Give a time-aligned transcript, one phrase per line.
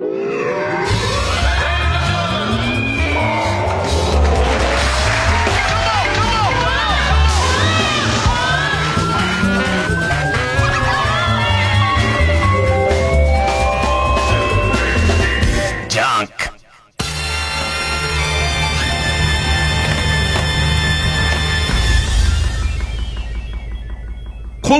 [0.00, 0.08] 今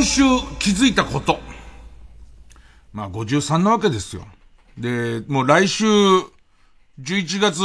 [0.02, 0.22] 週
[0.58, 1.40] 気づいたこと。
[2.94, 4.24] まあ53なわけですよ。
[4.80, 7.62] で、もう来週、11月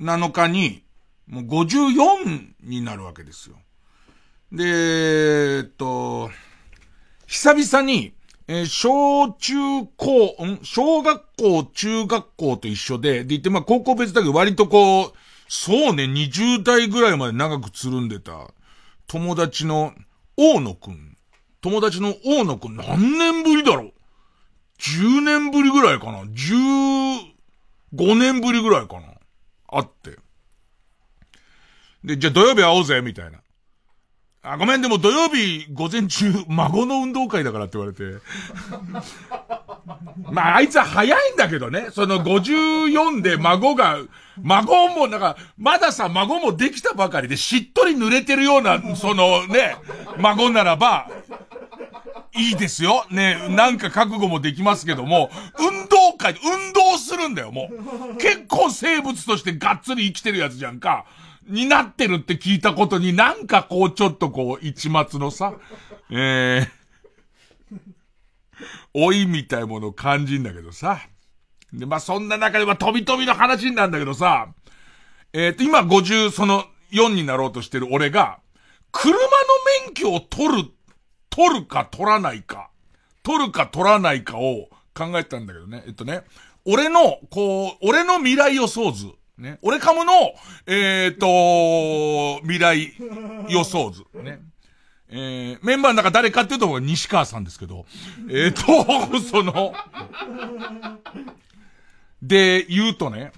[0.00, 0.82] 7日に、
[1.28, 3.56] もう54になるわけですよ。
[4.50, 4.64] で、
[5.58, 6.30] えっと、
[7.26, 8.14] 久々に、
[8.48, 9.54] えー、小中
[9.96, 10.60] 高、ん？
[10.62, 15.12] 小学校、中学校と一緒で、で言って、まあ高校別だけど割とこう、
[15.48, 18.48] そうね、20代ぐらいまで長くつるんでた
[19.06, 19.92] 友達の
[20.36, 21.18] 大野くん。
[21.60, 23.92] 友達の大野くん何年ぶりだろう？
[24.78, 29.08] ?10 年ぶりぐらいかな ?15 年ぶりぐらいかな
[29.68, 30.16] あって。
[32.04, 33.40] で、じゃあ土曜日会おうぜ、みたいな。
[34.48, 38.04] あ、ごめん、でも土曜日午前中、孫の運動会だからって言われて。
[40.30, 41.88] まあ、あいつは早いんだけどね。
[41.92, 43.98] その54で孫が、
[44.40, 49.76] 孫も、なんか、まださ、孫もできたばかりでしっとり濡れてるような、そのね、
[50.18, 51.08] 孫ならば、
[52.36, 53.06] いいですよ。
[53.10, 57.70] ね、なんか覚悟もできますけども、運動会、運動するんだよ、も
[58.12, 58.16] う。
[58.16, 61.06] 結構生物としてがっつり生きてるやつじゃんか。
[61.48, 65.54] になってるって聞いたことになんかこうちょっとこう、一末のさ、
[66.10, 66.68] えー、
[68.94, 71.00] 老いみたいものを感じんだけどさ。
[71.72, 74.48] で、まあ、そんな中でま飛び飛びの話なんだけどさ、
[75.32, 78.38] えっ、ー、と、今50、その4になろうとしてる俺が、
[78.92, 79.20] 車の
[79.84, 80.70] 免許を取る
[81.36, 82.70] 取るか取らないか、
[83.22, 85.84] 取るか取らないかを考えたんだけどね。
[85.86, 86.22] えっとね、
[86.64, 89.08] 俺の、こう、俺の未来予想図。
[89.36, 89.58] ね。
[89.60, 90.12] 俺かもの、
[90.66, 92.90] えっ、と、未来
[93.50, 94.04] 予想図。
[94.14, 94.40] ね。
[95.10, 97.84] えー、メンバーの中誰かっていうと、西川さんですけど、
[98.30, 98.62] えっ、と、
[99.20, 99.74] その、
[102.22, 103.32] で、言うとね、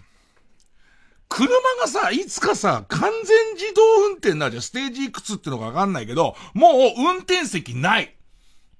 [1.28, 1.48] 車
[1.80, 4.62] がさ、いつかさ、完全自動運転なじゃん。
[4.62, 8.14] ステージいくつってのかわかんないけど、もう運転席ない。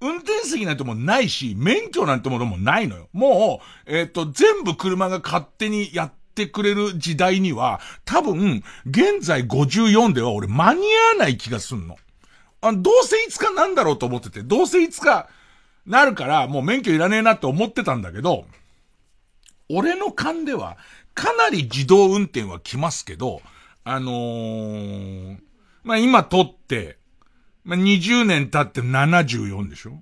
[0.00, 3.08] 運転席なんてもないし、免許なんてものもないのよ。
[3.12, 11.96] もう、えっ、ー、と、全部車が勝手にやってくれる時代には、多分、現在54では俺間に合わない気がすんの。
[12.60, 15.28] あどうせいつかなんだろうと思ってて、どうせいつか
[15.86, 18.46] なるから、もう免許いらねえなって思ってたんだけど、
[19.70, 20.76] 俺の勘では、
[21.18, 23.42] かなり自動運転は来ますけど、
[23.82, 25.38] あのー、
[25.82, 26.98] まあ、今撮って、
[27.64, 30.00] まあ、20年経って74でしょ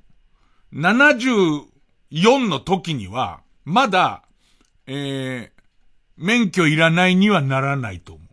[0.75, 4.25] ?74 の時には、まだ、
[4.87, 5.51] えー、
[6.19, 8.26] 免許いらないにはならないと思う。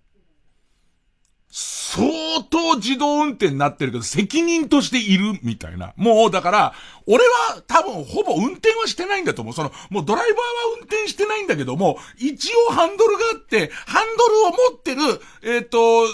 [1.55, 5.93] 相当自動運転になってるけど、責任としているみたいな。
[5.97, 6.73] もう、だから、
[7.05, 9.53] 俺は多分ほぼ運転はしてないんだと思う。
[9.53, 10.43] その、もうドライバーは
[10.79, 15.01] 運転してないんだけども、一応ハンドルがあって、ハンドルを持ってる、
[15.43, 16.07] えっ、ー、と、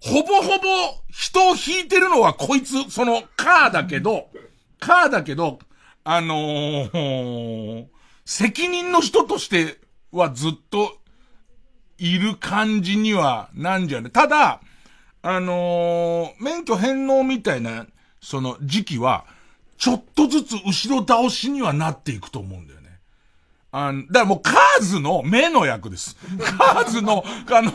[0.00, 0.64] ほぼほぼ
[1.10, 4.30] 人を引いてるのはこいつ、そのカーだけど、
[4.80, 5.58] カーだけど、
[6.04, 7.86] あのー、
[8.24, 9.76] 責任の人として
[10.10, 10.96] はずっと
[11.98, 14.08] いる感じにはなんじゃね。
[14.08, 14.62] ただ、
[15.28, 17.86] あのー、免許返納みたいな、
[18.20, 19.24] その時期は、
[19.76, 23.00] ちょっとずつ後ろ倒しにはなっていくと思うんだよね。
[23.72, 26.16] あだからもうカーズの目の役です。
[26.56, 27.72] カーズの、あの、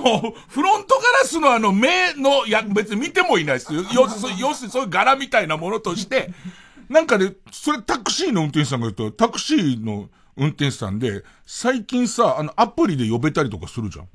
[0.48, 3.84] フロントガラスのあの目の役、別に見てもいないですよ。
[3.92, 6.32] 要するに、要するにそういう柄みたいなものとして、
[6.88, 14.08] なんかね、それタクシーの運転手さんが言うと、タクシーの運転手さんで、最近さ、あの、アプリで呼べたりとかするじゃん。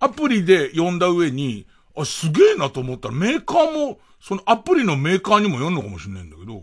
[0.00, 1.66] アプリで呼んだ上に、
[2.02, 6.62] あ、すげえなと思ったらメーカーも、そのアプリのメーカーにも読んのかもしれないんだけど、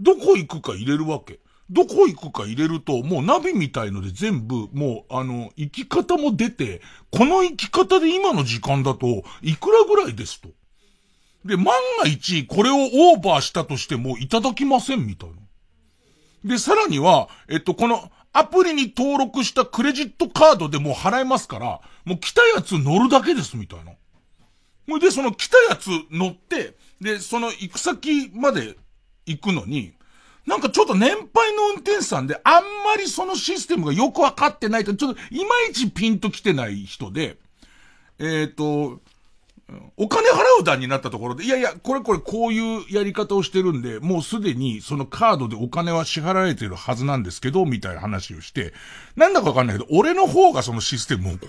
[0.00, 1.40] どこ行くか入れるわけ。
[1.68, 6.80] どこ行くか入れると、もうナビみたいので全部、もう、あの、行き方も出て、
[7.10, 10.48] この行き方で今の時間だと、いくらぐらいですと。
[11.44, 11.66] で、万
[12.02, 15.36] が一、これをオーバーしたとしても、いただきません、みたいな。
[16.44, 23.92] で、さらには、えっと、この、アプリに登録したクレジットカードでもう払えますから、もう来たやつ乗るだけです、みたいな。
[24.86, 28.76] ほいで、その来たやつ乗って、で、その行く先まで
[29.26, 29.94] 行くのに、
[30.46, 37.38] なんかちょっと年配の運転手さんで、あんまりそのシステムがよくわかってないと、ちょっといまいちピンと来てない人で、
[38.18, 39.00] えっ、ー、と、
[39.96, 48.72] お金払う段になったところで、いやいや、これこれこういうやり方をしてるんで、もうすでにそのカードでお金は支払われてるはずなんですけど、みたいな話をして、
[49.16, 51.48] なんだかわかんないけど、俺の方がそのシステムをこ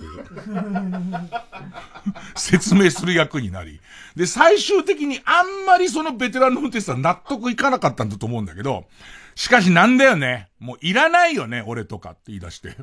[2.34, 3.80] 説明する役になり、
[4.16, 8.86] で、最終的にあんまりそのベテランの運転手さん納得いかなかったんだと思うんだけど、
[9.36, 10.48] しかしなんだよね。
[10.58, 12.76] もういらないよね、俺とかって言い出して。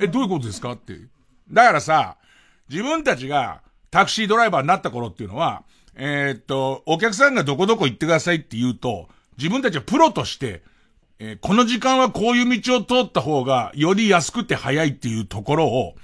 [0.00, 0.98] え、どういうことですかって。
[1.48, 2.16] だからさ、
[2.72, 3.60] 自分たちが
[3.90, 5.64] タクシードライバーになった頃っていうのは、
[5.94, 10.62] えー、っと、お客さんがどこどこ行ってくださいって言うと、自分たちはプロとして、
[11.18, 15.94] えー、この時間はこういう道を通った方が、より安くて早いっていうところを、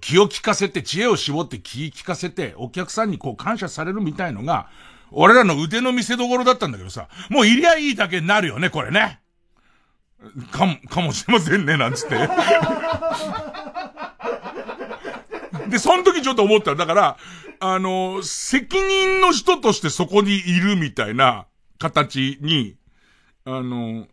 [0.00, 4.70] 気を利かせて、知恵を絞って気利かせて、お客さんにこう感謝されるみたいのが、
[5.10, 9.20] 俺らの腕の見せ所だったんだけどさ、もういりゃいいだけになるよね、これね。
[10.50, 12.16] かも、かもしれませんね、なんつって。
[15.68, 17.16] で、その時ちょっと思っただから、
[17.60, 21.46] あの、責任の人としてそこにいるみたいな
[21.78, 22.76] 形に、
[23.44, 24.06] あの、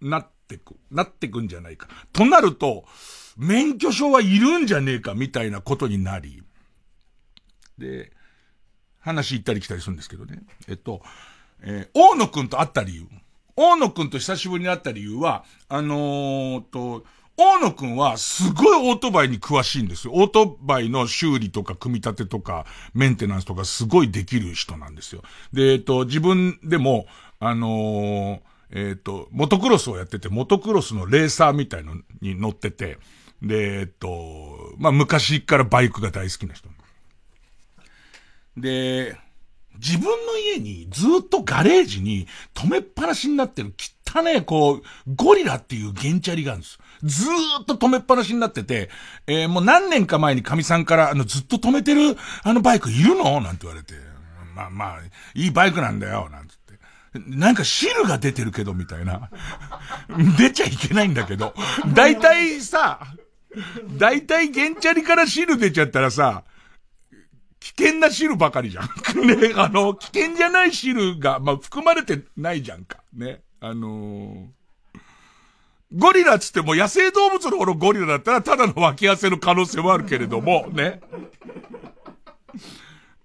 [0.00, 1.88] なってく、なってくんじゃないか。
[2.12, 2.84] となると、
[3.36, 6.42] 免許証はいるんじゃねえかみたいなことになり、
[7.78, 8.12] で、
[9.00, 10.42] 話行ったり来たりするんですけどね。
[10.68, 11.02] えっと、
[11.62, 13.06] えー、大野くんと会った理由。
[13.56, 17.04] 大野くんと久しぶりに会った理由は、あのー、と、
[17.36, 20.12] 大野くんはすごいオートバイに詳しいんですよ。
[20.14, 25.22] オートバイの修理とか組み立てとかメンテナンスとかすごいできる人なんですよ。
[25.52, 27.06] で、えっと、自分でも、
[27.40, 32.98] あのー、えっと、モトクロスをやってて、モトクロスのレーサーみたいのに乗ってて、
[33.42, 36.68] で、えっと、まあ、昔からバイクが大好きな人。
[38.56, 39.16] で、
[39.78, 43.74] 自分の家にずっとガレージに止めっぱなしになってる
[44.06, 44.82] 汚ねこう、
[45.14, 46.78] ゴリラっていうゲンチャリがあるんです。
[47.02, 48.90] ずーっと止めっぱなしになってて、
[49.26, 53.40] えー、もう何年か前に神さんから、あの、ずっと止めてる、あのバイクいるの？
[53.40, 53.94] なんて言われて、
[54.54, 54.98] まあまあ、
[55.34, 56.78] いいバイクなんだよ、なんつって。
[57.26, 59.30] なんか汁が出てるけど、みたいな。
[60.38, 61.54] 出ちゃいけないんだけど。
[61.92, 63.14] 大体さ、
[63.98, 66.44] 大体ゲンチャリから汁出ちゃったらさ、
[67.60, 68.86] 危険な汁ばかりじゃん。
[69.26, 72.98] ね、あの、危険じゃない汁が、まあ、含まれてないじゃんか。
[73.12, 73.42] ね。
[73.60, 74.46] あのー、
[75.94, 81.00] ゴリラつっても野生動物の方のゴリラだったらただの脇汗の可能性もあるけれども、ね。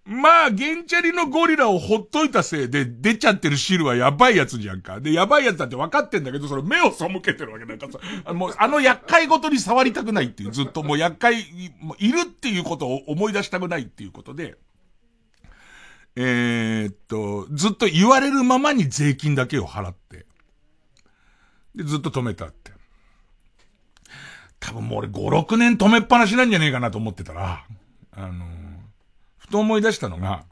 [0.08, 5.02] まあ、ゲンチャリのゴリラをほっといたせいで出ちゃってる汁はやばいやつじゃんか。
[5.02, 14.56] で、やばいやつだって分かってんだけど、それ目を背けてるわけなんかさ、あの、もうあの厄介ごとに触りたくないっていう、ずっともう厄介、いるっていうことを思い出したくないっていうことで、
[16.16, 20.26] えー、っと、ずっと言われるままに税金だけを払って、
[21.78, 22.72] で、ずっと止めたって。
[24.60, 27.64] 多分もう俺5、6年止めっぱなしなんじゃねえかなと思ってたら、
[28.12, 28.46] あの
[29.38, 30.44] ふと思い出したのが、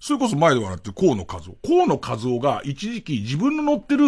[0.00, 1.56] それこそ前で笑ってる河野和夫。
[1.66, 4.06] 河野和夫が一時期自分の乗ってる、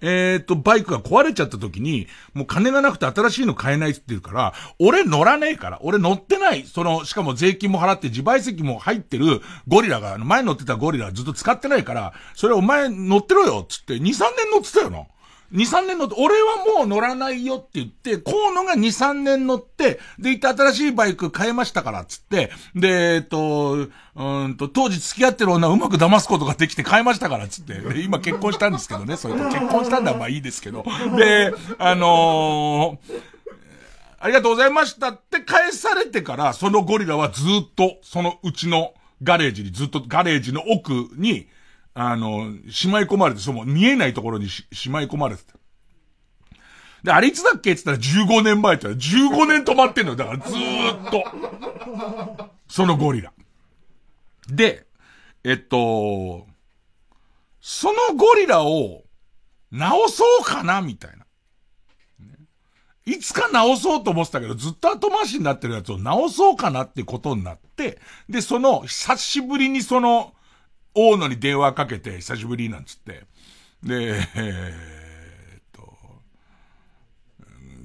[0.00, 15.04] えっ、ー、と、バイクが壊れちゃった時に、もう金がなくて新しいの買えないって言ってるから、俺乗らねえから、俺乗ってない、その、しかも税金も払って自賠責も入ってるゴリラが、前乗ってたゴリラずっと使ってないから、それお前乗ってろよっつって、2、3年乗ってたよな。
[15.52, 27.74] 2、3年乗って、俺はもう乗らないよって言って、河野が2、3年乗って、で、行って新しいバイク買えましたから、つって、で、えっと、うんと、当時付き合ってる女をうまく騙すことができて買えましたから、つって。
[27.74, 30.84] で、今結婚したんですけどね、 それと結婚したんだまあいいですけど。
[31.16, 33.22] で、あのー、
[34.20, 38.92] ありがとうございましたって返されてから、そのゴリラはずっと、そのうちの
[39.22, 41.48] ガレージに、ずっとガレージの奥に、
[42.00, 45.54] あの、しまい込まれて、その見えないところにししまい込まれてた。
[47.02, 50.16] で、あれいつだっけって言ったら15年前って言ったら15年止まってんのよ。
[50.16, 52.50] だからずーっと。
[52.68, 53.32] そのゴリラ。
[54.48, 54.86] で、
[55.42, 56.46] えっと、
[57.60, 59.02] そのゴリラを
[59.72, 61.26] 直そうかなみたいな。
[63.06, 70.34] いつか直そうと思ってたけど、ずっと後回しになってるやつを直そうかなってことになって、で、その、久しぶりにその、
[71.00, 73.22] 大野に電話かけて、久しぶりなんつって。
[73.84, 75.96] で、えー、っと、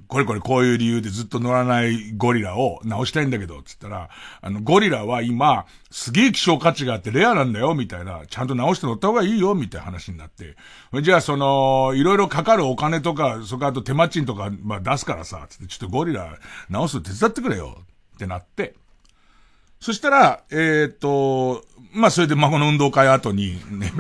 [0.07, 4.09] これこれこういう理由でずっと乗らないゴリラを直したいんだけど、つったら、
[4.41, 10.55] あの、ゴリラは今、すげえ希少価値があってレアなんだよ、みたいな、ちゃんと直して乗った方がいいよ、みたいな話になって。
[11.03, 17.77] じゃあ、その、いろいろかかるお金とか、それからあと手間賃とか、まあ出すからさ、つって、ちょっとゴリラ直すの手伝ってくれよ、
[18.15, 18.73] ってなって。
[19.83, 23.93] そしたら、えっ、と、まあ、それで孫の運動会後に、ね。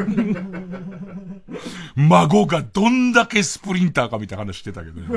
[1.95, 5.07] 孫がどんだけスプリンターかみたいな話してたけどね。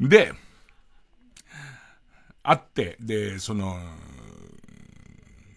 [0.00, 0.32] で、
[2.42, 3.80] あって、で、その、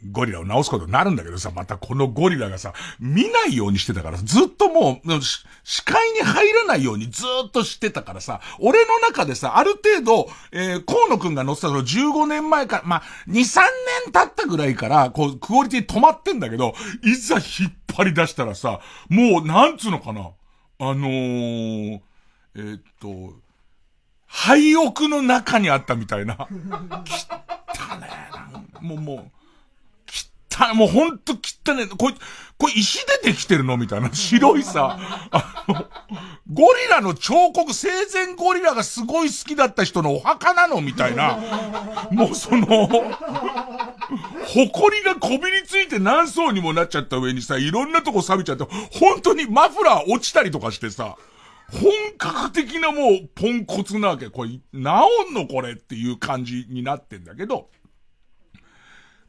[0.07, 5.21] ゴリラを直すことになるんだけどさ、またこのゴリラがさ、見ないようにしてたから、ずっともう、
[5.63, 13.61] 視界に入らないようにずっとしてたからさ、俺の中でさ、ある程度、えー、河野くんが乗ってたの15年前から、まあ、2、3
[14.05, 18.79] 年経ったぐらいから、こう、クオリティ止まってんだけど、いざ引っ張り出したらさ、
[19.09, 20.31] もう、なんつうのかな。
[20.81, 21.99] あのー、
[22.55, 23.33] えー、っと、
[24.27, 26.35] 廃屋の中にあったみたいな。
[26.35, 26.47] きっ
[27.73, 28.07] たね
[28.79, 29.38] もう、もう、
[30.67, 32.13] た、もうほんと汚ねこれ、
[32.57, 33.77] これ石でできてるの？
[33.77, 34.11] みたいな。
[34.13, 34.99] 白いさ、
[35.31, 35.85] あの、
[36.51, 40.81] ゴリラの彫刻、生前ゴリラがすごい好きだった人のお墓なの？
[40.81, 41.39] みたいな。
[42.11, 42.67] もうその、
[44.47, 48.65] 埃がこびりついて何層にもなっちゃった上にさ、いろんなとこ錆びちゃって、
[48.99, 51.15] 本当にマフラー落ちたりとかしてさ、
[51.71, 54.29] 本格的なもうポンコツなわけ。
[54.29, 54.79] これ、治ん
[55.33, 55.47] の？
[55.47, 55.73] これ？
[55.73, 57.69] っていう感じになってんだけど、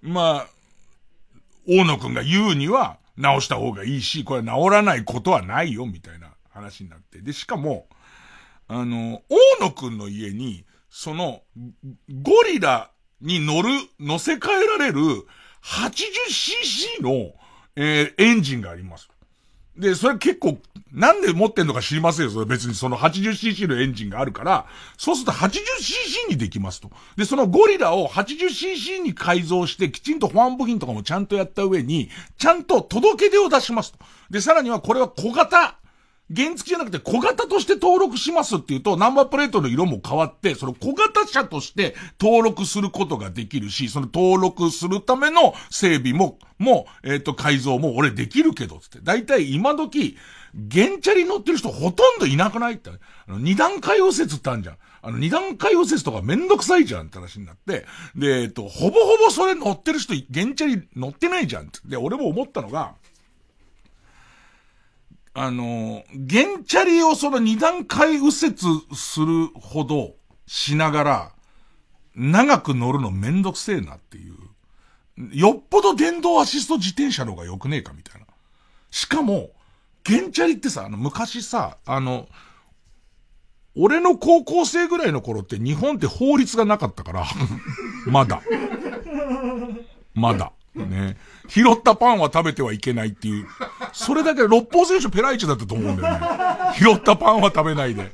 [0.02, 0.59] まあ、
[1.68, 7.20] 大野くんが言うには直した方がいいし、これは治らないことはないよ、みたいな話になって。
[7.20, 7.86] で、しかも、
[8.66, 11.42] あの、大野くんの家に、その、
[12.22, 12.90] ゴリラ
[13.20, 15.00] に乗る、乗せ替えられる
[15.62, 17.32] 80cc の、
[17.76, 19.08] えー、エンジンがあります。
[19.76, 20.58] で、それ結構、
[20.92, 22.44] なんで持ってんのか知りませんよ。
[22.44, 24.66] 別にその 80cc のエンジンがあるから、
[24.96, 26.90] そうすると 80cc にできますと。
[27.16, 33.98] で、そのゴリラを 80cc に改造して、きちんと保安部品とかもちゃんとやった上に、ちゃんと届け出を出しますと。
[34.30, 35.76] で、さらにはこれは小型
[36.34, 49.00] 原付じゃなくて小型として登録しますっていうと、ナンバープレートの色も変わって、その小型車として登録することができるし、その登録するための整備も、もう、えっ、ー、と、改造も俺できるけど、つって。
[49.02, 50.16] だいたい今時、
[50.54, 52.90] 原チャリ乗ってる人ほとんどいなくないって。
[52.90, 54.76] あの、二段階右折ってあるじゃん。
[55.02, 61.80] あの、二段階右折とかめんどくさいじゃんって話になって、で、えっ、と、ほぼほぼそれ乗ってる人、原チャリ乗ってないじゃんって。
[61.84, 62.94] で、俺も思ったのが、
[65.32, 68.32] あの、原チャリをその二段階右折
[68.94, 70.14] するほど
[70.46, 71.32] しながら、
[72.16, 74.34] 長く乗るのめんどくせえなっていう。
[75.32, 78.26] よっぽど電動アシスト自転車の方が良くねえかみたいな。
[78.90, 79.50] しかも、
[80.06, 82.28] 原チャリってさ、あの、昔さ、あの、
[83.76, 87.26] 俺の高校生ぐらいの頃って日本って法律がなかったから
[88.06, 88.42] まだ。
[90.14, 90.52] まだ。
[90.74, 91.16] ね。
[91.48, 93.46] 拾ったパンは食べてはいけないっていう。
[93.92, 96.26] それだけ六方選手ペライチだったと思うんだよね。
[96.76, 98.04] 拾ったパンは食べないで。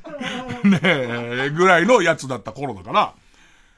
[0.64, 3.14] ねえ、ぐらいのやつだった頃だから、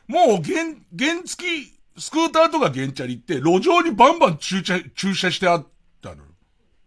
[0.06, 5.68] もう原、原付き、スクーターとか原チャリって路上にバンバン駐車、駐車してあったの。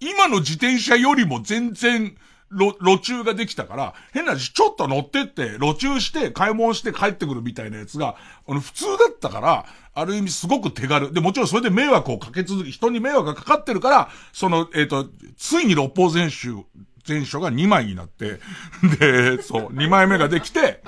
[0.01, 2.17] 今の自転車よりも全然、
[2.51, 8.15] 路、路中ができたから、変な話、ちょっと乗ってって、路中して、買い物して帰ってくるみたいなやつが、
[8.47, 11.13] あの、普通だったから、ある意味すごく手軽。
[11.13, 16.65] で、もちろんそれで迷惑をかけ続け、人に迷惑がかかってるから、その、えっ、ー、と、ついに六法全書、
[17.05, 18.39] 全書が2枚になって、
[18.99, 20.81] で、そう、2枚目ができて、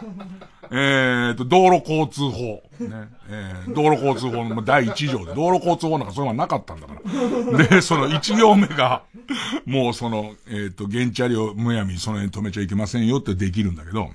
[0.71, 2.63] えっ、と、道路交通法。
[2.89, 3.09] ね。
[3.29, 7.67] えー、道路交通法の第1条で、道路交通法なんかそういうのはなかったんだから。
[7.67, 9.03] で、その1行目が、
[9.65, 14.09] もうその、えっ、ー、と、原チャリをむやみにその辺止めちゃいけませんよってできるんだけど、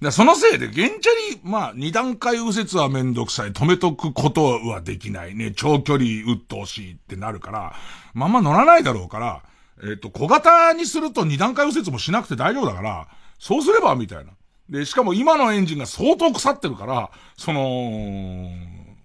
[0.00, 3.52] で、そのせいで、原チャリ、まあ、二段階右折はめんどくさい。
[3.52, 5.34] 止めとくことはできない。
[5.34, 7.74] ね、長距離鬱陶しいってなるから、
[8.14, 9.42] まあまあ乗らないだろうから、
[9.82, 13.08] えっ、ー、と、小型にすると二段階右折もしなくて大丈夫だから、
[13.40, 14.32] そうすれば、みたいな。
[14.68, 18.50] で、しかも今のエンジンが相当腐ってるから、その、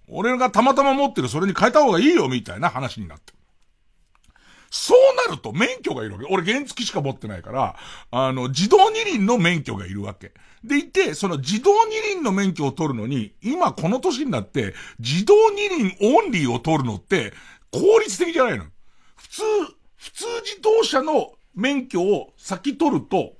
[0.08, 3.32] 俺がたまたま持ってるそれに変えた方がいいよ、みたいな話になって。
[4.70, 6.26] そうなると免許がいるわけ。
[6.28, 7.76] 俺原付しか持ってないから、
[8.10, 10.32] あの、自動二輪の免許がいるわけ。
[10.64, 17.32] でいて、その自動二輪の免許を取るのに、今この年になって、自動二輪オンリーを取るのって、
[17.70, 18.64] 効率的じゃないの。
[19.14, 19.42] 普通、
[19.96, 23.34] 普通自動車の免許を先取ると、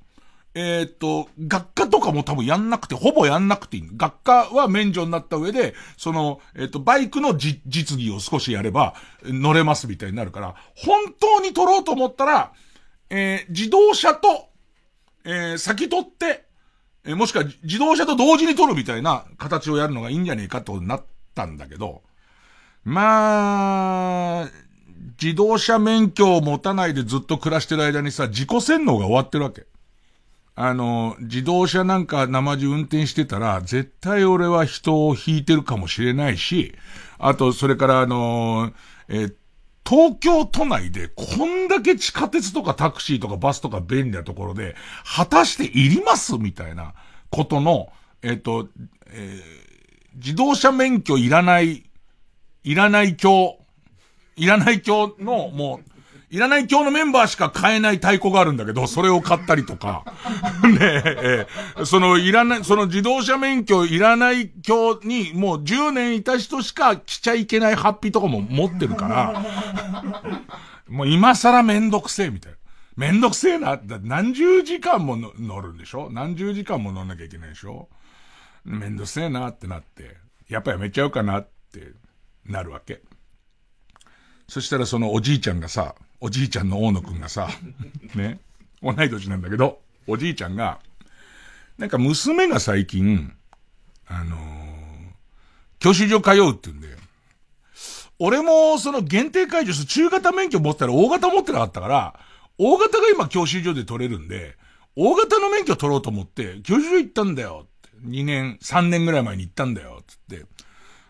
[0.54, 3.88] えっ、と、学科とかも多分やんなくて、ほぼやんなくていい。
[3.96, 8.94] 学科は免除になった上で、その、えっ、と、バイクの実技を少しやれば、
[9.24, 12.52] 乗れますみたいになるから、本当に取ろうと思ったら、
[13.10, 14.48] えー、自動車と、
[15.24, 16.44] えー、先取って、
[17.04, 22.02] えー、もしくは自動車と同時に取るみたいな形をやるのがいいんじゃねえかとなったんだけど、
[22.84, 24.48] まあ、
[25.20, 29.66] 自動車免許を持たないでずっと暮らしてる間にさ、自己洗脳が終わってるわけ。
[30.56, 36.74] あの、自動車なんか生地運転してたら、絶対俺は人を引いてるかもしれないし、
[37.18, 38.72] あと、それからあの、
[39.08, 39.32] え、
[39.86, 46.94] 東京都内でこんだけ地下鉄とかタクシーとかバスとか便利なところで、果たしていりますみたいな
[47.30, 47.92] ことの、
[48.22, 48.68] えっ、と、
[49.10, 49.40] え
[50.14, 51.84] 自動車免許いらない、
[52.62, 53.58] いらない教、
[54.36, 55.93] いらない教の、もう、
[56.34, 60.02] いらない教のメンバーしか買えない太鼓があるんだけど、それを買ったりとか、
[60.66, 61.46] ねえ、
[61.84, 69.44] そのいらない、その自動車免許いらない教にもう10年いた人しか着ちゃいけないハッピーとかも持ってるから、
[70.90, 72.58] もう今更めんどくせえみたいな。
[72.96, 73.80] めんどくせえな。
[74.02, 76.10] 何十時間も乗るんでしょ？
[76.10, 77.88] 何十時間も乗んなきゃいけないでしょ？
[78.64, 80.16] めんどくせえなってなって、
[80.48, 81.92] やっぱやめちゃうかなって
[82.44, 83.02] なるわけ。
[84.48, 87.50] そしたらそのおじいちゃんがさ、おじいちゃんの大野くんがさ、
[88.16, 88.40] ね、
[88.82, 90.80] 同い年なんだけど、おじいちゃんが、
[91.76, 93.30] なんか娘が最近、
[94.06, 94.40] あのー、
[95.80, 96.96] 教習所通うって言うんで、
[98.18, 102.18] 俺もその限定解除する中型免許持ったら大型持ってなかったから、
[102.56, 104.56] 大型が今教習所で取れるんで、
[104.96, 107.90] 大型の免許取ろうと思って、教習所行ったんだよって。
[108.06, 110.46] 2年、3年ぐらい前に行ったんだよ、つって。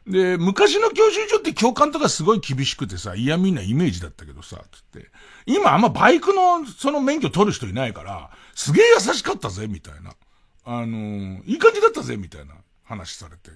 [0.06, 5.10] で、昔の教習所って教官とかすごい厳しくてさ、嫌みなイメージだったけどさ、つって。
[5.46, 10.14] 今あんまバイクのその免許取る人いないから、すげえ優しかったぜ、みたいな。
[10.66, 13.50] あのー、いい感じだったぜ、みたいな話されて。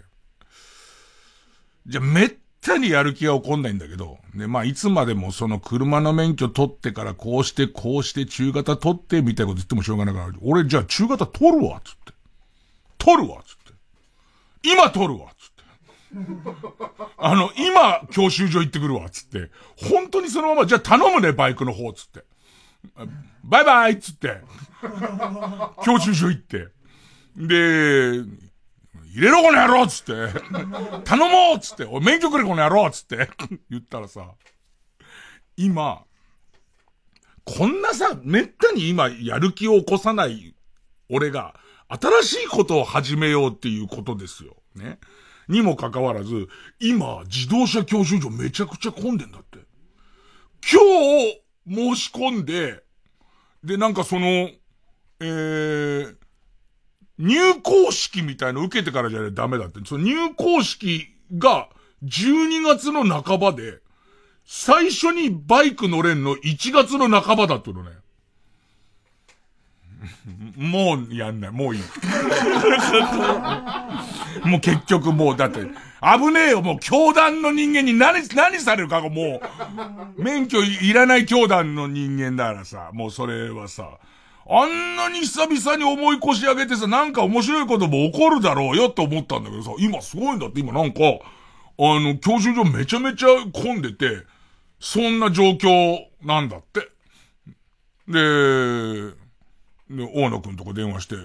[1.86, 12.12] じゃ、めったにやる気が起こんないんだけど、で、まあ、いつまでもその車の免許取ってからこうして、こうして中型取って、みたいなこと言ってもしょうがないから、俺じゃあ中型取るわ、つって。
[12.98, 13.72] 取るわ、つって。
[14.62, 15.30] 今取るわ、
[17.18, 19.50] あの、今、教習所行ってくるわ、つって。
[19.76, 22.24] 本当にそのまま、じゃあ頼むね、バイクの方、つって。
[23.44, 24.40] バイバイつって。
[25.84, 26.68] 教習所行って。
[27.36, 28.24] で、
[29.14, 30.12] 入れろこの野郎つって。
[31.04, 31.84] 頼もうつって。
[31.84, 33.28] おい、免許くれこの野郎つって。
[33.70, 34.34] 言ったらさ、
[35.56, 36.04] 今、
[37.44, 40.54] こんなさ、めったに今やる気を起こさない
[41.10, 41.54] 俺が、
[41.88, 44.56] 新しいことを始めようっていうことですよ。
[44.74, 44.98] ね。
[45.48, 49.58] にもかかわらず、今、自動車教習所めちゃくちゃ混んでんだって。
[50.70, 50.80] 今
[51.26, 52.82] 日、申し込んで、
[53.64, 54.50] で、なんかその、
[55.20, 56.16] えー、
[57.18, 59.80] 入校式みたいの受けてからじゃないダメだって。
[59.84, 61.68] その入校式が
[62.04, 63.80] 12月の半ばで、
[64.44, 67.90] 最初にバイク乗れんの1月の半ばだってのね。
[70.56, 71.50] もうやんない。
[71.50, 71.82] もういい。
[74.44, 79.40] もう結局もう、だって、危ねえよ、もう教団の人間に何、何されるかがも
[80.16, 83.98] う、免許いらない教団の人間だからさ、もうそれはさ、
[84.50, 91.00] あんなに久々に思い腰上げてさ、なんか面白いことも起こるだろうよって思ったんだけどさ、今すごいんだって、今なんか、
[91.80, 94.24] あの、教習所めちゃめちゃ混んでて、
[94.80, 96.80] そんな状況なんだって。
[98.08, 99.12] で、
[99.90, 101.16] 大野くんとこ電話して、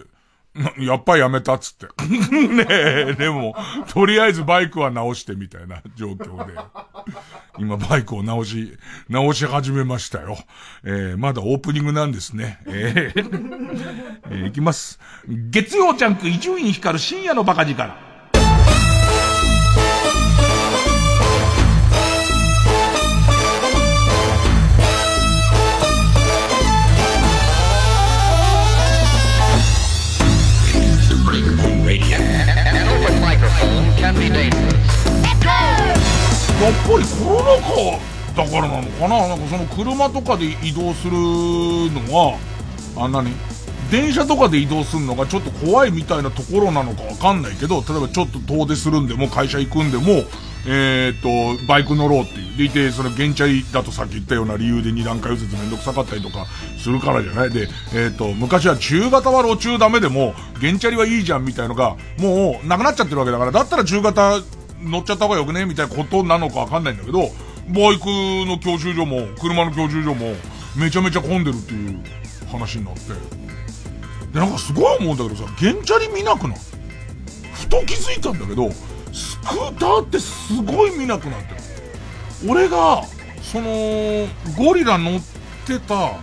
[0.80, 1.88] やっぱりやめたっつって。
[2.48, 3.56] ねえ、でも、
[3.88, 6.54] とりあえずバイクは直してみたいな状況で。
[7.58, 8.78] 今バイクを直し、
[9.10, 10.38] 直し始めましたよ。
[10.84, 12.60] えー、まだオープニングなんですね。
[12.68, 15.00] えー、えー、いきます。
[15.28, 18.13] 月曜ジャンク伊集院光る深夜のバカ力。
[34.04, 34.36] やっぱりコ
[37.30, 37.70] ロナ禍
[38.36, 39.30] だからなのかな？
[39.30, 41.22] なんかその車とかで移動するの
[42.14, 42.38] は、
[42.98, 43.32] あ、なに
[43.90, 50.26] 電車とかで移動するのがちょっと怖いみたいなところなのかわかんないけど、例えばちょっと遠出するんでも会社行くんでも、
[50.66, 52.58] えー、と、バイク乗ろうっていう。
[52.58, 56.46] でいて、その原チャリだとさっき言ったような理由で二段階右折めんどくさかったりとか
[56.78, 64.40] するからじゃないで、えー、っと、昔は中型は路中ダメでも、原チャリはいいじゃんみたいのが、もうなくなっちゃってるわけだから、だったら中型
[64.82, 67.20] 乗っちゃった方がよくねみたいなことなのかわかんないんだけど、
[67.70, 68.06] バイク
[68.48, 70.36] の教習所も、車の教習所も、
[70.78, 72.00] めちゃめちゃ混んでるっていう
[72.52, 73.00] 話になって。
[74.32, 76.56] で、なんかすごい思うんだけどさ、原チャリ見なくな
[77.54, 78.70] ふと気づいたんだけど、
[79.14, 81.62] スクーターってすごい見なくなってる。
[82.50, 83.04] 俺が、
[83.42, 85.22] その、ゴリラ乗っ
[85.66, 86.20] てた、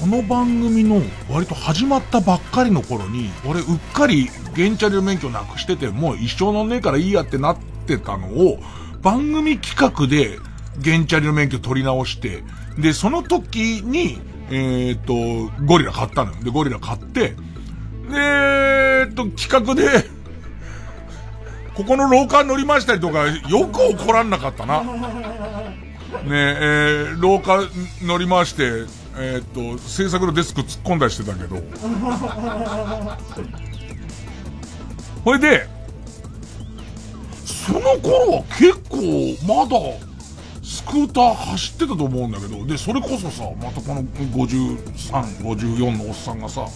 [0.00, 8.58] この番組の割と始まったばっかりの頃に、俺うっかり原チャリの免許なくしてて、もう一生乗んねえからいいやってなってたのを、
[9.02, 10.38] 番組企画で
[10.82, 12.42] 原チャリの免許取り直して、
[12.78, 14.18] で、その時に、
[14.50, 16.42] えー、っと、ゴリラ買ったのよ。
[16.42, 17.36] で、ゴリラ買って、で、
[18.14, 20.21] え、っと、企画で
[21.74, 24.82] ここの廊下乗りましたりとか、よく怒らんなかったな。
[24.82, 24.88] ね
[26.30, 27.60] え、えー、廊下
[28.02, 28.84] 乗り回して、
[29.16, 31.56] えー、っと、制作のデスク突っ込んだりしてたけど。
[35.24, 35.66] ほいで、
[37.44, 39.78] その頃は結構、まだ、
[40.62, 44.76] スクーター走ってたと思うんだけど、で、それこそさ、またこの53、
[45.38, 46.66] 54のおっさんがさ、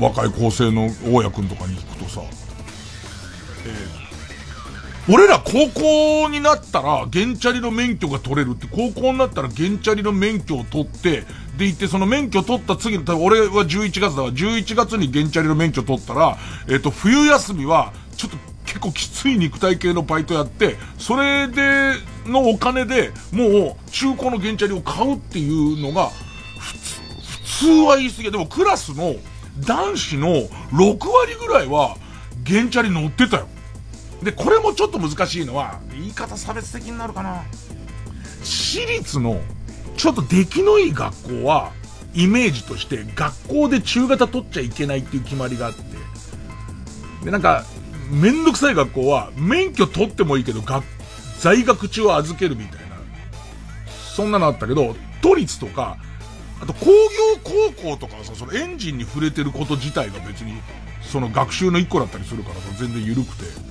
[0.00, 2.22] 若い高生の大家くんとかに聞くとさ、
[5.10, 11.24] 俺ら高校になったら、ゲンチャリの免許が取れるって、高校になったらゲンチャリの免許を取って、
[11.56, 16.36] で行って、その免許取った次の、多分俺は11月だから、11月にゲンチャリの免許取ったら、
[16.68, 21.94] えっ、ー、と、冬休みは、ちょっと結構きつい肉体系のバイトやって、それで、
[22.26, 26.10] のお金で、もう、中古のゲンチャリを買うっていうのが、
[26.58, 28.30] 普通、普通は言い過ぎ。
[28.30, 29.14] でもクラスの
[29.60, 31.96] 男子の6割ぐらいは、
[32.42, 33.48] ゲンチャリ乗ってたよ。
[34.22, 37.42] で、これもちょっと難しいのは、言い方差別的になるかな。
[38.42, 39.40] 私立の
[39.96, 41.72] ちょっと出来のいい学校は、
[42.14, 45.82] イメージとして学校で中型取っちゃいけないっていう決まりがあって、
[47.24, 47.64] で、なんか、
[48.10, 50.84] めんどくさい学校は、免許取ってもいいけど、学、
[51.38, 52.96] 在学中は預けるみたいな。
[53.86, 55.96] そんなのあったけど、都立とか、
[56.60, 56.92] あと工業
[57.76, 60.60] 高校とかはさ、そのエンジンに触れてること自体が別に、
[61.02, 63.67] その学習の一個だったりするからさ全然緩くて。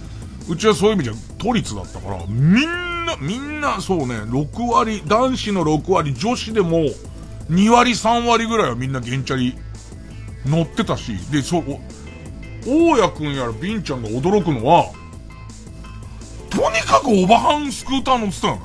[0.50, 6.86] うちはそういう意味じゃ都立だったから、みんな、みんな、そうね、6割、男子の6割、女子でも、
[7.50, 9.58] 2割、3割ぐらいはみんなゲンチャリ
[10.46, 11.80] 乗ってたし、で、そう、
[12.66, 14.92] 大家くんやらビンちゃんが驚くのは、
[16.50, 18.60] とにかくオバハンスクーター乗ってたの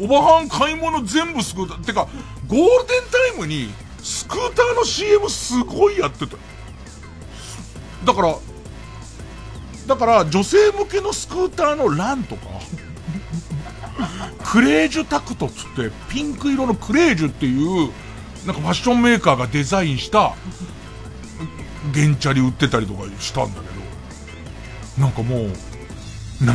[0.00, 1.84] オバハン買い物全部スクーター。
[1.84, 2.08] てか、
[2.46, 2.66] ゴールデン
[3.10, 3.70] タイムに
[4.02, 6.36] スクーターの CM すごいやってた。
[8.04, 8.36] だから、
[9.86, 12.42] だから女性向けのスクーターのランとか、
[14.44, 17.90] クレージュタクトっつって、ピンク色のクレージュっていう、
[18.46, 20.34] なんかファッションメーカーがデザインした、
[21.94, 23.66] ゲンチャリ売ってたりとかしたんだけ
[25.00, 25.52] ど、なんかもう、
[26.44, 26.54] な、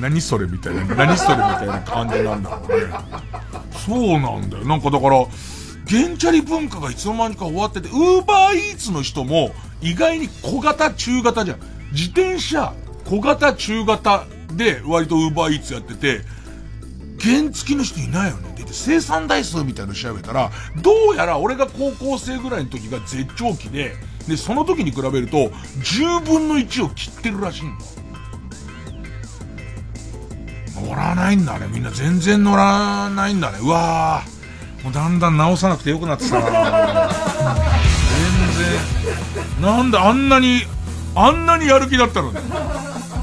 [0.00, 2.86] 何それみたいな、何それみたいな感じなんだろうね。
[3.86, 4.64] そうなんだよ。
[4.64, 5.26] なんかだから、
[5.86, 11.73] ゲンチャリ文化がいつの間にか終わってて、ウーバーイーツの人も意外に小型、中型じゃん。
[11.94, 12.74] 自転車、
[13.06, 16.22] 小型、中型で割とウーバーイーツやってて、
[17.20, 20.50] 原付きの人いないよねって言って、生産台数みたいなの調べたら、
[20.82, 23.94] どうやら俺が高校生ぐらいの時が絶頂期で、
[24.28, 25.50] で、その時に比べると、
[25.82, 27.84] 10分の1を切ってるらしいんだ。
[30.80, 31.68] 乗らないんだね。
[31.70, 33.58] みんな全然乗らないんだね。
[33.60, 34.84] うわぁ。
[34.84, 37.08] もうだんだん直さなくてよくなってたな
[39.24, 39.62] 全然。
[39.62, 40.62] なんであんなに、
[41.16, 42.38] あんなにやる気だったのに。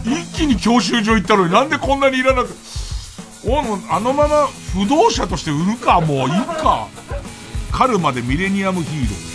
[0.05, 2.49] 一気に教習所行ったのになんでこんなにいらなく
[3.45, 6.87] おあのまま不動車として売るか、もういいか。
[7.71, 9.30] カルマでミレニアムヒーロー。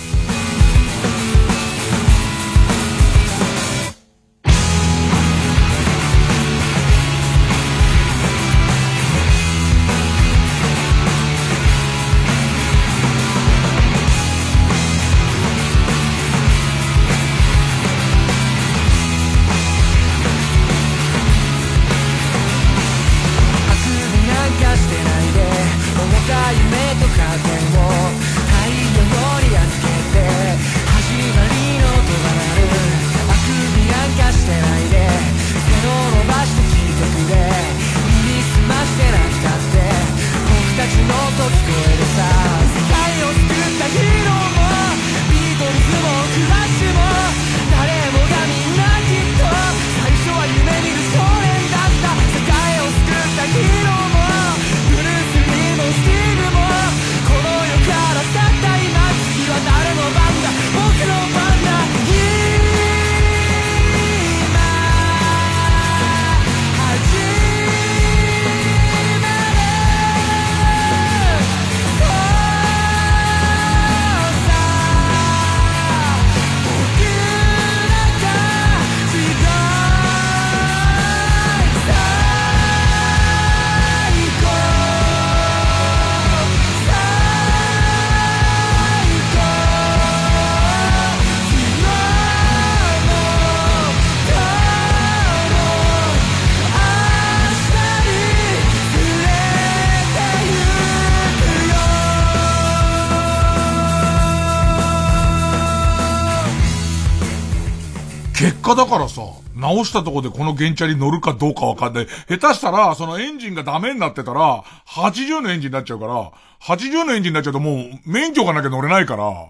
[108.76, 109.22] だからさ、
[109.54, 112.06] 直したとこでこの原チャリ乗るかどうかわかんない。
[112.28, 119.46] 下手したら、そのエンジンがダメになってたら、80のエンジンになっちゃうから、80のエンジンになっちゃうともう、免許がなきゃ乗れないから、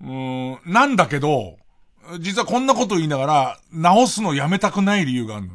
[0.00, 1.56] うーん、なんだけど、
[2.20, 5.52] 実はこんなこと言いながら、直すのやめたくない理由があるの。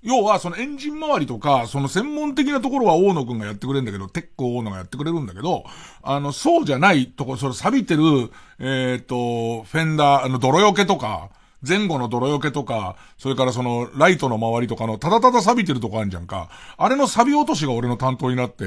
[0.00, 5.64] 要は、そのエンジン周りとか、その専門的なところは大野くんがやってくれるんだけど、テック大野がやってくれるんだけど、
[6.02, 8.30] あの、そうじゃないところ、その錆びてる、
[8.60, 11.30] えっ、ー、と、フェンダー、あの、泥よけとか、
[11.66, 16.48] 前後の泥よけとか、それからその、ライトの周りとかの、ただただ錆びてるとこあるじゃんか。
[16.76, 18.64] あれの錆び落としが俺の担当になって、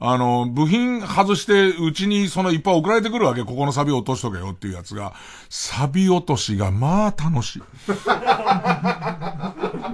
[0.00, 3.44] あの、部品外して、うちにそのいっぱい送られてくるわけ。
[3.44, 5.14] ここの錆び落としとけよっていうやつが、
[5.48, 7.62] 錆落としが、まあ楽しい。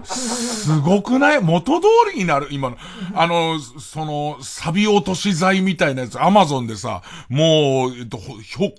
[0.04, 1.40] すごくない？
[1.42, 2.76] 元通りになる今の。
[3.14, 8.18] あの、その、錆落とし剤みたいなやつ、アマゾンでさ、もう、えっと、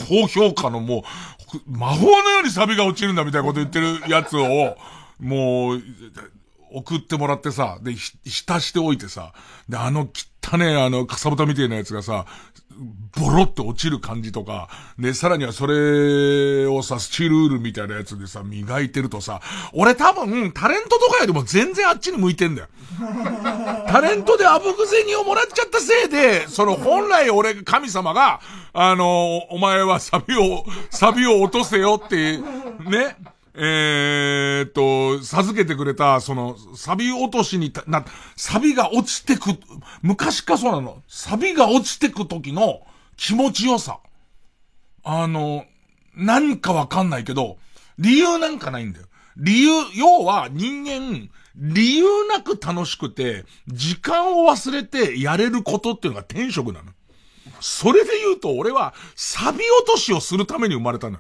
[0.07, 1.01] 高評価のもう、
[1.67, 4.77] 魔法のようにサビが落ちるんだみたいなこと言ってるやつを、
[5.19, 5.81] もう、
[6.71, 9.33] 送ってもらってさ、で、浸しておいてさ、
[9.67, 10.07] で、あの
[10.43, 12.25] 汚ねあの、かさぶたみたいなやつがさ、
[13.19, 19.41] ボロって落ちる感じとか、で、さらにはそれをさ、スチールウールみたいなやつでさ、磨いてるとさ、
[19.73, 22.67] 俺多分、タレントとかよりも全然あっちに向いてんだよ。
[23.89, 28.39] タレントであぶく銭をもらっちゃったせいで、その本来俺、神様が、
[28.71, 33.17] あの、お前はサビを、サビを落とせよって、ね、
[33.61, 38.05] えー、っと、授けてくれた、その、サビ落としにな、
[38.37, 39.49] サビが落ちてく、
[40.01, 41.03] 昔かそうなの。
[41.09, 42.79] サビが落ちてく時の
[43.17, 43.99] 気持ちよさ。
[45.03, 45.65] あの、
[46.15, 47.57] 何かわかんないけど、
[47.97, 49.07] 理由なんかないんだよ。
[49.35, 56.93] 理由、要は人間、理由なく楽しくて、時間を忘れてやれることっていうのが天職なの。
[57.61, 61.19] それで言うと、俺は、サビ落としをするために生まれたのよ。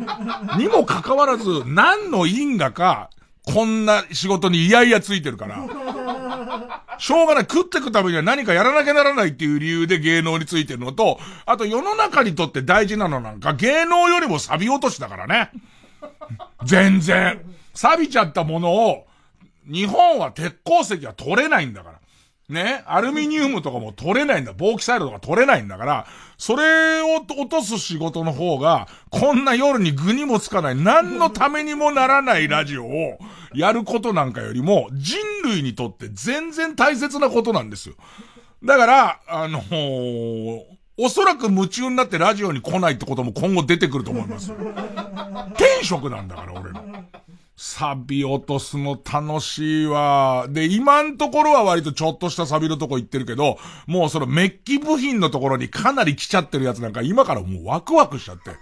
[0.58, 3.10] にもかかわらず、何の因果か、
[3.44, 5.66] こんな仕事に嫌々ついてるから。
[6.98, 7.46] しょうがない。
[7.50, 15.50] 食ってくためには何かやらなきゃならないっていう理由で芸能についてるのと、あと世の中にとって大事なのなんか、芸能よりもサビ落としだからね。
[16.64, 17.40] 全然。
[17.74, 19.06] 錆びちゃったものを、
[19.66, 21.99] 日本は鉄鉱石は取れないんだから。
[22.50, 24.52] ね、アルミニウムとかも取れないんだ。
[24.52, 33.18] ボーキサイドとか取れないんだから、それを落とす仕事の方が、こんな夜に具にもつかない、何のためにもならないラジオを
[33.54, 37.94] やることなんかよりも、人類にとって全然大切なことなんですよ。
[38.64, 40.62] だから、あのー、
[40.98, 44.52] おそらく夢中になってラジオに来ないってことも今後出てくると思います。
[45.56, 46.84] 天職なんだから、俺の。
[47.62, 50.46] サビ落とすの楽しいわ。
[50.48, 58.52] で、今んところは割とちょっとしたサビのとこ行ってるけど、もうそのメッキ部品のところにかなり来ちゃってるやつなんか今からもうワクワクしちゃって。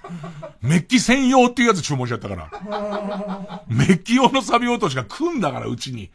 [0.62, 3.62] メッキ専用っていうやつ注文しちゃったから。
[3.68, 6.10] メッキ用のサビ落としが来んだから、うちに。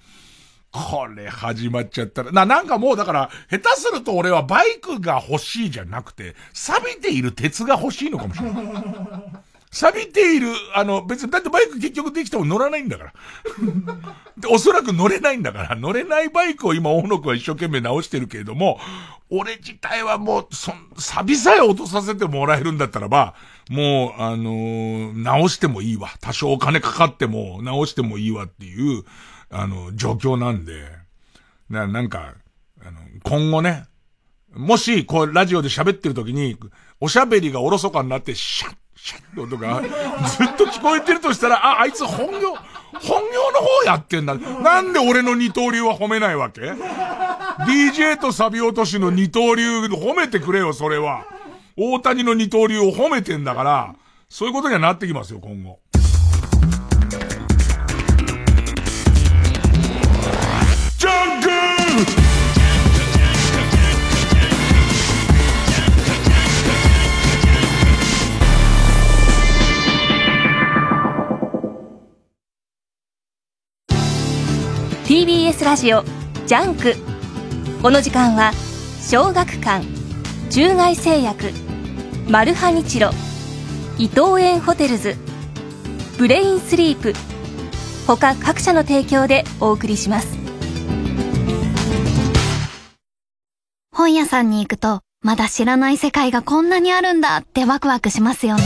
[0.73, 2.33] これ始まっちゃったら。
[2.33, 8.63] な、なんかもうだから、下手すると俺はバイクが欲しいじゃなくて、錆びている鉄が欲しいのかもしれない。
[9.73, 13.13] 錆びている、あの、別に、だってバイク結局できても乗らないんだから。
[14.37, 18.79] で、おそらく乗れないんだから、乗れないバイクを今、大野くんは一生懸命直してるけれども、
[19.31, 23.33] 俺自体はもう、そ、錆びさえ落とさせてもらえるんだったらば、
[23.71, 26.11] もう、あのー、直してもいいわ。
[26.21, 29.03] 多少お金かかっても、直してもいいわっていう、
[29.49, 30.87] あの、状況なんで、
[31.71, 32.35] な、なんか、
[32.79, 33.85] あの、今後ね、
[34.53, 36.57] もし、こう、ラジオで喋ってる時に、
[36.99, 39.87] おしゃべりがおろそかになって、シャッシャッって音がず
[40.45, 44.35] っと聞こえてるとしたら、あ、あいつ本業、本業の方やってんだ。
[44.35, 51.25] なんで俺の二刀流は褒めないわけ ?DJ とサビ落としの二刀流褒めてくれよ、それは。
[51.75, 53.95] 大谷の二刀流を褒めてんだから、
[54.29, 55.79] そういうことにはなってきますよ、今後。
[75.05, 76.05] TBS ラジオ
[76.47, 76.95] ジャンク。
[77.81, 78.53] この時間は
[79.01, 79.85] 小学館
[80.49, 81.51] 中外製薬
[82.29, 83.09] マルハニチロ
[83.97, 85.17] 伊藤園ホテルズ
[86.17, 87.13] ブレインスリープ
[88.07, 90.37] 他各社の提供でお送りします。
[93.93, 98.63] 本屋さんに行くとまだ知らない世界がこんなにあるんだってワクワクしますよね。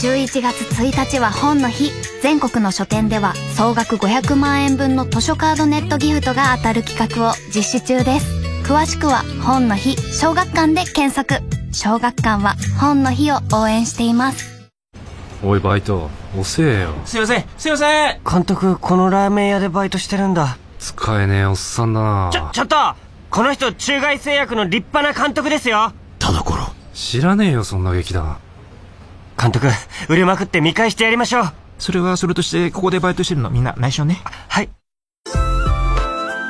[0.00, 1.90] 11月1日は本の日。
[2.24, 8.26] 全国の書店では総額500万円分の図書カードネットギフトが当たる企画を実施中です。
[8.62, 11.42] 詳しくは本の日小学館で検索。
[11.70, 14.70] 小学館は本の日を応援しています。
[15.44, 16.08] おいバイト。
[16.34, 16.94] 遅えよ。
[17.04, 17.44] すいません。
[17.58, 18.20] すいません。
[18.24, 20.56] 監督このラーメン屋でバイトしてるんだ。
[20.78, 22.30] 使えねえおっさんだな。
[22.32, 22.76] ちょちょっと。
[23.28, 25.92] この人中外製薬の立派な監督ですよ。
[26.18, 26.72] 田所。
[26.94, 28.38] 知らねえよそんな劇団。
[29.38, 29.66] 監督
[30.08, 34.22] 売れまくって見返してやりましょうそれはそれとして、ここでバイトしてるのみんな内緒ね。
[34.48, 34.70] はい。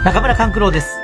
[0.04, 0.96] 中村勘九郎です。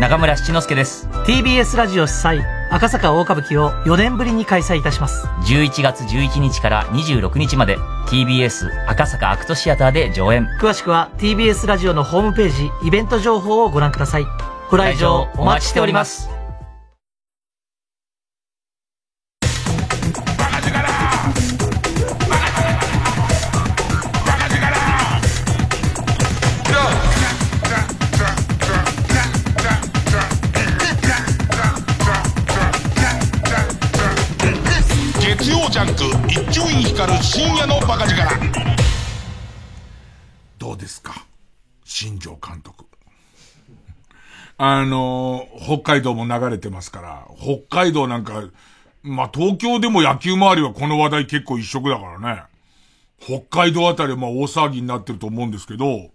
[0.00, 1.06] 中村七之助です。
[1.26, 5.26] TBS ラジオ主催、赤坂大歌舞伎を4年ぶりに開催いたします。
[5.46, 10.48] 11月11日から26日まで TBS 赤坂アクトシアターで上演。
[10.58, 14.24] 詳しくは TBS ラジオのホームページ、イベント情報をご覧ください。
[14.70, 16.33] ご来場お待ちしております。
[44.66, 48.44] あの、北海道も流れてますから、北海道なんか、
[49.02, 52.42] まあ、東京でも野球周りはこの話題結構一色だからね。
[53.20, 56.10] 北海道あたりはま大騒ぎになってると思うんですけど、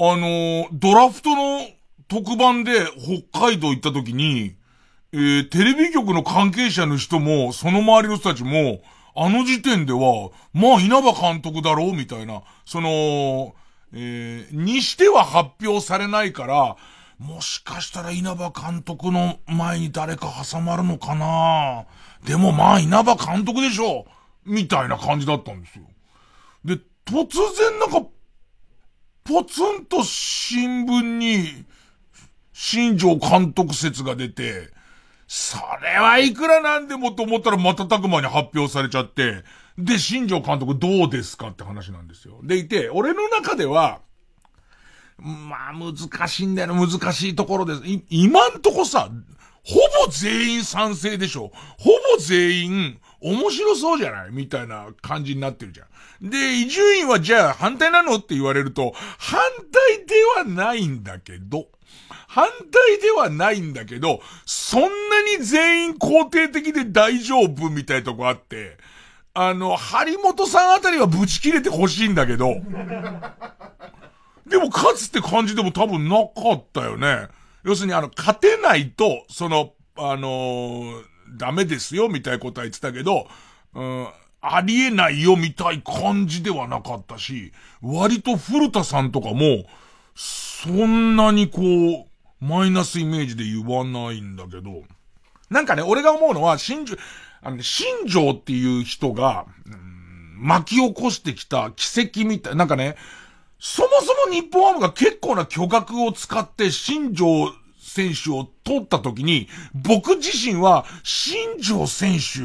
[0.00, 1.60] あの、ドラフトの
[2.08, 2.72] 特番で
[3.32, 4.56] 北海道行った時に、
[5.12, 8.80] えー、テレビ局の関係者の人も、その周りの人たちも、
[9.14, 13.54] あの時点では、まあ稲葉監督だろうみたいな、その、
[13.92, 16.76] えー、にしては発表されないから、
[17.18, 21.86] もしかしたら稲葉監督の前に誰か挟まるのかな
[22.24, 24.06] でもまあ稲葉監督でしょ
[24.44, 25.84] みたいな感じだったんですよ。
[26.64, 27.28] で、突
[27.58, 28.08] 然なんか、
[29.24, 31.66] ポツンと新聞に、
[32.52, 34.70] 新庄監督説が出て、
[35.26, 39.44] それはいくらなんでもと思ったら瞬く間に発表されちゃって、
[39.76, 42.40] で、新庄監督どうですかって話なんですよ。
[42.42, 44.00] でいて、俺の中では、
[45.18, 46.86] まあ、難しいんだよね。
[46.86, 47.82] 難しいところです。
[48.08, 49.10] 今んとこさ、
[49.64, 49.74] ほ
[50.06, 51.50] ぼ全員賛成でしょ。
[51.78, 54.30] ほぼ全員、面白そうじゃない？
[54.30, 55.84] みたいな感じになってるじゃ
[56.24, 56.30] ん。
[56.30, 58.16] で、伊集院はじゃあ反対なの？
[58.16, 59.40] って言われると、反
[59.96, 61.66] 対ではないんだけど、
[62.28, 64.88] 反対ではないんだけど、そんな
[65.36, 68.78] に全員肯定的で大丈夫みたいとこあって、
[69.34, 72.54] あの、張本さんあたりはブチ切れてほしいんだけど、
[74.48, 77.28] でも勝つって感じでも多分なかったよね。
[77.64, 81.02] 要するにあの、勝てないと、その、あのー、
[81.36, 83.28] ダメですよみたいなことは言ってたけど、
[83.74, 84.08] うん、
[84.40, 89.66] ありえないよみたい感じではなかったし、割と古田さんとかも、
[90.14, 92.06] そんなにこう、
[92.40, 94.82] マイナスイメージで言わないんだけど、
[95.50, 96.96] なんかね、俺が思うのは、新庄、
[97.42, 102.96] あのね、新庄っていう人が、うん、巻き起こしてきた奇跡みたい、なんかね、
[103.58, 112.40] そもそも日本ハムが結構な巨額を使って新庄選手を取った時に、僕自身は新庄選手、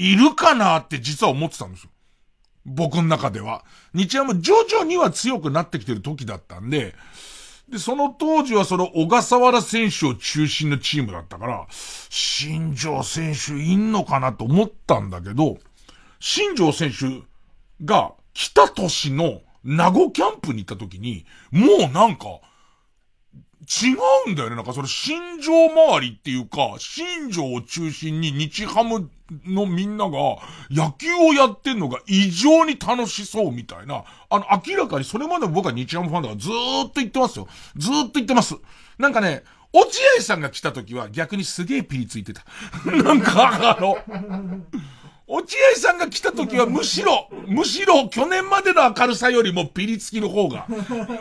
[0.00, 1.90] いるかなって実は思ってたんですよ。
[2.64, 3.64] 僕の中では。
[3.94, 6.94] 日ハム徐々には強くなってきてる時だったんで、
[7.68, 15.58] で、その当時はその小笠原選手を中心のチームだったから、新庄選手いんのかなと思ったんだけど、
[16.18, 17.22] 新庄選手
[17.84, 22.40] が来た年の名護キャンプに行った時に、もうなんか、
[23.68, 24.56] 違うんだよね。
[24.56, 29.10] なんかそれ、新庄周りっていうか、新庄を中心に日ハム
[29.44, 30.18] のみんなが
[30.70, 34.04] 野球をやってんのが異常に楽しそうみたいな。
[34.30, 37.46] あの、明らかにそれまで僕は日ハムファンだからずーっと言ってますよ。
[37.76, 38.54] ずーっと言ってます。
[38.96, 39.86] なんかね、落
[40.18, 42.44] 合さんが来た時は逆にすげえピリついてた。
[42.90, 43.98] なんか、あの、
[45.28, 50.66] 落合さんが来た時はむしろ、 むしろ去年までの明るさよりもピリつきの方が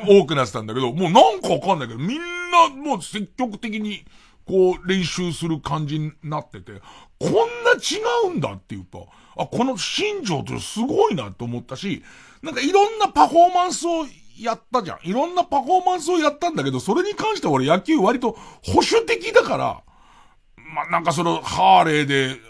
[0.08, 4.06] 多くなってたんだけど、もうなんかわかんないけど、みんなもう積極的に
[4.46, 6.82] こう練習する感じになってて、
[7.20, 12.02] こんな違うんだっていうと、あ、この新庄ってすごいなと思ったし、
[12.42, 14.06] なんかいろんなパフォーマンスを
[14.40, 15.00] やったじゃん。
[15.04, 19.82] いろんなパフォーマンスをやったんだけど、それに関しては俺野球割と保守的だから、
[20.74, 22.42] まあ、なんかその、ハーレーで現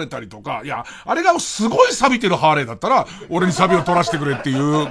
[0.00, 4.88] れたりとか、いや、あれがすごい錆びてるハーレーだったら、俺に錆びを取らせてくれっていう、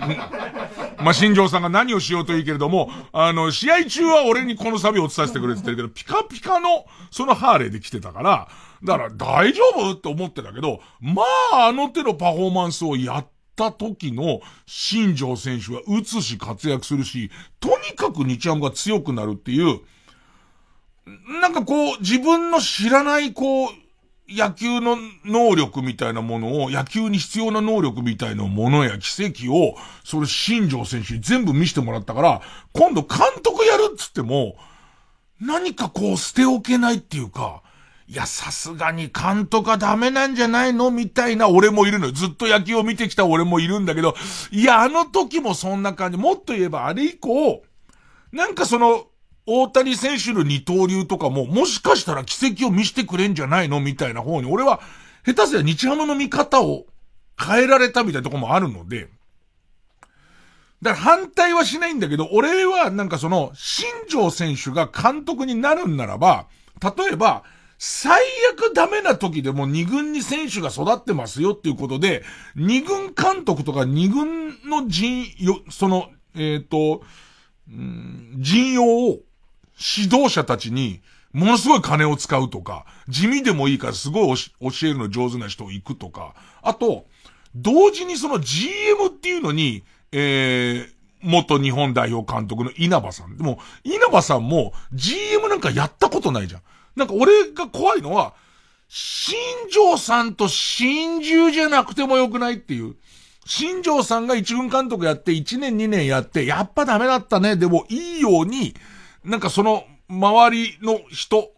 [0.97, 8.47] まあ、新庄さんが何をしようといいけれども、あの、試合中は俺にこの錆を伝えてくれって言ってるけど、ピカピカの、そのハーレーで来てたから、
[8.83, 11.23] だから大丈夫って思ってたけど、ま
[11.53, 19.79] あ、あの手のパフォーマンスをやった時の新庄選手は打つし活躍するし、とにかく日ハムが強くなるっていう、
[21.41, 23.69] なんかこう、自分の知らないこう、
[24.27, 32.41] 野球の能力みたいなものを、野球に必要な能力みたいなものや奇跡を、それ新庄選手に全部見せてもらったから、
[32.73, 34.55] 今度監督やるっつっても、
[35.39, 37.61] 何かこう捨ておけないっていうか、
[38.07, 42.11] いや、さすがに監督はダメなんじゃないのみたいな俺もいるのよ。
[42.11, 44.15] ずっと野球を見てきた俺もいるんだけど、
[44.51, 46.17] いや、あの時もそんな感じ。
[46.17, 47.63] もっと言えばあれ以降、
[48.31, 49.07] なんかその、
[49.47, 53.79] 大谷選手の二刀流とかも、もしかしたら奇跡を見せてくれんじゃないの？
[53.79, 54.81] みたいな方に、俺は、
[55.25, 56.85] 下手すりゃ日ハムの見方を
[57.39, 59.09] 変えられたみたいなとこもあるので、
[60.81, 66.47] だから反対はしないんだけど、俺はなんかその、新庄選手が監督になるんならば、
[66.81, 67.43] 例えば、
[67.77, 68.21] 最
[68.53, 72.23] 悪ダメな時でも二軍に選手が育ってますよっていうことで、
[72.55, 77.03] 二軍監督とか二軍の人、よ、その、えっ、ー、と、
[77.69, 79.19] ん、陣容を
[79.77, 81.01] 指導者たちに、
[81.33, 87.05] ものすごい金を使うとか、地味でもいいからすごい教えるの上手な人を行くとか、あと、
[87.55, 93.37] 同時にその GM っていうのに、えー、元日本代表監督の稲葉さん。
[93.37, 96.61] でも、稲葉さんも GM なんかやったことないじゃん。
[96.95, 98.33] なんか俺が怖いのは、
[98.87, 99.35] 新
[99.71, 102.95] 庄さんと新獣じゃなくてもよくないっていう。
[103.45, 107.55] 新庄さんが一軍監督やって1年2年やって、やっぱダメだったね。
[107.55, 108.73] でもいいように、
[109.25, 111.51] なんかその周りの人、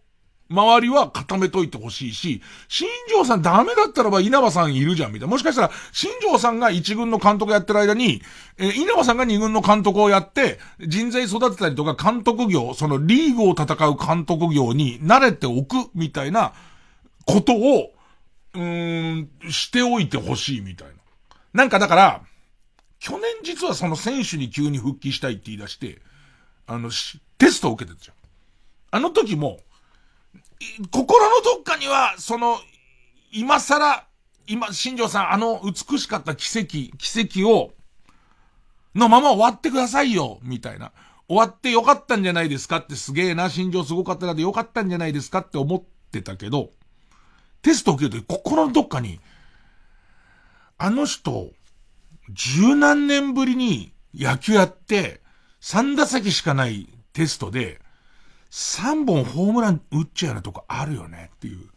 [0.49, 5.31] 周りは固めといてほしいし、新庄さんダメだったらば稲葉さんいるじゃん、みたいな。
[5.31, 8.21] もしかしたら、新庄さんが一軍の監督やってる間に、
[8.57, 16.53] え、稲葉さんが二軍の監督をやって、人材育てたりとか監督業、そのリーグを戦う監督業に慣れておく、みたいな
[17.25, 17.91] ことを、
[18.53, 20.93] うーん、しておいてほしいみたいな。
[21.53, 22.21] なんかだから、
[22.99, 26.01] 去年実はその選手に急に復帰したいって言い出して、
[26.65, 26.89] あの、
[27.37, 28.15] テストを受けてたじゃん。
[28.91, 29.59] あの時も、
[30.91, 32.57] 心のどっかには、その、
[33.31, 34.05] 今更、
[34.47, 37.73] 今、新庄さん、あの美しかった奇跡、奇跡を、
[38.95, 40.91] のまま終わってくださいよ、みたいな。
[41.27, 42.77] 終わってよかったんじゃないですか？
[42.77, 45.39] ってすげえな、新庄すごかったなでよかったんじゃないですか？
[45.39, 46.71] って思ってたけど、
[47.61, 49.19] テストを受けると心のどっかに、
[50.77, 51.51] あの人、
[52.29, 55.21] 十何年ぶりに野球やって、
[55.59, 56.87] 三打席しかない
[57.17, 57.81] テストで、
[58.51, 61.67] 3本ホームラン打っちゃうようなとこあるよねっていう。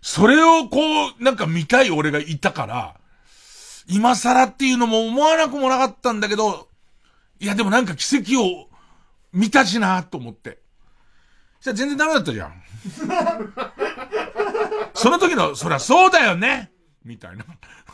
[0.00, 2.94] それをこう、なんか見たい俺がいたから、
[3.86, 6.68] 今更っていうのも思わなくもなかったんだけど、
[7.40, 8.70] いやでもなんか奇跡を
[9.34, 10.60] 見たしなと思って。
[11.60, 12.62] じゃ全然ダメだったじゃん。
[14.94, 16.72] その時の、そりゃそうだよね
[17.04, 17.44] みたいな。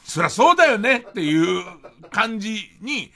[0.05, 1.65] そりゃそうだよねっていう
[2.13, 3.13] 感じに、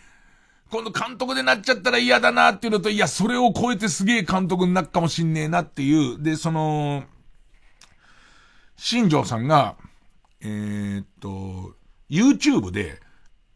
[0.75, 6.21] この監督でなっちゃったら嫌だなっていうのと、いや、それを超えてすげえ監督になるかもしんねえなっていう。
[6.21, 7.05] で、その、
[8.77, 9.77] 新庄さんが、
[10.41, 11.77] えー、っと、
[12.11, 13.01] YouTube で、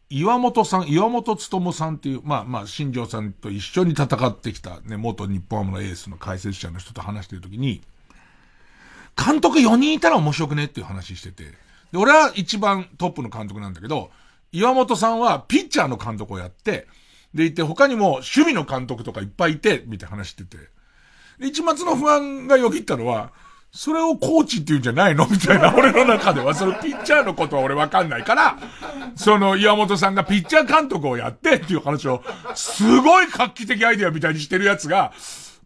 [0.09, 7.81] 岩本さん、岩本務さんっていう、まあまあ、新庄さんと一緒に戦ってきたね、元日本ハムのエースの解説者の人と話してるときに、
[9.21, 11.43] 監督4人いたら面白くねっていう話してて、
[11.91, 14.09] で、俺は一番トップの監督なんだけど、
[14.53, 16.87] 岩本さんはピッチャーの監督をやって、
[17.33, 20.57] でいて、他にも守備の監督とかいっぱいいて、みたいな話してて。
[21.39, 23.31] で、一末の不安がよぎったのは、
[23.71, 25.27] それをコーチって言うんじゃないの？
[25.29, 28.57] みたいな、俺の中では、そのピッチャーのことは俺わかんないから、
[29.15, 32.23] その岩本さんがピッチャー監督をやってっていう話を、
[32.55, 35.13] すごい画期的アイデアみたいにしてるやつが、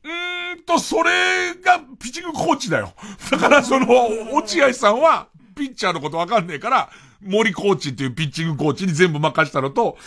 [0.04, 2.94] うーんと、それがピッチングコーチだよ。
[3.32, 3.88] だからその、
[4.34, 6.90] 落合さんは、ピッチャーのことわかんねえから、
[7.26, 9.98] 森コーチっていうピッチングコーチに全部任したのと、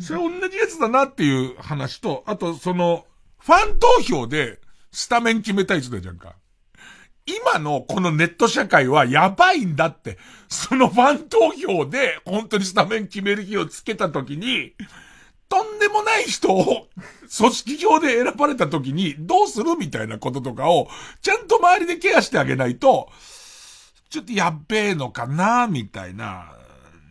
[0.00, 3.06] それ同じやつだなっていう話と、あとその、
[3.38, 4.60] ファン投票で
[4.92, 6.36] スタメン決めたい人だじゃんか。
[7.24, 10.18] 今のこのネット社会はやばいんだって。
[10.48, 14.74] そのファン投票で本当にスタメン決める日をつけた時に、
[15.48, 16.88] とんでもない人を
[17.36, 20.88] 組織票で選ばれた時にどうするみたいなこととかを
[21.20, 23.10] ちゃんと周りでケアしてあげないと、
[24.08, 26.56] ちょっとやっべえのかなみたいな。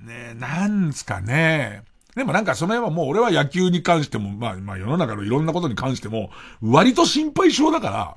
[0.01, 1.83] ねなんすかね。
[2.15, 6.29] でもなんかその辺はもう俺は野球に関しても、まあまあ世の中のいろんなことに関しても、
[6.61, 8.15] 割と心配性だから、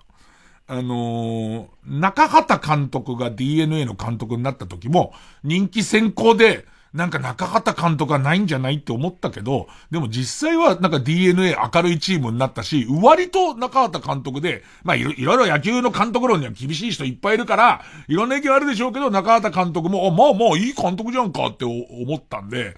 [0.66, 5.12] あのー、中畑監督が DNA の監督になった時も、
[5.44, 22.76] 人気先行で、なんか中畑監督はないんじゃないって思ったけど、でも実際はなんか DNA 明るいチームになったし、割と中畑監督で、まあいろいろ野球の監督論には厳しい人いっぱいいるから、いろんな意見あるでしょうけど、中畑監督も、あ、まあまあいい監督じゃんかって思ったんで、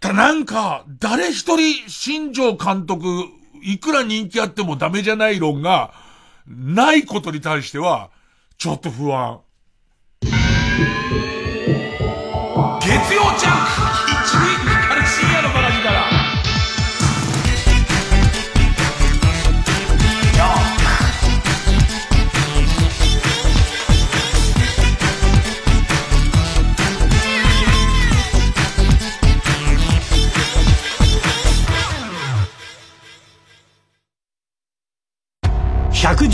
[0.00, 3.24] ただなんか、誰一人新庄監督、
[3.62, 5.94] いくら人気あってもダメじゃない論が、
[6.46, 8.10] ないことに対しては、
[8.58, 9.40] ちょっと不安。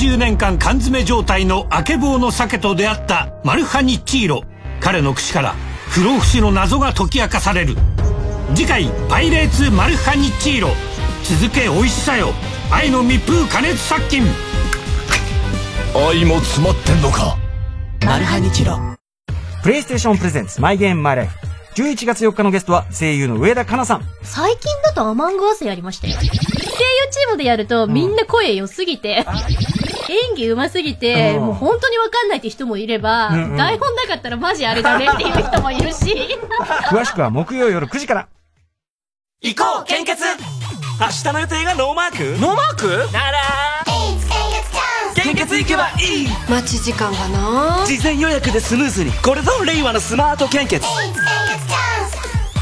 [0.05, 4.45] 30年間缶詰状態のあけぼうの鮭と出会ったマルハニッチーロ。
[4.79, 5.55] 彼の口から
[5.89, 7.75] 不老不死の謎が解き明かされる。
[8.55, 10.69] 次回「パイレーツマルハニッチーロ」
[11.25, 12.35] 続け美味しさよ。
[12.71, 14.25] 愛の密封加熱殺菌。
[15.95, 17.39] 愛も詰まってんのか。
[18.05, 18.79] マルハニチロ。
[19.63, 21.35] プレイステーションプレゼンツマイゲームマイライフ。
[21.77, 24.05] 11月4日のゲストは声優の上田香奈さん。
[24.23, 26.15] 最近だとアマングアスやりましたよ。
[26.15, 26.31] 声優
[27.11, 29.25] チームでやるとみんな声良すぎて、
[30.15, 33.57] 演技上手すぎて、もう本当にわかんないって人もいれば、うんうん。
[33.57, 36.39] 台本なかったらマジあれだねっていう人もいるし。
[36.91, 38.29] 詳しくは木曜夜9時から。
[39.43, 40.23] 行こう献血。
[41.01, 42.41] 明日の予定がノーマーク？
[42.41, 43.13] ノーマーク？
[43.13, 43.39] なら。
[45.15, 46.29] 献血行けばいい。
[46.49, 47.85] 待ち時間がな？
[47.87, 49.13] 事前予約でスムーズに。
[49.23, 50.85] これぞ令和のスマート献血。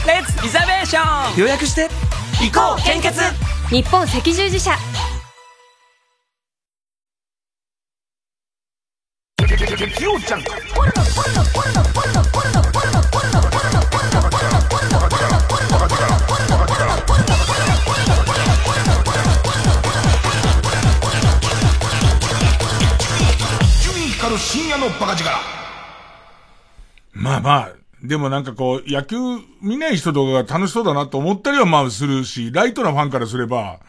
[0.07, 1.89] レッツリザベーション予約して。
[2.41, 3.21] 行こう献血。
[3.71, 4.77] 日本赤十字社
[9.77, 10.43] 月曜ちゃん
[27.15, 29.17] まあまあ、でもなんかこう、野球
[29.61, 33.81] 見ない人とかが楽しそうだなと思ったりはまあするし、ライトなファンからすれば、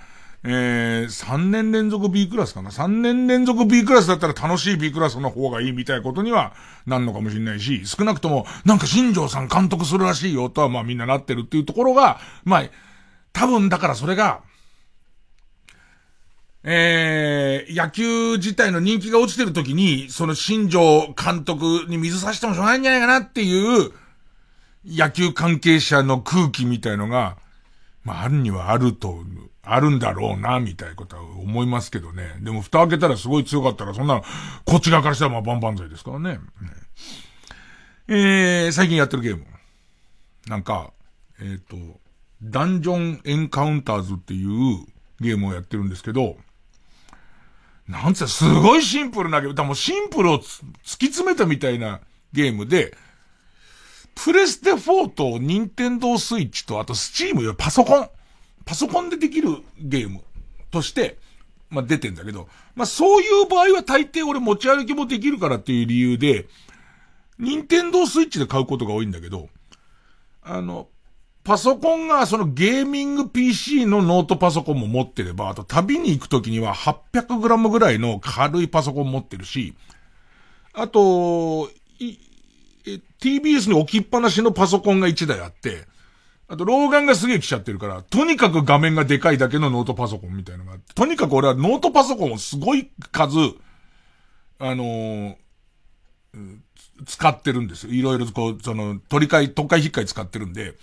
[0.46, 6.54] えー、3年連続 B クラスかな ?3 年連続 B クラスだったら楽しい B クラスの方がいいみたいなことには
[6.86, 12.64] なんのかもしれないし、少なくともなんか新庄さん監督するらしいよとはまあみんななってるっていうところが、まあ、
[13.32, 14.42] 多分だからそれが、
[16.66, 23.92] えー、野球自体の人気が落ちてる時に、その新庄監督に水差してもしょうがないんじゃないかなっていう、
[24.86, 27.38] 野球関係者の空気みたいのが、
[28.04, 32.36] まあ、あるにはあると思う、あるんだろうな、みたいなことは思いますけどね。
[32.42, 34.24] でも、蓋開けたらすごい強かったら、そんなの、
[34.66, 36.40] こっち側からしたらまあ、バンバン剤ですからね。
[38.10, 39.46] えー、最近やってるゲーム。
[40.48, 40.92] なんか、
[41.40, 41.78] えっ、と、
[42.42, 44.86] ダンジョンエンカウンターズっていう
[45.22, 46.36] ゲームをやってるんですけど、
[47.88, 49.56] なんつうすごいシンプルなゲーム。
[49.56, 50.64] だからもうシンプルを突
[50.98, 52.02] き詰めたみたいな
[52.34, 52.98] ゲームで、
[54.16, 58.10] プレステ4とニンテンドースイッチとあとスチームよ、パソコン。
[58.66, 60.22] パソコンでできるゲーム
[60.72, 61.18] として、
[61.70, 66.46] まあ、出てんだけど、まあ、そういう場合は大抵俺持ち歩きもできるからっていう理由で、
[67.40, 69.50] ニンテンドースイッチで買うことが多いんだけど、
[70.42, 70.88] あの、
[71.44, 79.74] パソコンがそのゲーミング PC のノートパソコンも持ってれば、あと旅に行くときには 800g ぐらいの軽いパソコン持ってるし、
[80.74, 81.70] あと、
[83.20, 85.86] TBS に置きっぱなしのパソコンが1台あって、
[86.54, 93.38] あと老眼がすげえ来ちゃってるから、とにかく画面がでかいだけのノートパソコンみたいなのがあって、とにかく俺はノートパソコンをすごい数、
[94.60, 95.36] あのー
[97.06, 97.94] 使ってるんですよ。
[97.94, 100.76] いろいろこう、その、取り替え、特会引っかい使ってるんで、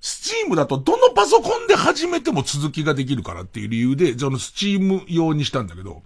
[0.00, 6.02] スチームだとどのパソコンで始めても続きができるからっていう理由で、そのスチーム用にしたんだけど、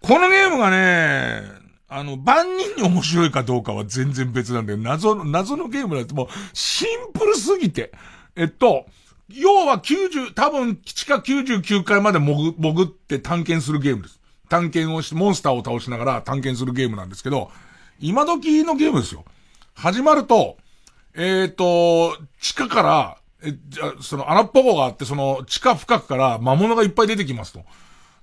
[0.00, 4.78] このゲームがね、あの、万人に面白いかどうかは全然別なんだよ。
[4.78, 7.92] 謎の、謎のゲームだってもう、シンプルすぎて。
[8.36, 8.86] えっと、
[9.30, 14.20] 要は90、多分、地下99階まで潜、潜って探検するゲームです。
[14.50, 17.50] 探検をして、モンスターを倒しながら探検するゲームなんですけど、
[18.00, 19.24] 今時のゲームですよ。
[19.74, 20.58] 始まると、
[21.14, 27.64] えっ、と、地下から、え、じゃ、その穴っぽこがあって、その地下深くから魔物がいっぱい出てきますと。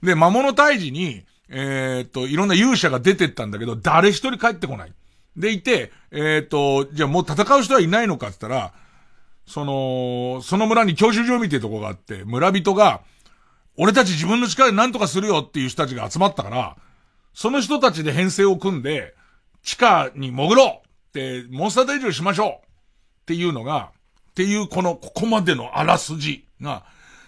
[0.03, 4.93] で、魔物退治に、えっ、と、いろんな勇者が出てったんだけど、誰一人帰ってこない。
[5.37, 8.73] でいて、えっ、と、じゃあもう戦う人はいないのかって言ったら、
[9.45, 13.01] その、その村に教習所みたいなとこがあって、村人が、
[13.77, 16.77] 俺たち自分の力で何とかするよっていう人たちが集まったから、
[17.33, 19.13] その人たちで編成を組んで、
[19.61, 22.59] 地下に潜ろうって、モンスター大丈夫しましょうっ
[23.25, 23.91] ていうのが、
[24.29, 26.85] っていうこの、ここまでのあらすじが、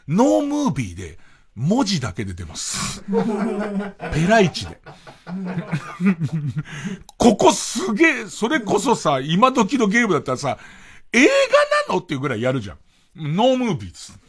[0.08, 1.20] ノームービーで、
[1.58, 3.04] 文字だけで出ます。
[4.14, 4.80] ペライチで。
[7.18, 10.60] ここすげえ、それこそさ、今時のゲームだったらさ、
[11.14, 12.78] 映画なのっていうぐらいやるじゃん。
[13.16, 14.20] ノームービーです。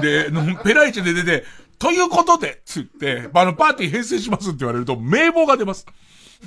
[0.00, 0.30] で、
[0.62, 1.44] ペライチで出て、
[1.80, 5.86] ということで、つって、あの、パーティー編成しますって言われると、名簿が出ます。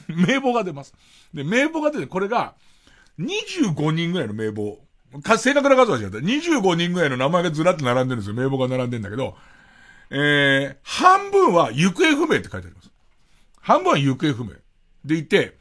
[0.08, 0.94] 名簿が出ます。
[1.34, 2.56] で、名簿が出て、これが、
[3.20, 4.80] 25人ぐらいの名簿。
[5.22, 6.20] か、正確な数は違った。
[6.20, 8.36] 25人ぐらいの名前がずらって並んでるんですよ。
[8.36, 9.36] 名簿が並んでるんだけど、
[10.10, 12.92] えー、半分は行方不明って書いてあります。
[13.60, 14.52] 半分は行方不明。
[15.04, 15.58] でいて、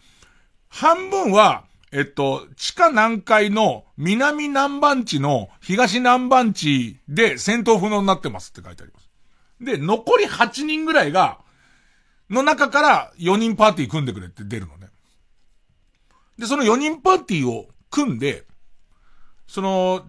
[0.69, 9.09] 半分は、えっと、地下南海の南南番地の東南番地で戦闘不能になってますって書いてあります。
[9.61, 11.41] で、残り8人ぐらいが、
[12.29, 14.89] の中から4人パーティー組んでくれって出るのね。
[16.39, 18.45] で、その4人パーティーを組んで、
[19.47, 20.07] その、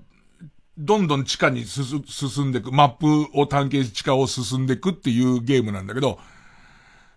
[0.78, 6.20] どんどん地下に進んでいく、マップを探検し地下を進んでいくっていうゲームなんだけど、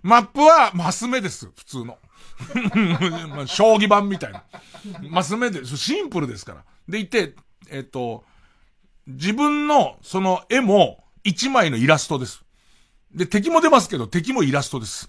[0.03, 1.99] マップはマス目です、普通の。
[3.29, 4.45] まあ将棋盤みたいな。
[5.11, 6.65] マス目で、シンプルですから。
[6.89, 7.35] でいて、
[7.69, 8.25] えっ、と、
[9.07, 12.43] 自分のその絵も1枚のイラストです。
[13.15, 15.09] で、敵も出ますけど、敵もイラストです。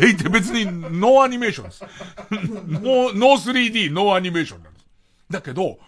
[0.00, 1.84] でいて別にノーアニメーションです。
[2.30, 4.86] ノー、ノー 3D、ノーアニメーションなんです。
[5.28, 5.78] だけど、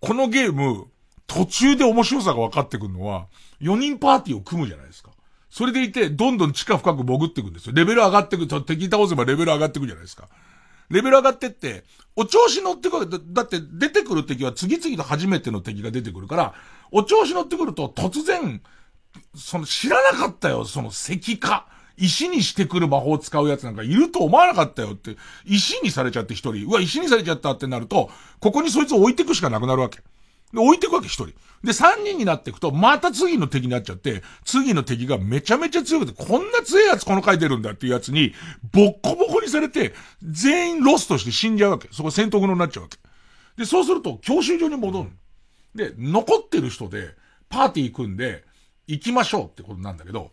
[0.00, 0.88] このゲーム、
[1.30, 3.28] 途中で面白さが分かってくるのは、
[3.60, 5.10] 4人パーティーを組むじゃないですか。
[5.48, 7.72] それでいて、どんどん地下深く潜っていくんですよ。
[7.72, 10.28] レベル上がっていくと、敵倒せばレベル上がっていくじゃないですか。
[10.88, 11.84] レベル上がってって、
[12.16, 13.08] お調子乗ってくる。
[13.32, 16.54] だって出てくる敵は次々と初めての敵が出てくるから、
[16.90, 18.60] お調子乗ってくると突然、
[19.36, 21.68] その知らなかったよ、その石化。
[21.96, 28.10] 石にしてくる魔法を使うやつなんかいると思わなかったよって、石にされちゃって一人、うわ、石にされちゃったってなると、
[28.40, 30.00] ここにそいつを置いてくしかなくなるわけ。
[30.52, 31.32] で、置いてくわけ、一人。
[31.62, 38.32] で、三人になっていくと、また次の敵になっちゃって、次の敵がめちゃめちゃ強くて、こんな強いやつこの回出るんだっていうやつに、
[38.72, 41.88] ボッコボコにされて、全員ロスとして死んじゃうわけ。
[41.92, 42.98] そこ戦闘不能になっちゃうわけ。
[43.56, 45.10] で、そうすると、教習所に戻る。
[45.74, 47.14] で、残ってる人で、
[47.48, 48.44] パーティー組んで、
[48.86, 50.30] 行きましょうってことなんだけど、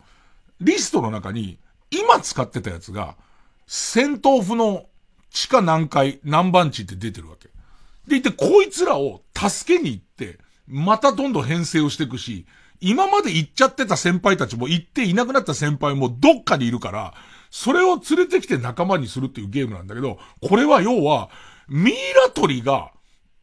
[0.60, 1.58] リストの中に、
[1.90, 3.16] 今使ってたやつが、
[3.66, 4.86] 戦闘不能、
[5.30, 7.50] 地下何階、何番地って出てるわけ。
[8.08, 12.46] でいて、こいつらを助けに行って、またどんどん編成をしていくし、
[12.80, 17.14] 今まで行っちゃってた先輩たちも行っていなくなった先輩もどっかにいるから、
[17.50, 21.30] それを連れてきて仲間にするっていうゲームなんだけど、これは要は、
[21.68, 22.92] ミイラ取りが、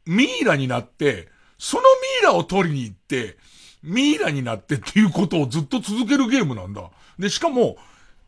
[0.05, 1.87] ミイラになって、そのミ
[2.21, 3.37] イラを取りに行って、
[3.83, 6.89] ミイラになってっていうことをずっと続けるゲームなんだ。
[7.19, 7.77] で、しかも、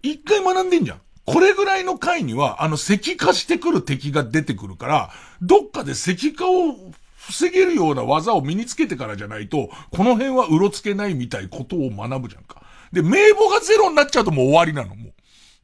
[0.01, 1.01] 一回学んでんじゃん。
[1.27, 5.11] これぐらいの回には、あの、石化してくる敵が出てくるから、
[5.41, 6.73] どっかで石化を
[7.17, 12.61] 防げるような技を身につけてからじゃないと、この辺はうろつけないみたいことを学ぶじゃんか。
[12.93, 15.13] で、名簿がゼロになっちゃうともう終わりなの、もう。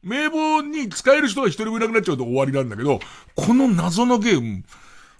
[0.02, 3.00] 名簿に使える人が一人もいなくなっちゃうと終わりなんだけど、
[3.34, 4.64] この謎のゲーム、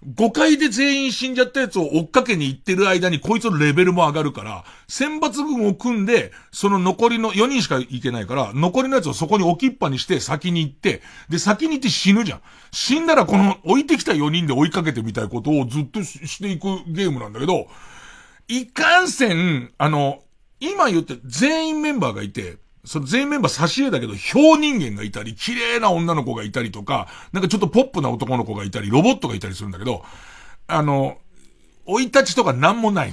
[0.06, 11.00] 5回で全員死んじゃったやつを追っかけに行ってる間にこいつのレベルも上がるから、選抜軍を組んで、その残りの4人しか行けないから、残りのやつをそこに置きっぱにして先に行って、
[11.30, 12.40] で、先に行って死ぬじゃん。
[12.70, 17.66] 死んだらこの置いてきた4人で追いかけてみたいことをずっとしていくゲームなんだけど、
[18.48, 20.22] いかんせん、あの、
[20.60, 30.04] 今言って全員メンバーがいて、その全メンバー差し絵だけど、表人間がいたり、綺麗な女の子がいたりとか、なんかちょっとポップな男の子がいたり、ロボットがいたりするんだけど、
[30.66, 31.18] あの、
[31.86, 33.12] 追い立ちとかなんもない。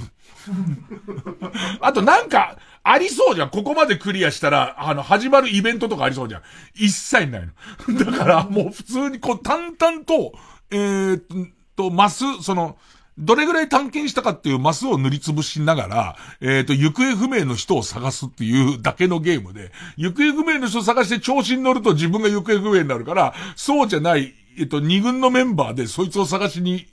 [1.80, 3.50] あとなんか、ありそうじゃん。
[3.50, 6.42] ここまでクリアしたら、あの、始まるイベントとかありそうじゃん。
[6.74, 7.48] 一切ない
[7.88, 8.04] の。
[8.04, 10.32] だからもう普通にこう淡々と、
[10.70, 12.76] えー、っと、マス、その、
[13.18, 26.86] どれぐらい探検したかっていうマスを塗りつぶしながら、えっ、ー、と、行方不明の人を探すっていうだけのゲームで、行方不明の人を探して調子に乗ると自分が行方不明になるから、そうじゃない、えっ、ー、と、二軍のメンバーでそいつを探しに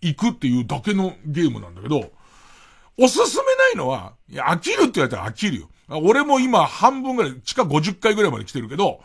[0.00, 2.10] 行くっていうだけのゲームなんだけど、
[2.96, 5.68] おすすめないのは、いや、飽きるって言われたら飽きるよ。
[5.88, 9.00] 俺も今半分ぐらい、地下50回ぐらいまで来てるけど、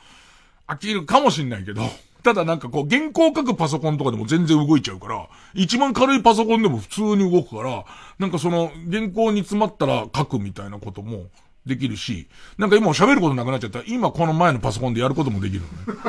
[0.68, 1.84] 飽きるかもしんないけど、
[2.24, 7.84] ただなんかこう、原稿書くパソコンとかでも全然動いちゃうから、一番軽いパソコンでも普通に動くから、
[8.18, 11.26] なんかその、原稿に詰まったら書くみたいなことも
[11.66, 16.00] できるし、なんか今喋ることなくなっちゃったら、今この前のパソコンでやることもできるのね。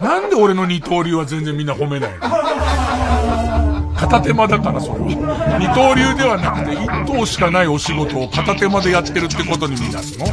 [0.00, 3.94] なんで俺の二刀流は全然みんな褒めないの？
[3.96, 5.56] 片手間だからそれは。
[5.58, 6.86] 二刀流ではなくて一
[7.18, 10.26] 頭しかないお仕事を片手間でやってるってことに見なすの？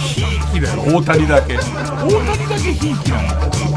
[0.00, 1.56] ひいきだよ、大谷だけ。
[1.56, 3.69] 大谷だけひいきなの？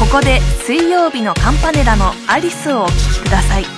[0.00, 3.77] ここで水曜日のカンパネラのアリスをお聴きください。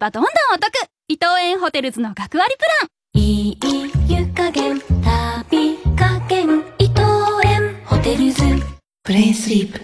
[0.00, 0.72] ばどんどんお得。
[1.08, 3.22] 伊藤園ホテルズの学割プラン。
[3.22, 3.58] いい
[4.08, 7.02] 湯加減、旅加減、伊藤
[7.44, 8.42] 園ホテルズ。
[9.04, 9.78] ブレインスリープ。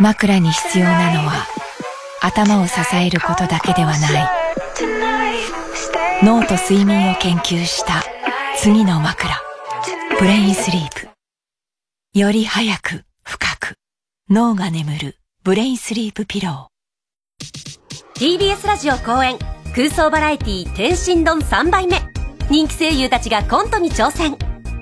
[0.00, 1.46] 枕に必要なのは
[2.20, 4.28] 頭を支えることだけではない。
[6.24, 8.02] 脳と睡眠を研究した。
[8.58, 9.40] 次の枕。
[10.18, 11.08] ブレインスリープ。
[12.18, 13.74] より早く深く。
[14.28, 15.16] 脳が眠る。
[15.44, 17.79] ブレインスリープピロー
[18.20, 19.38] TBS ラジオ公演
[19.74, 21.96] 空想バラエティ天津丼3杯目。
[22.50, 24.34] 人気声優たちがコントに挑戦。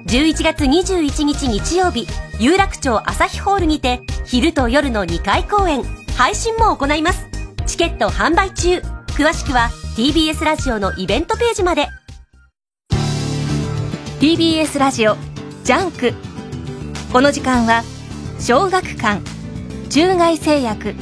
[0.09, 2.09] 11月21日日曜日
[2.41, 5.85] 有楽町朝日ホールにて昼と夜の2回公演。
[6.17, 7.29] 配信も行います。
[7.65, 8.83] チケット販売中。
[9.17, 11.87] 詳しくは TBS ラジオのイベントページまで。
[14.19, 15.15] TBS ラジオ
[15.63, 16.13] ジャンク。
[17.13, 17.85] この時間は
[18.41, 19.21] 小学館
[19.91, 20.97] 中外製薬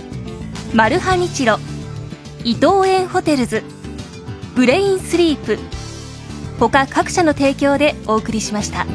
[0.74, 1.58] マルハニチロ。
[2.46, 3.64] 伊藤園ホテルズ
[4.54, 5.58] ブレインスリープ
[6.60, 8.86] 他各社の提供でお送りしました。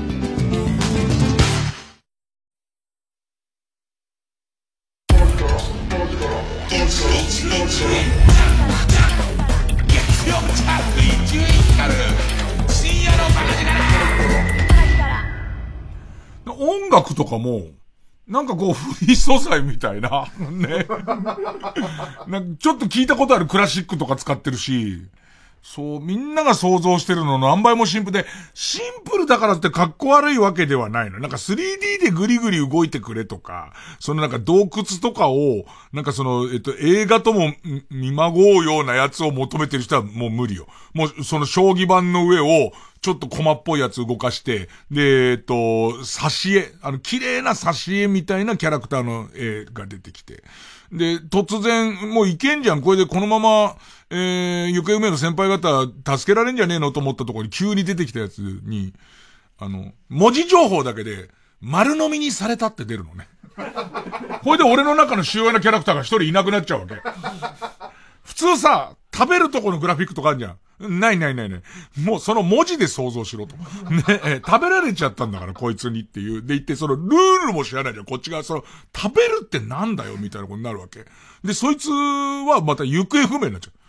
[16.48, 17.64] 音楽とかも、
[18.32, 20.26] なんかこう、フリー素材みたいな。
[20.40, 20.88] ね。
[22.28, 25.06] なんかちょっと聞いたことあるクラシックとか使ってるし、
[25.64, 31.20] そう、みんなが想像してるのの何倍もシンプルで、シンプルだからって格好悪いわけではないの。
[31.20, 37.54] なんか 3D でグリグリ動いてくれとか、そのなんか洞窟とかを、なんかその、えっと、映画とも
[37.92, 40.68] 見まごうようなやつを求めてる人はもう無理よ。
[40.94, 50.44] もう、その将棋盤の上を、ちょっとコマっぽいやつ動かして、で、えっと、挿絵、あの、綺麗な挿絵みたいなキャラクターの絵が出てきて。
[50.92, 52.82] で、突然、もういけんじゃん。
[52.82, 53.76] これでこのまま、
[54.14, 58.94] えー、行方不明の先輩方、助けられんじゃねえのと思ったところに急に出てきたやつに、
[59.58, 61.30] あの、文字情報だけで、
[61.62, 63.30] 丸飲みにされたって出るのね。
[64.44, 66.96] これで俺の中の主要なキャラクターが一人いなくなっちゃうわけ。
[68.24, 71.00] 普通さ、食べるとこのグラフィックとかあるじゃん。
[71.00, 71.62] ないないないない。
[72.00, 73.56] もうその文字で想像しろと。
[73.56, 76.42] ね、え食べられちゃったんだからこいつにっていう。
[76.42, 78.06] で言って、そのルールも知らないじゃん。
[78.06, 81.06] こっちがその、食べるってなんだよみたいなことになるわけ。
[81.44, 83.81] で、そいつはまた行方不明になっちゃう。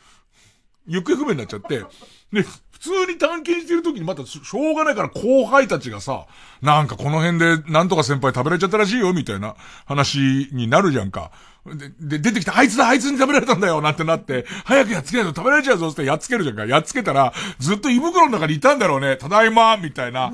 [0.87, 1.85] 行方不明になっちゃって。
[2.33, 6.26] で、普通に探検してる時にまたしょうがないから後輩たちがさ、
[6.61, 9.55] なんかこの辺でなんとか先輩食べられちゃったらしいよみたいな
[9.87, 11.30] 話になるじゃんか。
[11.65, 16.67] で、で、出てきて、あいつだ、あいつに食べられたんだよ、なんてなって、早くやっつけないと食べられちゃうぞ、ってやっつけるじゃんか。
[16.67, 20.33] やっつけたら、ずっと胃袋の中にいたんだろうね、ただいま、みたいな。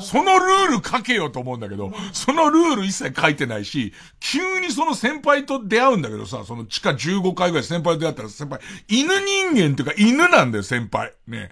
[0.00, 11.12] そのルール書けよと思うんだけど、そのルール一切書いてないし、急にその先輩と出会うんだけどさ、その地下15階ぐらい先輩と出会ったら、先輩、犬人間っていうか犬なんだよ、先輩。
[11.26, 11.50] ね。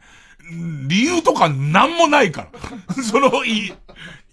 [0.87, 3.03] 理由とかなんもないから。
[3.03, 3.73] その、い、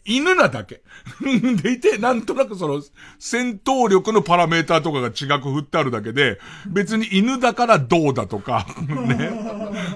[0.05, 0.81] 犬なだけ。
[1.61, 2.81] でいて、なんとなくその、
[3.19, 9.31] 戦闘力のパラメーターとかが違く振ってあるだけで、別に犬だからどうだとか、 ね。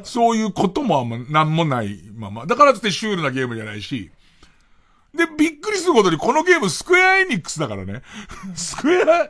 [0.03, 2.45] そういうこともあんま、なんもないまま。
[2.45, 4.11] だからってシュールなゲームじゃないし。
[5.13, 8.01] で、びっくりすることに、このゲームスクエアエニックスだからね。
[8.55, 9.29] スクエア、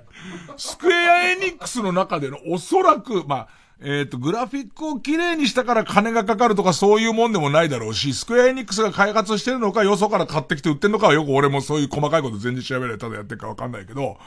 [0.57, 3.47] スクエアエニックスの中でのおそらく、まあ、
[3.79, 14.17] えっ、ー、と、グラフィックを綺麗にしたから金がかかるとかそういうもんでもないだろうし、スクエアエニックスが開発してるのか、よそから買ってきて売ってんのかはよく俺もそういう細かいこと全然調べられただやってるかわかんないけど、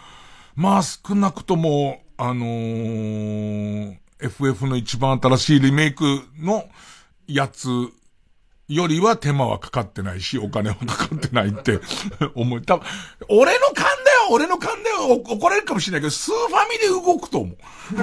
[0.54, 6.04] まあ少なくとも、あのー、FF の一番新しいリメイク
[6.38, 6.68] の
[7.26, 7.68] やつ
[8.70, 11.80] よりは手間はかかってないし、お金はかかってないって
[12.36, 12.62] 思う。
[12.62, 12.86] 多分、
[13.28, 13.90] 俺の勘だよ
[14.30, 17.56] 俺の勘だよ怒られるかもしれないけど、スーファミで動くと思う。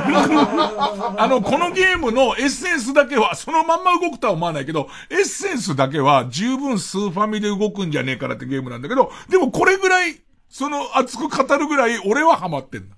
[1.17, 10.19] あの、このゲームのエッセンスだけは、そのまんま動くとは思わないけど、エッセンスだけは十分スーファミで動くんじゃねえからってゲームなんだけど、でもこれぐらい、
[10.49, 12.95] その熱く語るぐらい俺はハマってんだ。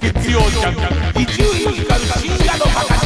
[0.00, 0.74] 月曜ジャン
[1.14, 2.97] ク、伊集院光深夜のバカ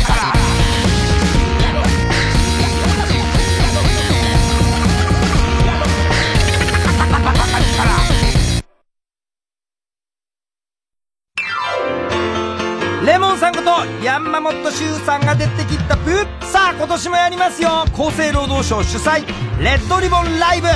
[13.43, 16.11] さんこと山本修さんが出てきたプ
[16.47, 17.82] さあ今年もやりますよ。
[17.93, 19.26] 厚生労働省主催
[19.61, 20.68] レッドリボンライブ。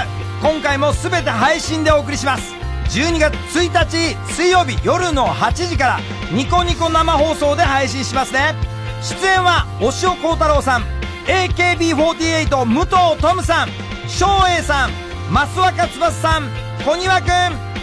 [0.42, 2.56] 今回も全て配信でお送りします。
[2.88, 6.00] 12月1日水曜日夜の8時から
[6.32, 8.56] ニコニコ生放送で配信しますね。
[9.00, 10.84] 出演は押尾幸太郎さん
[11.26, 12.90] AKB48 武藤
[13.22, 13.68] トムさん
[14.08, 14.26] 翔
[14.58, 14.90] 英さん
[15.30, 16.50] 増若翼さん
[16.84, 17.30] 小庭くん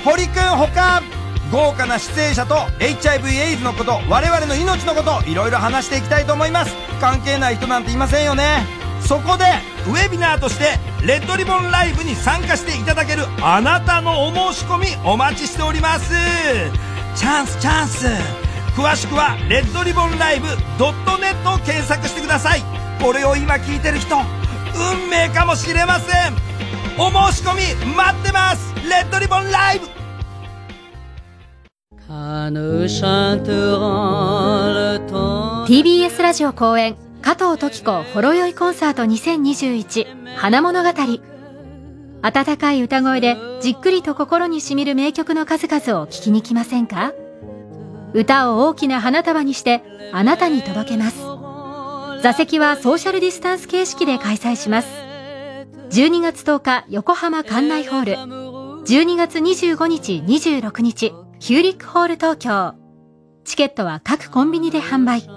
[0.03, 1.12] 堀くんほか。
[1.53, 6.73] 豪華な出演者と HIV エイズのこと我々の命のこといろいろ話していきたいと思います。
[6.99, 8.65] 関係ない人なんていませんよね。
[9.01, 9.45] そこで
[9.85, 16.15] ウェビナーとしてレッドリボンライブに参加していただけるあなたのお申し込みお待ちしております。
[17.15, 18.07] チャンスチャンス。
[18.75, 22.63] 詳しくはレッドリボンライブ .net を検索してください。
[22.99, 24.15] これを今聞いてる人
[24.75, 26.33] 運命かもしれません。
[26.97, 28.73] お申し込み待ってます。
[28.89, 30.02] レッドリボンライブ。
[35.65, 40.89] TBS ラジオ公演加藤登紀子ほろ酔いコンサート2021花物語。
[42.21, 47.13] 温かい歌声でじっくりと心にしみる名曲の数々を聴きに来ませんか？
[48.13, 51.17] 歌を大きな花束にしてあなたに届けます。
[52.21, 54.87] 座席はソーシャルディスタンス形式で開催します。
[55.89, 58.13] 12月10日横浜館内ホール。
[58.83, 61.11] 12月25日26日。
[61.43, 62.73] ヒューリックホール東京。
[63.43, 65.27] チケットは各コンビニで販売。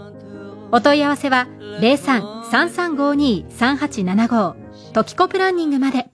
[0.70, 1.48] お問い合わせは
[1.80, 4.54] 03-3352-3875
[4.92, 6.06] トキコプランニングまで。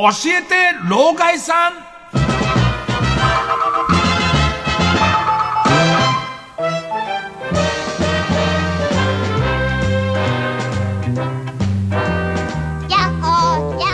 [0.00, 0.54] 教えて、
[0.88, 1.72] 老害さん。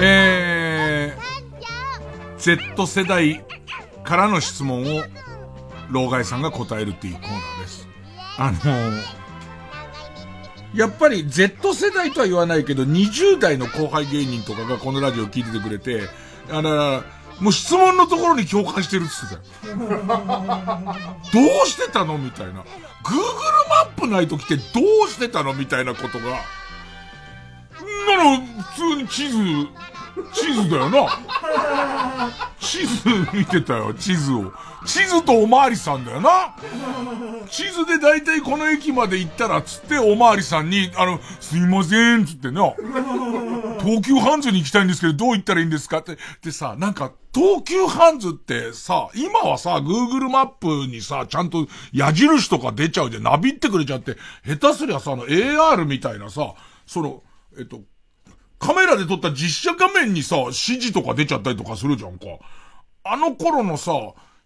[0.00, 3.44] えー、Z 世代
[4.04, 5.02] からの質問を、
[5.90, 7.88] 老害さんが答えるっていうコーナーです。
[8.38, 9.15] あのー、
[10.76, 16.02] やっぱり Z 世代とは言わないけど、20代の後輩芸人とかがこのラジオ聞いててくれて、
[16.50, 17.02] あの、
[17.40, 19.12] もう質問のところに共感してるって
[19.64, 20.06] 言ってたよ。
[21.32, 22.52] どうしてたのみたいな。
[22.52, 22.64] Google
[23.68, 26.24] マップないときってどうしてたのみたいなことが。
[28.06, 28.42] なの、
[28.74, 29.38] 普通に地図、
[30.32, 31.08] 地図だよな。
[32.58, 34.52] 地図見てたよ、地図を。
[34.86, 36.56] 地図とおまわりさんだよな。
[37.48, 42.72] 地図で大体この駅まで行ったら、つっておまわりさんに、あの、すいません、つってな。
[43.80, 46.18] 東急ハンズに行きたいんですけど、どう行ったらいいんですかって。
[46.42, 56.54] でさ、なんか、東急ハンズってさ、今はさ、Google マップにさ、ちゃんと矢印とか出ちゃうで、ナビってくれちゃって、下手すりゃさ、あの AR みたいなさ、
[56.86, 57.22] その、
[57.58, 57.80] えっと、
[58.58, 62.26] カメラで撮った実写画面にさ、指示とか出ちゃったりとかするじゃんか。
[63.04, 63.92] あの頃のさ、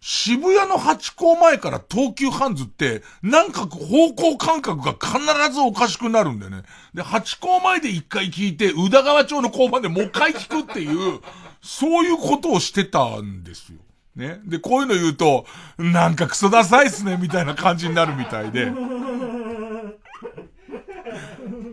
[0.01, 5.19] 渋谷の八甲前から東急ハンズって、なんか方向感覚が必
[5.53, 6.63] ずおかしくなるんだよね。
[6.95, 10.87] で、八甲前で一回聞いて、宇田川町の交番でもう一回聞くってい
[11.17, 11.21] う、
[11.63, 13.79] そういうことをしてたんですよ。
[14.17, 14.41] ね。
[14.45, 15.45] で、こういうの言うと、
[15.77, 18.73] なんかクソダサいっすね、みたいな感じになるみたいで。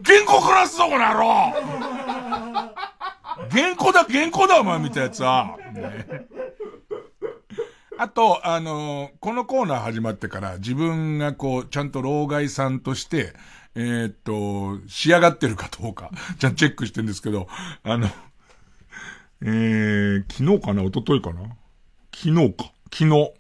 [0.04, 1.54] 原稿からすぞ、この野郎
[3.52, 5.58] 原稿だ、原稿だ、お前、みたいなやつは。
[5.74, 6.28] ね、
[7.98, 13.34] あと、あのー、このコーナー始まってから自分がこう、ちゃんと老害さんとして、
[13.76, 17.48] えー、っと、仕上がってるかどうか、ちゃんとチェックしてるんですけど、
[17.84, 18.08] あの、
[19.42, 21.42] えー、昨日かな一昨日かな？
[22.14, 22.72] 昨日か。
[22.92, 23.34] 昨日。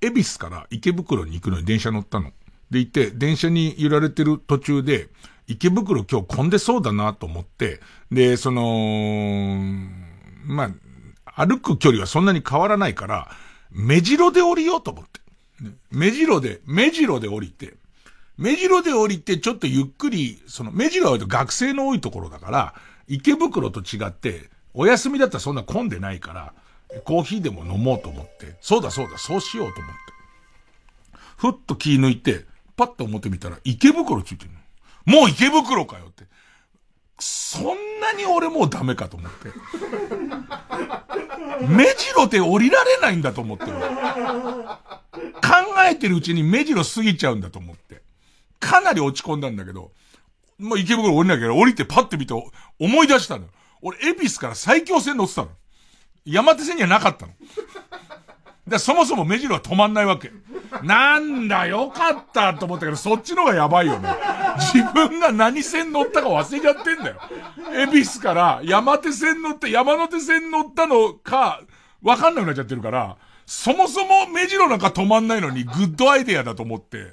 [0.00, 2.32] 恵比寿から池袋に行くのに電車乗ったの。
[2.68, 5.08] でいて、電車に揺られてる途中で、
[5.46, 7.80] 池袋今日混んでそうだなと思って、
[8.14, 9.58] で、その、
[10.44, 10.70] ま
[11.26, 13.30] あ、歩く距離はそんなに変わらないから、
[13.70, 15.20] 目白で降りようと思って。
[15.90, 17.74] 目白で、目白で降りて、
[18.36, 22.74] 目白で降りてちょっとゆっくり、その、目白は学生の多いところだから、
[23.08, 26.54] 池袋と違って、お休みだったらそんな混んでないから、
[27.04, 31.18] コーヒーでも飲もうと思って、そうだそうだ、そうしようと思って。
[31.36, 32.46] ふっと気抜いて、
[32.76, 34.58] パッと思ってみたら、池袋ついてるの。
[35.20, 36.24] もう池袋かよって。
[37.18, 39.52] そんなに俺もうダメかと思って。
[41.68, 43.72] 目白で降りられないんだと思ってる。
[43.72, 43.80] 考
[45.88, 48.02] えてるうちに目白過ぎちゃうんだと思って。
[48.60, 49.92] かなり落ち込んだんだけど、
[50.58, 52.34] もう池袋降りなきゃ降りてパッて見て
[52.78, 53.50] 思い出したのよ。
[53.82, 55.50] 俺、恵比寿から最強線乗ってたの。
[56.24, 57.32] 山手線にはなかったの。
[58.66, 60.32] で、そもそも目白は止まんないわけ。
[60.82, 64.08] なんだ、よかったと思ったけど、そっちの方がやばいよね。
[64.74, 67.20] 自分が何線乗ったか忘れちゃってんだよ。
[67.74, 71.60] 恵比寿から山手線乗って、山手線乗ったのか、
[72.02, 77.12] わかんなくなっちゃってるから、そもそも目白なんか止まんないのにグッドアイデアだと思って、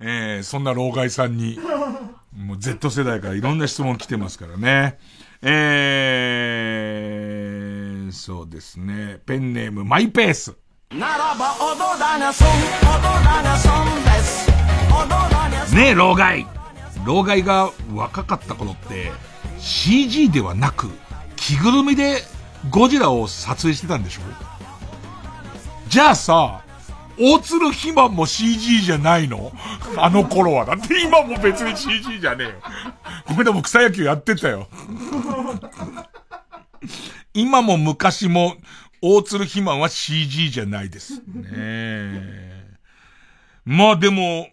[0.00, 1.60] えー、そんな老害さんに、
[2.36, 4.98] もう Z 世代からいろんな質問来てますからね。
[5.42, 7.61] えー、
[8.12, 9.18] そうですね。
[9.26, 10.54] ペンネームマイペース。
[10.90, 12.54] ならば踊らなそん、踊
[13.24, 15.74] らなそんです。
[15.74, 16.46] ねえ、老害。
[17.06, 19.10] 老害が若かった頃って、
[19.58, 20.90] CG ではなく、
[21.36, 22.22] 着ぐるみで
[22.70, 24.20] ゴジラを撮影してたんでしょ？
[25.88, 26.60] じゃあさ、
[27.18, 29.52] 大鶴肥満も CG じゃないの？
[29.96, 30.64] あの頃は。
[30.66, 32.54] だって今も別に CG じゃねえよ。
[33.28, 34.68] ごめんな、僕草野球やってたよ。
[37.34, 38.56] 今も昔も
[39.00, 41.14] 大鶴肥満は CG じゃないです。
[41.14, 41.22] ね
[41.52, 42.76] え
[43.64, 44.48] まあでも、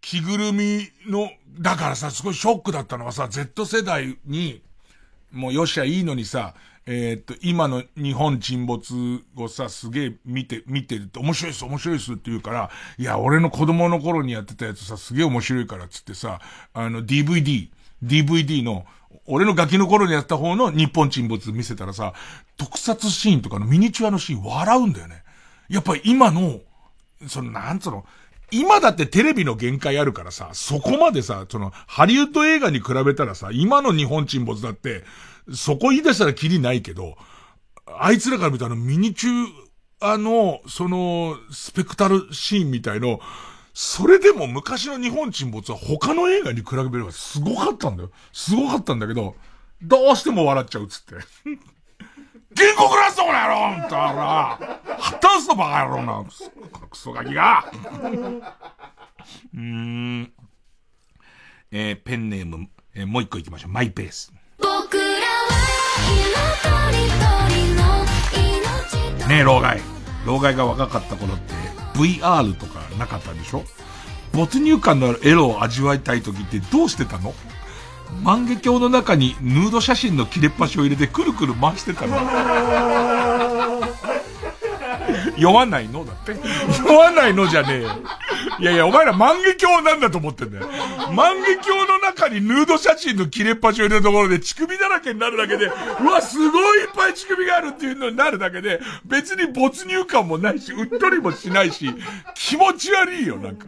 [0.00, 4.62] 着ぐるみの、だからさ、すごいショックだったのはさ、Z 世代に、
[5.30, 6.54] もうよっしゃいいのにさ、
[6.86, 8.94] えー、っと、今の日本沈没
[9.36, 16.40] をさ、すげえ見て、見てると面白いです、面白いですって言うから、いや、俺の子供の頃にやってたやつさ、すげえ面白いからっつってさ、
[16.72, 17.68] あの、DVD、
[18.02, 18.86] DVD の、
[19.30, 22.12] 俺のガキの頃にやった方の日本沈没見せたらさ、
[22.56, 25.22] 特撮シーンとかのミニチュアのシーン笑うんだよね。
[25.68, 26.60] やっぱり今の、
[27.28, 28.04] その、なんつうの、
[28.50, 35.04] 今だってテレビの限界あるからさ、そこまでさ、その、ハリウッド映画に比べたらさ、今の日本沈没だって、
[35.54, 37.16] そこ言い出したらキリないけど、
[37.98, 39.46] あいつらから見たあのミニチュ
[40.00, 43.20] アの、その、スペクタルシーンみたいの、
[43.72, 48.10] それでも昔の日本沈没は他の映画に比べればすごかったんだよ。
[48.32, 49.36] すごかったんだけど、
[49.82, 51.14] どうしても笑っちゃうっつって。
[52.56, 53.96] 原告ラストこの野郎みたいな。
[53.96, 54.58] は
[55.14, 56.24] ったすとバカ野郎な。
[56.90, 57.70] クソガキが。
[59.54, 60.32] うーん。
[61.70, 63.70] えー、ペンネーム、えー、もう一個行きましょう。
[63.70, 64.32] マイペース。
[64.58, 65.04] 僕ら
[69.28, 69.80] ねえ、老害。
[70.26, 71.54] 老害が若かった頃って
[71.94, 73.64] VR とかなかったでしょ？
[74.32, 77.34] 没入感のあるエロを味わいたい時ってどうしてたの？
[78.22, 82.16] 万華鏡の中にヌード写真の切れっ端を入れてくるくる回してたの。
[85.40, 86.04] 酔わないの？
[86.04, 86.36] だって。
[86.86, 87.88] 酔わないのじゃねえよ。
[88.58, 90.68] いやいや、お前ら万華鏡なんだと思ってんだよ。
[91.14, 95.70] 万華鏡の中にヌード写真の切れっ端を入れるところで乳首だらけになるだけで、う
[96.06, 101.94] わ、すごいいっぱい乳首があるっていうのになるだけで、別に没入感もないし、うっとりもしないし、
[102.34, 103.66] 気持ち悪いよ、なんか。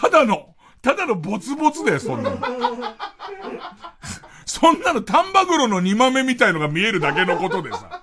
[0.00, 2.38] ただの、ただのボツボツだよ、そんなの。
[4.46, 8.02] そんなの丹波黒の煮豆みたいのが見えるだけのことでさ。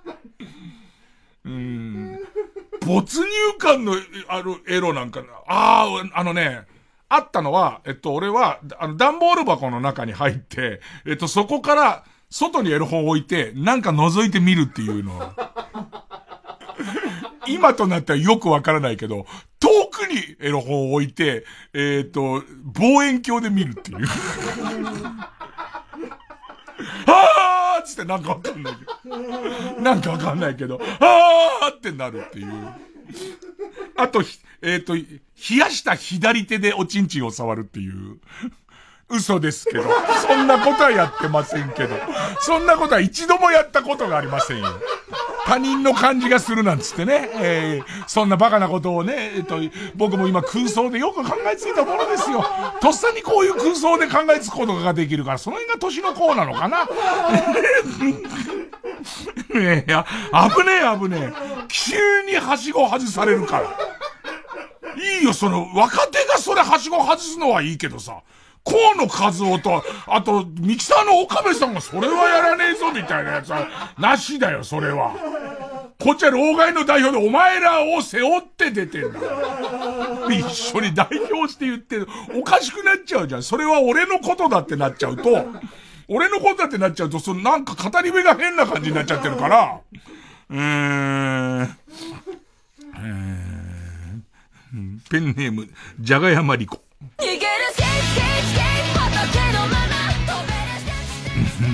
[1.45, 2.18] うーん。
[2.89, 3.27] 没入
[3.59, 3.93] 感の、
[4.27, 6.63] あるエロなんか、ああ、あのね、
[7.07, 15.33] あったのは、えっと、俺は、あの、段ボール箱の中に入って、えっと、そこから、外にエロ本を置いて、なんか覗いてみるっていうの。
[17.47, 19.25] 今となってはよくわからないけど、
[19.59, 24.07] 遠くにエロ本を置いて、えっ、と、望遠鏡で見るっていう。
[27.79, 29.81] ーっつってなんかわかんないけど。
[29.81, 32.49] なんかわかんないけど、あーってなるっていう。
[33.95, 34.21] あと、
[34.61, 35.03] えっ、ー、と、冷
[35.57, 38.19] やした左手でおちんちんを触るっていう。
[39.09, 39.83] 嘘ですけど。
[40.27, 41.95] そんなことはやってませんけど。
[42.41, 44.67] そんなことは一度もやったことがありませんよ。
[45.45, 47.29] 他人の感じがするなんつってね。
[47.35, 49.59] えー、そんなバカなことをね、えっ、と、
[49.95, 52.43] 僕も今空想でよく考えついたものですよ。
[52.81, 56.85] とっさにこういう空想で考えつくことができるから、その辺が年の子なのかな。
[59.53, 59.93] ねえ、危
[60.65, 61.33] ねえ危ねえ。
[61.67, 63.69] 急にはしご外されるから。
[64.95, 68.21] いいよ、その、若手がそれはしご外すのはいいけどさ。
[68.69, 73.67] 河野和夫と、あと、ミキサーの岡部さんがそれはやらねえぞみたいなやつは、
[73.97, 75.15] なしだよ、それは。
[75.97, 79.19] こっちは老害の代表でお前らを背負って出てんだ。
[80.29, 82.07] 一緒に代表して言ってる。
[82.39, 83.43] おかしくなっちゃうじゃん。
[83.43, 85.23] それは俺のことだってなっちゃうと、
[86.07, 89.81] 俺のことだってなっちゃうと、そのなんか語り部が変な感じになっちゃってるから、
[90.49, 91.75] うーん、
[92.95, 95.67] えー、ペンネーム、
[95.99, 96.79] じゃがやまりこ。
[97.19, 97.39] 逃げる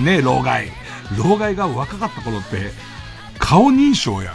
[0.03, 0.71] ねえ、老害。
[1.17, 2.71] 老害が若かった頃って、
[3.37, 4.33] 顔認証や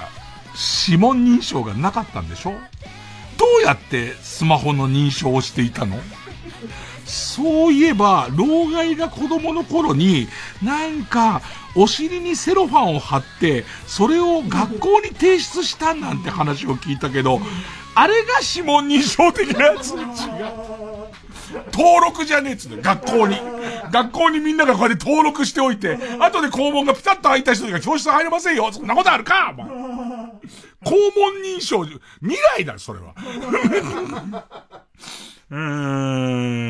[0.87, 2.53] 指紋認証がなかったんでしょ？
[3.37, 5.99] どうやってスマホの認証をしていたの？
[7.05, 10.29] そういえば、老害が子供の頃に
[10.63, 11.43] なんか、
[11.75, 17.41] お尻にセロファンを貼って、それを学校に提出したなんて話を聞いたけど、
[17.95, 19.93] あれが指紋認証的なやつ？
[19.95, 20.01] 違う。
[21.73, 23.37] 登録じゃねえっつうの、学校に。
[23.91, 29.69] 学校にみんながこうやって登録しておいて、後で肛門がピタッと合った人が教室入れませんよそんなことあるかお前。
[29.69, 29.75] 肛
[31.17, 32.01] 門認証、未
[32.57, 33.15] 来だ、それは。
[35.51, 35.59] うー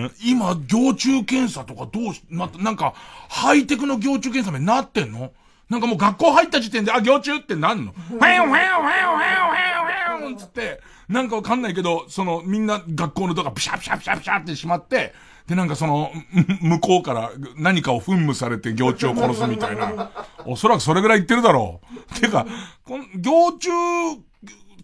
[0.07, 2.95] ん、今、蟯虫検査とかどうし、ま、なんか、
[3.29, 5.33] ハイテクの蟯虫検査になってんの？
[5.68, 7.93] なんかもう学校入った時点で、あ、蟯虫ってなんの？
[7.93, 10.81] フェンフェンフェンフェンフェンフェンつって、
[11.11, 15.13] なんかわかんないけど、その、みんな学校のドアピシャピシャピシャピシャってしまって、
[15.49, 16.13] で、なんかその、
[16.63, 20.11] 向こうから何かを噴霧されて行中を殺すみたいな。
[20.47, 21.81] おそらくそれぐらい言ってるだろ
[22.17, 22.21] う。
[22.21, 22.47] てか、
[22.85, 23.71] この行中、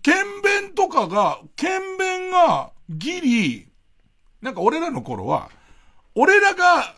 [0.03, 3.69] 検便とかが、検便が、ギリ、
[4.43, 5.51] なんか俺らの頃は、
[6.17, 6.97] 俺らが、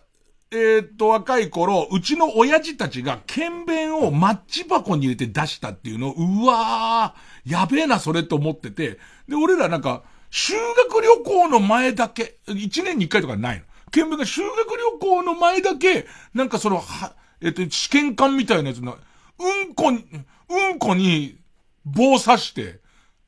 [0.51, 8.99] え、っと、若い頃、うちの親父たちが、検便をマッチ箱に入れて出したっていうのを、うわー、やべえな、それと思ってて、
[9.29, 10.55] で、俺らなんか、修
[10.91, 13.65] 学旅行の前だけ、一年に一回とかないの。
[13.91, 18.99] 検便が修学旅行の前だけ、なんかその、は、えっと、試験管みたいなやつの、
[19.39, 20.05] うんこに、
[20.49, 21.39] うんこに
[21.85, 22.81] 棒刺して、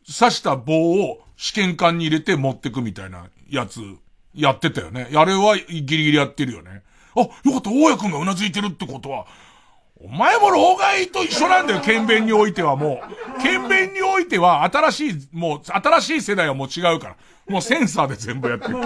[0.07, 3.81] 刺した棒を試験管に入れて持ってくみたいなやつ
[4.35, 5.09] やってたよね。
[5.15, 6.83] あれはギリギリやってるよね。
[7.17, 9.27] あ、よかった、大家くんがうなずいてるってことは、
[10.03, 13.03] お前も老害と一緒なんだよ、検便においてはも
[13.39, 13.43] う。
[13.43, 17.17] 検便においては、新しい、もう、新しい世代はもう違うから。
[17.49, 18.77] もうセンサーで全部やってる。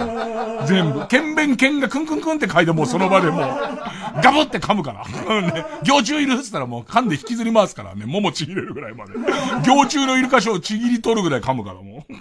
[0.65, 1.07] 全部。
[1.07, 3.43] 検便検がクンクンクンって書いてもうその場でもう、
[4.21, 5.41] ガブって噛むから。
[5.41, 8.05] ね、行中いるっつったらもう噛んで引きずり回すからね。
[8.05, 9.13] 桃ちぎれるぐらいまで。
[9.63, 12.13] 行中のいる箇所をちぎり取るぐらい噛むからもう。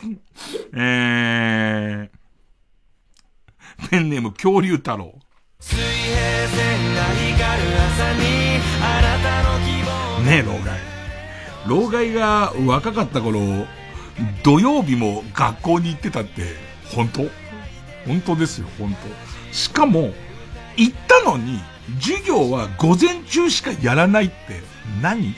[0.77, 3.89] えー。
[3.89, 5.15] ペンネーム恐竜太郎。
[5.67, 9.89] 水平線が光る朝にあなたの希望
[10.23, 10.79] ねえ、老害。
[11.67, 13.41] 老害が若かった頃、
[14.43, 16.43] 土曜日も学校に行ってたって、
[16.95, 17.23] 本当？
[18.07, 18.99] 本当ですよ、本当。
[19.55, 20.13] しかも、
[20.77, 21.61] 行ったのに、
[21.99, 24.35] 授業は午前中しかやらないって
[25.01, 25.35] 何、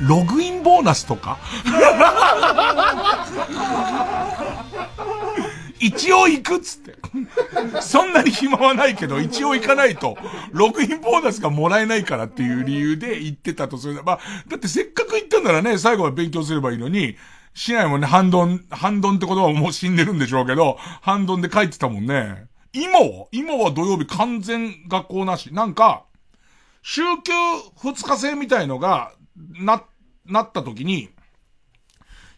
[0.00, 1.38] ログインボーナスとか？
[5.82, 6.94] 一応行くっつって。
[7.82, 10.16] そんなに暇はないけど、一応行かないと、
[10.52, 14.00] ログインボーナスがもらえないからっていう理由で行ってたとする。
[14.04, 17.16] まあ、だってせっかく行ったんならね、最後は勉強すればいいのに、
[17.54, 22.46] しないもね、半ドン、半ドンってことはもう死んでるんでしょうけど、半ドンで帰ってたもんね。
[22.72, 25.52] 今は今は土曜日完全学校なし。
[25.52, 26.04] なんか、
[26.82, 27.32] 週休
[27.76, 29.82] 二日制みたいのが、な、
[30.26, 31.10] なった時に、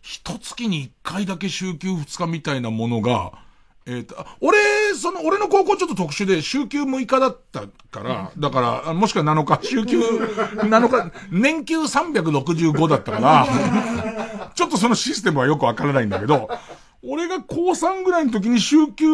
[0.05, 3.33] 一月に一回だけ週休二日みたいなものが、
[3.87, 4.59] えっ、ー、と、俺、
[4.95, 9.99] その、俺の高校ちょっと特殊で、週休6日だったから、だから、もしくは7日、週休
[10.61, 16.51] 7日、年休365だったから、 ちょっとそのシステムはよくわからないんだけど、
[17.03, 19.07] 俺が高3ぐらいの時に週休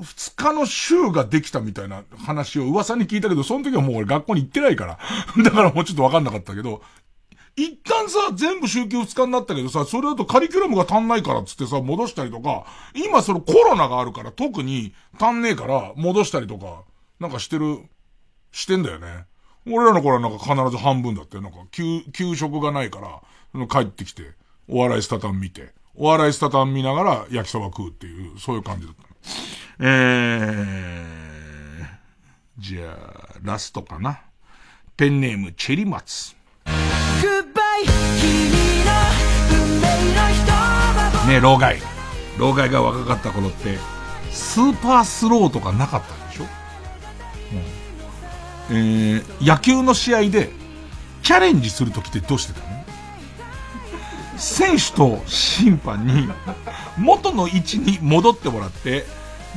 [0.00, 4.98] 2日の週ができたみたいな話を噂に聞いたけど、その時はもう俺学校に行ってないから。
[5.42, 6.82] だからもうちょっとわかんなかったけど、
[7.56, 12.64] 一旦さ、全部週休二日になったけどさ、それだとカリキュラムが足んないからっつってさ、戻したりとか、
[12.94, 16.84] 今そのコロナがあるから特に足んねえから戻したりとか、
[17.18, 17.78] なんかしてる、
[18.52, 19.26] してんだよね。
[19.66, 24.32] 俺らの頃はなんか必ず半分だって、なんか給、給食がないから、帰ってきて、
[24.68, 29.02] お笑いスタタン見て、お笑いスタタン見ながら焼きそば食うっていう、そういう感じだった。
[29.80, 31.86] えー、
[32.58, 34.20] じゃあ、ラストかな。
[34.96, 36.36] ペンネーム、チェリマツ。
[41.26, 41.80] ねえ、老害。
[42.38, 43.78] 老害が若かった頃って、
[44.30, 46.44] スーパースローとかなかったでしょ？
[48.70, 48.76] うん。
[48.76, 50.50] えー、野球の試合で、
[51.22, 52.66] チャレンジするときってどうしてたの？
[54.36, 56.28] 選手と審判に、
[56.96, 59.04] 元の位置に戻ってもらって、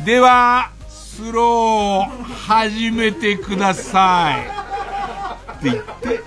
[0.05, 4.41] では、スロー、始めてください。
[5.53, 6.19] って言って、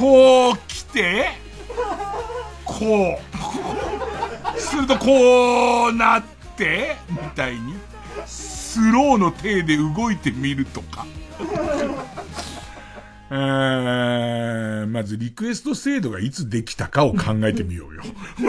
[0.00, 1.26] こう来て、
[2.64, 3.18] こ
[4.56, 4.58] う。
[4.58, 6.22] するとこうなっ
[6.56, 7.74] て、みたいに、
[8.24, 11.06] スローの手で動いてみるとか。
[13.32, 18.02] えー、まずリクエスト制度がいつできたかを考えてみようよ。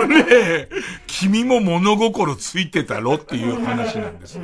[0.08, 0.70] ね
[1.06, 4.44] 君も物心ついてたろっていう話なんですよ。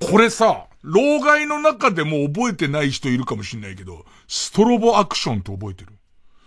[0.00, 5.92] これさ、老害の中でも覚えてない人いるかもしんないけど、ストロボアクションって覚えてる？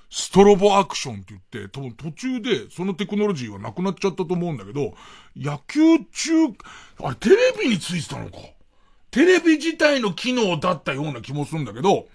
[0.09, 4.93] ストロボアクションって言って、多分途中でそのテクノロジーはなくなっちゃったと思うんだけど、
[5.35, 6.31] 野球中、
[7.03, 8.37] あれテレビについてたのか。
[9.11, 12.07] テレビ自体の機能だったような気もするんだけど、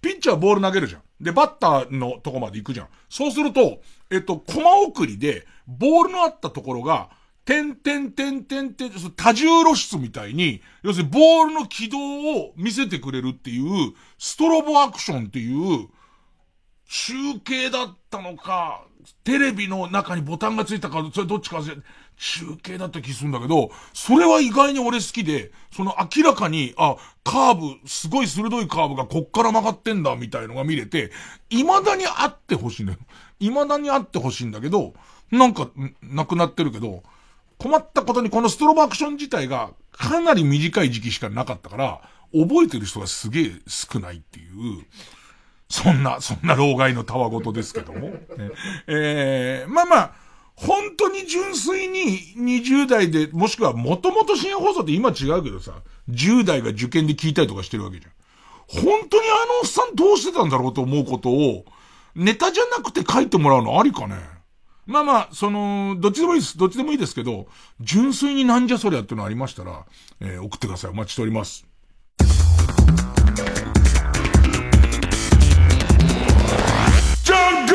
[0.00, 1.02] ピッチャーボール投げるじゃん。
[1.20, 2.88] で、バッターのとこまで行くじゃん。
[3.08, 3.80] そうすると、
[4.10, 7.10] えっと、コマ送りで、ボールのあったところが、
[7.48, 15.88] 点点点点点、多重露出みたいに、要するにボールの軌道を見せてくれるっていう、ストロボアクションっていう、
[16.90, 18.84] 中継だったのか、
[19.24, 21.62] テレビの中にボタンがついたか、それどっちか
[22.18, 31.12] 中継だった気するんだけど、それは意外に俺好きで、その明らかに、あ、カーブ、すごい鋭いカーブがこっから曲がってんだ、みたいのが見れて、
[31.48, 32.98] 未だにあってほしいんだよ。
[33.40, 34.92] 未だにあってほしいんだけど、
[35.30, 35.70] なんか、
[36.02, 37.02] なくなってるけど、
[37.58, 42.00] 困ったことにこのストロボアクション自体がかなり短い時期しかなかったから、
[42.32, 44.84] 覚えてる人がすげえ少ないっていう、
[45.68, 48.00] そんな、そんな老害のたわごとですけども。
[48.00, 48.20] ね、
[48.86, 50.12] えー、まあまあ、
[50.54, 58.12] 本当に純粋に20代で、もしくはもともと深夜放送って今違うけどさ、10代が受験で聞いたりとかしてるわけじゃん。
[58.68, 61.64] 本当にあのおっさんどうしてたんだろうと思うことを、
[62.14, 64.16] ネタじゃなくて書いてもらうのありかね？
[64.88, 66.56] まあまあ、その、どっちでもいいです。
[66.56, 67.46] どっちでもいいですけど、
[67.78, 69.84] 純粋になんじゃそりゃっていうのありましたら、
[70.18, 70.90] えー、送ってください。
[70.90, 71.66] お待ちしております。
[77.22, 77.74] ジャンク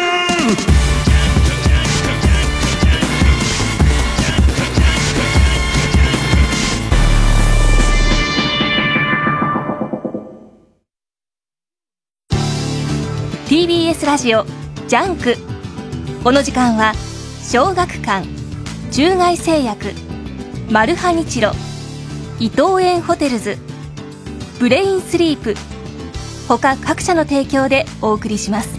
[13.48, 14.46] TBS ラジオ
[14.88, 15.53] ジャンク
[16.24, 16.94] この時間は
[17.42, 18.26] 小学館
[18.94, 19.92] 中外製薬
[20.72, 21.52] マルハニチロ
[22.40, 23.58] 伊藤園ホテルズ
[24.58, 25.54] ブレインスリープ
[26.48, 28.70] 他各社の提供でお送りします。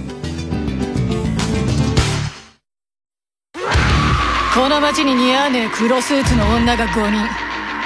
[4.54, 7.28] この街に似合わねえ黒スーツの女が5人。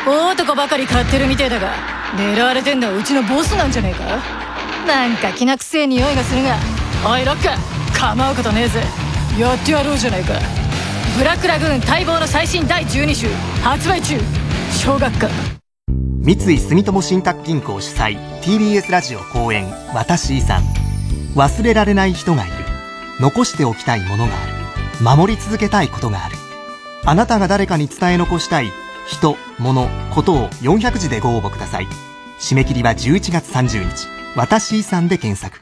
[0.06, 1.74] 大男ばかり買ってるみてえだが
[2.16, 4.04] 狙われてんのはうちのボスなんじゃねえか？
[4.86, 6.56] なんかきなくせえ匂いがするが。
[7.04, 7.48] おいロック。
[7.98, 9.07] 構うことねえぜ。
[9.38, 10.34] やってやろうじゃないか。
[11.16, 13.28] ブラックラグーン待望の最新第12週
[13.62, 14.18] 発売中。
[14.72, 15.32] 小学館
[16.20, 20.62] 三井住友信託銀行主催 TBS ラジオ公演「私遺産」
[21.36, 22.54] 忘れられない人がいる。
[23.20, 24.52] 残しておきたいものがある。
[25.18, 26.36] 守り続けたいことがある。
[27.04, 28.72] あなたが誰かに伝え残したい
[29.06, 31.86] 人、物、ことを400字でご応募ください。
[32.40, 34.08] 締め切りは11月30日。
[34.34, 35.60] 私遺産で検索。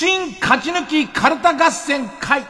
[0.00, 2.40] 新勝ち抜きカルタ合戦会。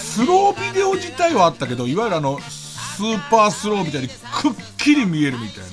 [0.00, 4.16] スロービデオ自体はあったけどいわゆるあのスーパースローみたいにくっ
[4.78, 5.64] きり見えるみたい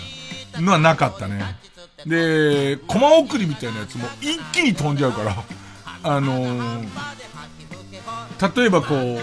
[0.56, 0.60] な。
[0.60, 1.42] のはなかったね。
[2.06, 5.38] でコマ送りみたいなやつも一気に飛んじゃうから。
[6.04, 6.86] あのー、
[8.60, 9.20] 例えばこう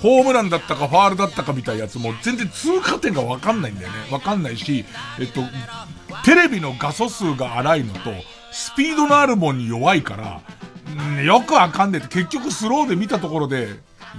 [0.00, 3.94] ホームランだったかファールだったかみたいなやつも全然通過点がわかんないんだよね。
[4.10, 4.84] わかんないし、
[5.18, 5.42] えっと、
[6.24, 8.12] テレビの画素数が荒いのと、
[8.52, 10.40] スピードのあるもんに弱いから、
[11.20, 13.68] ん、よくわかんねえって、結局スローで見たところで、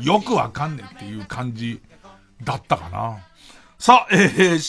[0.02, 1.82] よくわかんねえっていう感じ
[2.44, 3.18] だったかな。
[3.80, 4.60] さあ、えー、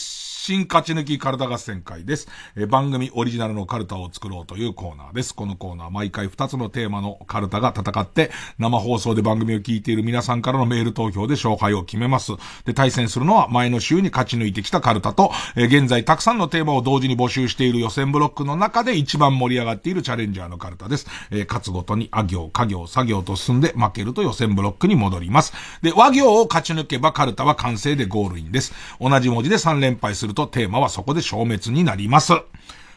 [0.49, 2.27] 新勝ち抜きカルタ合戦会です。
[2.57, 5.35] え番組オリジナルのカルタを作ろうというコーナーです。
[5.35, 12.33] このコーナー毎回2つのテーマのカルタが戦って、生放送で番組を聞いている皆さんからのメール投票で勝敗を決めます。
[12.65, 21.07] で、対戦するのは前の週に勝ち抜いてきたカルタと、え現在たくさんのテーマを同時に募集している予選ブロックの中で一番盛り上がっているチャレンジャーのカルタです。
[21.31, 25.53] え勝つごとにあ行、家行、作業と進んで負けると予選ブロックに戻ります。
[25.83, 28.73] で、和行を勝ち抜けばカルタは完成でゴールインです。
[28.99, 32.33] 同じ文字で3連敗するとテーマはそこで消滅になります。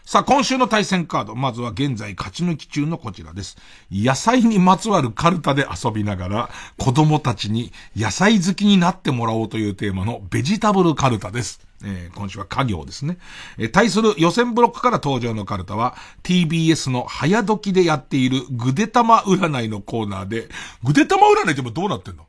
[0.04, 1.36] さあ、今週の対戦カード。
[1.36, 3.58] まずは現在勝ち抜き中のこちらです。
[3.92, 11.62] 野菜にまつわるカルタで遊びながら、子供たちに野菜好きになってもらおうというテーマのベジタブルカルタです。
[11.84, 13.18] えー、今週は家業ですね。
[13.58, 20.50] えー、対する予選ブロックから登場のカルタは、TBS の早時でやっているぐでたま占いのコーナーで、
[20.84, 22.28] ぐでたま占いってもどうなってんの？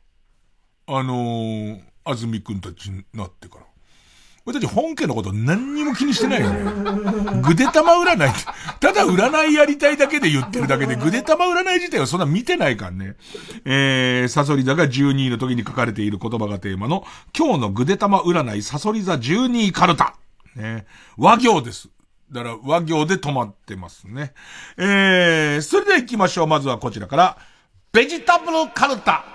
[0.87, 3.65] あのー、あずみくんたちになってから。
[4.45, 7.41] 俺たち本家のこと何にも気にしてないよね。
[7.41, 8.39] ぐでたま占いって、
[8.81, 13.15] ただ占いやりたいだけで言ってるだけで、ぐでたま占い自体はそんな見てないからね。
[13.63, 17.05] えー、サソリ座が12位の時に書かれている言葉がテーマの、
[17.37, 20.17] 今日のぐでたま占いサソリ座12位カルタ。
[20.57, 20.85] ね。
[21.17, 21.89] 和行です。
[22.29, 24.33] だから和行で止まってますね。
[24.77, 26.47] えー、それでは行きましょう。
[26.47, 27.37] まずはこちらから、
[27.93, 29.32] ベジタブルカルタ。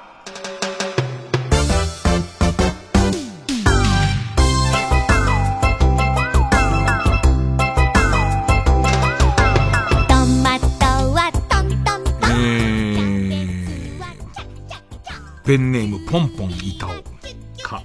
[15.48, 16.90] ペンネームポンポン板尾
[17.62, 17.82] か。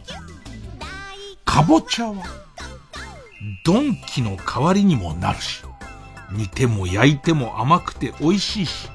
[1.45, 2.21] かぼちゃは、
[3.63, 5.63] ドンキの代わりにもなるし、
[6.33, 8.89] 煮ても焼いても甘くて美味しいし、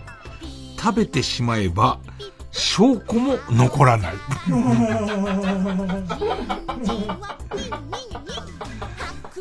[0.78, 1.98] 食べてしまえば、
[2.52, 4.12] 証拠も残らない。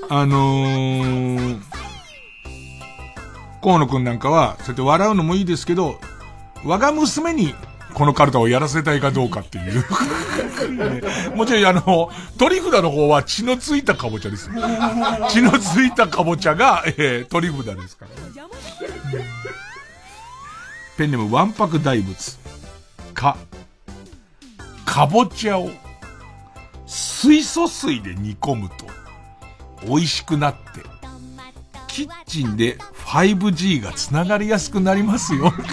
[0.09, 1.59] あのー、
[3.61, 5.99] 河野くんなんかは、そうやって笑うのもいいですけど、
[6.63, 7.53] 我が娘に
[7.97, 11.01] このカルタをやらせたいかどうかっていうね。
[11.33, 14.51] もちろんあの、鳥札の方は血のついたカボチャです。
[15.33, 19.25] 血のついたカボチャが、えー、鳥札ですから、ね。
[20.95, 22.37] ペンネームわんぱく大仏。
[23.15, 23.35] か、
[24.85, 25.71] かぼちゃを
[26.85, 28.85] 水素水で煮込むと
[29.87, 30.83] 美味しくなって、
[31.87, 35.53] キッチンで 5G が繋がりやすくなりますよ。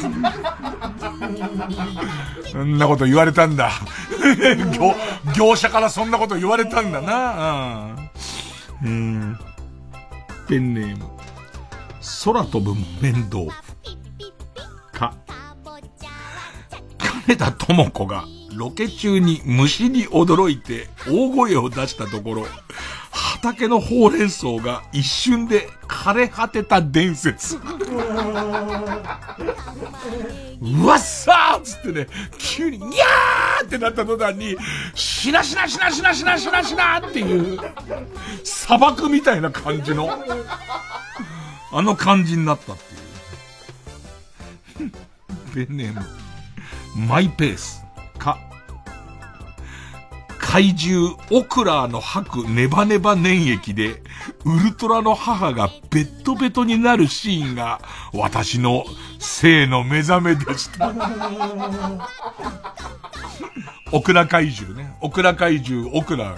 [2.52, 3.72] そんなこと言われたんだ。
[4.78, 4.94] 業、
[5.36, 7.96] 業者からそんなこと言われたんだな。
[8.84, 9.36] うん。
[10.46, 11.10] ペンネーム。
[12.24, 13.38] 空飛ぶ面倒。
[14.92, 15.12] か。
[17.26, 18.24] 金田智子が
[18.54, 22.46] ロケ中に虫に驚いて大声を出したところ、
[23.44, 27.58] 畑のほうれん草が一瞬で枯れ果てた伝説。
[30.62, 32.06] うわっさーつってね、
[32.38, 34.56] 急に、ギャーってなった途端に、
[34.94, 37.58] しなしなしなしなしなしなしなっていう、
[38.44, 40.08] 砂漠みたいな感じの、
[41.70, 42.76] あの感じになったっ
[44.76, 44.92] ていう。
[45.66, 46.00] ペンネム、
[47.06, 47.82] マイペース、
[48.18, 48.38] か、
[50.54, 54.04] 怪獣オクラの吐くネバネバ粘液で、
[54.44, 57.80] ウルトラの母がベッドベトになるシーンが、
[58.12, 58.84] 私の
[59.18, 60.94] 性の目覚めでした。
[63.90, 64.96] オクラ怪獣ね。
[65.00, 66.36] オクラ怪獣、オクラ。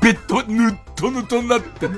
[0.00, 1.96] ベッド、ぬっとぬとになってて、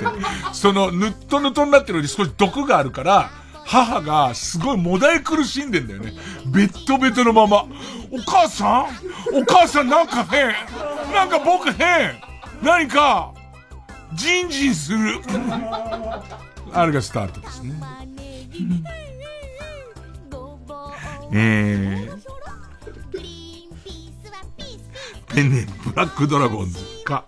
[0.54, 3.30] その、ぬっとぬとになってるのに少し毒があるから、
[3.68, 6.14] 母がすごいもだえ苦しんでんだよね。
[6.46, 7.66] ベッドベトのまま。
[8.10, 8.86] お母さ
[9.34, 9.36] ん？
[9.38, 10.54] お母さんなんか変？
[11.12, 12.14] なんか僕変？
[12.62, 13.34] 何か、
[14.14, 15.20] ジンジンする？
[16.72, 17.74] あれがスタートですね。
[21.30, 22.18] えー、
[25.34, 27.26] ペンネーブラックドラゴンズか、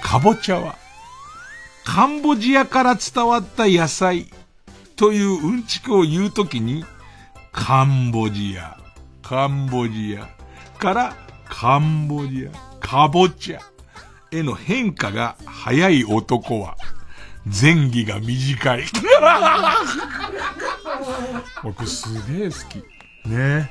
[0.00, 0.76] かぼちゃは、
[1.84, 4.30] カンボジアから伝わった野菜
[4.98, 6.84] といううんちくを言うときに、
[7.52, 8.76] カンボジア、
[9.22, 10.28] カンボジア
[10.80, 11.14] から
[11.44, 13.60] カンボジア、かぼちゃ
[14.32, 16.76] への変化が早い男は、
[17.46, 18.82] 前儀が短い。
[21.62, 22.82] 僕すげえ好き。
[23.28, 23.70] ね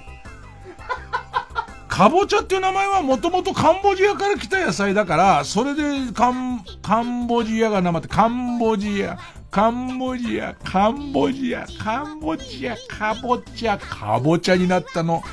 [1.90, 9.18] かぼちゃっていう名前はもともとカンボジアから来た野菜だから、それでカン、カンボジアが名前って、カンボジア、
[9.50, 15.24] カンボジア、カンボジア、カンボジア、かぼちゃ、かぼちゃになったの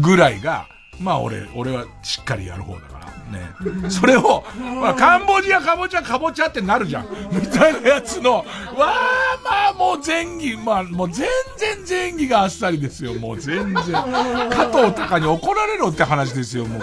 [0.00, 0.66] ぐらいが、
[1.00, 3.02] まあ俺、俺はしっかりやる方だから。
[3.32, 3.88] ね。
[3.90, 4.44] それを、
[4.80, 7.06] まあ、カンボジア、カボチャ、カボチャってなるじゃん。
[7.32, 8.44] みたいなやつの、わ
[8.78, 11.26] あ、まあもう前儀、まあもう全
[11.56, 13.14] 然前儀があっさりですよ。
[13.14, 13.74] もう全然。
[13.74, 16.82] 加藤隆に怒られろって話ですよ、もう。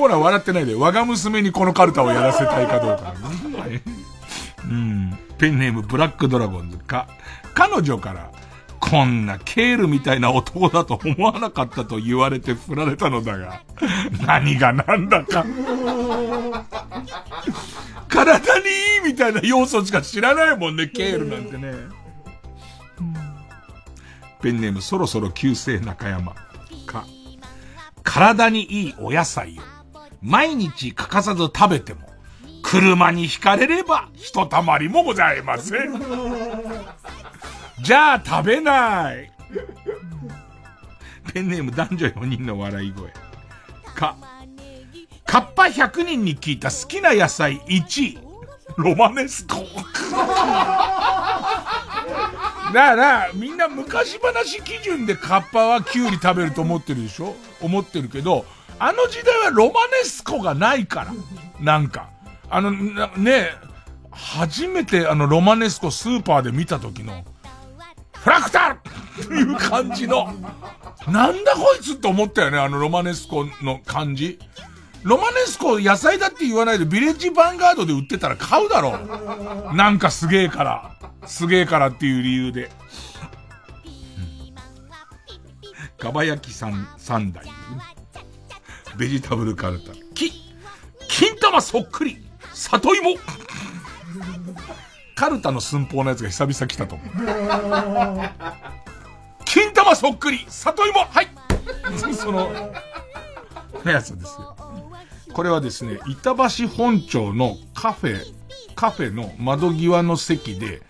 [0.00, 3.12] コーラ笑ってないで、我が娘にこのカルタをやらせたいかどうか、
[3.68, 3.82] ね。
[4.64, 5.18] うん。
[5.36, 7.06] ペンネームブラックドラゴンズか、
[7.52, 8.32] 彼女から、
[8.78, 13.60] こんなケールみたいな男だと思わなかったと言われて振られたのだが、
[14.26, 15.44] 何が何だか。
[18.08, 18.64] 体に
[19.04, 21.74] いいみたいな要素しか知らないもんね、ケールなんてね。
[24.40, 26.32] ペンネームそろそろ旧姓中山。
[26.86, 27.04] か。
[28.02, 29.79] 体にいいお野菜を
[30.22, 32.00] 毎日欠かさず食べても、
[32.62, 36.00] 車に惹かれればひとたまりもございません。
[37.82, 39.32] じゃあ食べない
[41.32, 43.10] ペンネーム男女4人の笑い声。
[43.94, 44.16] か、
[45.24, 48.18] カッパ100人に聞いた好きな野菜1位。
[48.76, 49.56] ロマネスコ。
[52.72, 57.34] だから、みんな昔話基準でカッパはキュウリ食べると思ってるでしょ？
[57.60, 58.44] 思ってるけど、
[58.80, 61.12] あの時代はロマネスコがないから。
[61.60, 62.08] なんか。
[62.48, 63.50] あの、ね、
[64.10, 67.22] 初めてあのロマネスコスーパーで見た時の、
[68.16, 68.78] フラクタル
[69.22, 70.32] っていう感じの、
[71.06, 74.38] なんだこいつって思ったよね、あのロマネスコの感じ。
[75.02, 78.98] ロマネスコ野菜だって言わないでビレッジヴァンガードで売ってたら買うだろ
[79.72, 79.76] う。
[79.76, 80.96] なんかすげえから。
[81.26, 82.70] すげえからっていう理由で。
[85.98, 87.44] かば焼き三、三代、
[89.00, 89.94] ベジタブルカルタ。
[90.14, 90.30] き、
[91.08, 92.22] 金玉そっくり
[92.52, 93.14] 里芋
[95.14, 97.08] カルタの寸法のやつが久々来たと思う。
[99.46, 101.28] 金玉そっくり里芋はい
[102.12, 102.52] その、
[103.86, 104.54] やつですよ。
[105.32, 108.22] これはですね、板橋本町のカフェ、
[108.74, 110.82] カフェの窓際の席で、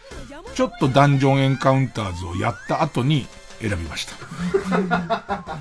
[0.57, 3.29] ちょっとダンジョンエンカウンターズをやった後に
[3.61, 5.61] 選びました。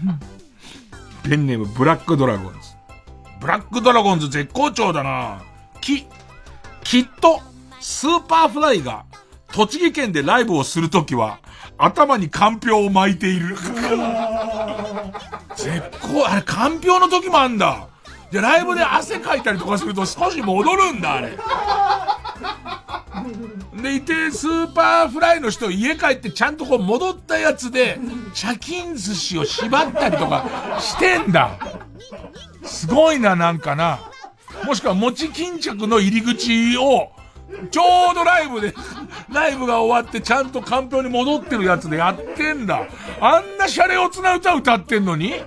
[1.24, 2.60] ペンネームブラックドラゴンズ。
[3.40, 5.42] ブラックドラゴンズ絶好調だな
[5.82, 6.06] き、
[6.84, 7.42] きっと、
[7.80, 9.06] スーパーフライが、
[9.54, 11.40] 栃木県でライブをするときは、
[11.78, 13.56] 頭にかんぴょうを巻いている。
[15.56, 17.88] 絶好、あれ、かんぴょうの時もあんだ。
[18.32, 21.38] じゃ、ライブで汗かいたりとかすると少し戻るんだ、あれ。
[23.82, 28.00] でいて、スーパーフライの人家帰ってちゃんとこう戻ったやつで、
[28.34, 31.52] 茶巾寿司を縛ったりとかしてんだ。
[32.64, 34.00] すごいな、なんかな。
[34.66, 37.12] もしくは餅巾着の入り口を、
[37.72, 38.74] ちょうどライブで、
[39.32, 42.88] ライブが終わってちゃんと環境に戻ってるやつでやってんだ。
[43.20, 45.34] あんなシャレオツな歌歌ってんのに？
[45.34, 45.46] 好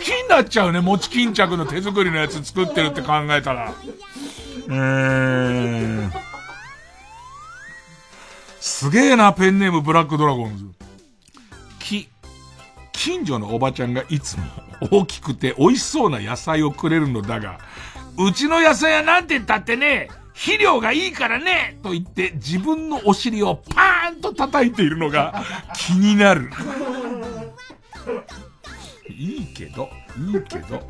[0.00, 3.74] きになっちゃうね、餅巾着の手作りのやつ作ってるって考えたら。
[4.68, 6.10] うー。
[8.60, 10.64] すげえな、ペンネームブラックドラゴンズ。
[11.80, 12.08] き、
[12.92, 14.44] 近所のおばちゃんがいつも
[14.90, 17.58] 大きくて美味しそうな野菜をくれるのだが、
[18.16, 25.44] うちの野菜はなんて言ったってね、肥料がいいからねと言って自分のお尻をパーンと叩いているのが
[25.76, 26.50] 気になる。
[29.08, 29.88] いいけど、
[30.18, 30.86] いいけど。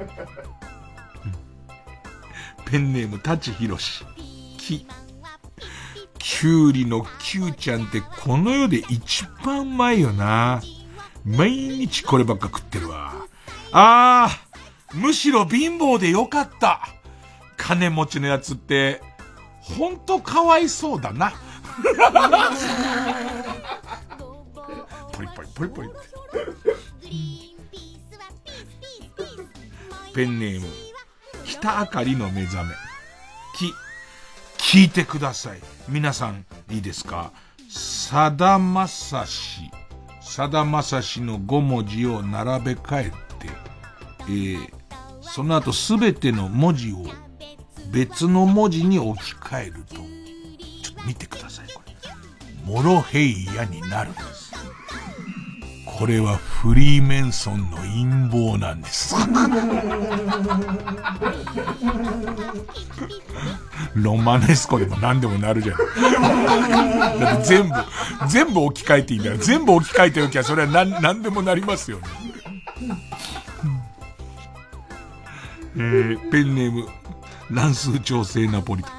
[2.65, 4.05] ペンネーム、舘ひろし。
[4.57, 4.87] き。
[6.19, 10.63] きゅうりのきゅうちゃんってこの世で一番うまいよな。
[11.25, 13.13] 毎日こればっか食ってるわ。
[13.73, 14.31] ああ、
[14.95, 16.89] むしろ貧乏でよかった。
[17.57, 19.03] 金持ちのやつって、
[19.65, 21.33] ほんとかわいそうだな。
[25.13, 25.89] ポリポリポリポリ。
[30.15, 30.67] ペンネーム、
[31.45, 32.75] 北あかりの目覚め。
[33.57, 35.61] き、聞いてください。
[35.89, 37.33] 皆さん、いいですか？
[37.69, 39.63] さだまさし、
[40.21, 43.17] さだまさしの5文字を並べ替えて、
[44.29, 44.69] えー、
[45.23, 47.05] その後すべての文字を
[47.93, 51.95] 別の文字に置き換えると、ちょっと見てください、これ。
[52.65, 54.53] モロヘイヤになるんです。
[55.99, 59.15] これはフリーメンソンの陰謀なんです。
[63.95, 65.77] ロマネスコでも何でもなるじゃん。
[67.21, 67.75] だって全部、
[68.29, 69.37] 全部置き換えていいんだよ。
[69.37, 72.05] 全部置き換えておきゃそれは何、何でもなりますよね。
[75.77, 76.89] えー、ペンネーム、
[77.51, 78.93] 乱数調整ナポリタン。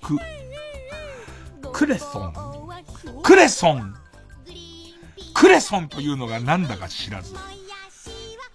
[0.00, 0.18] く、
[1.72, 2.34] クレソン。
[3.22, 3.94] クレソン
[5.34, 7.34] クレソンというのがなんだか知らず、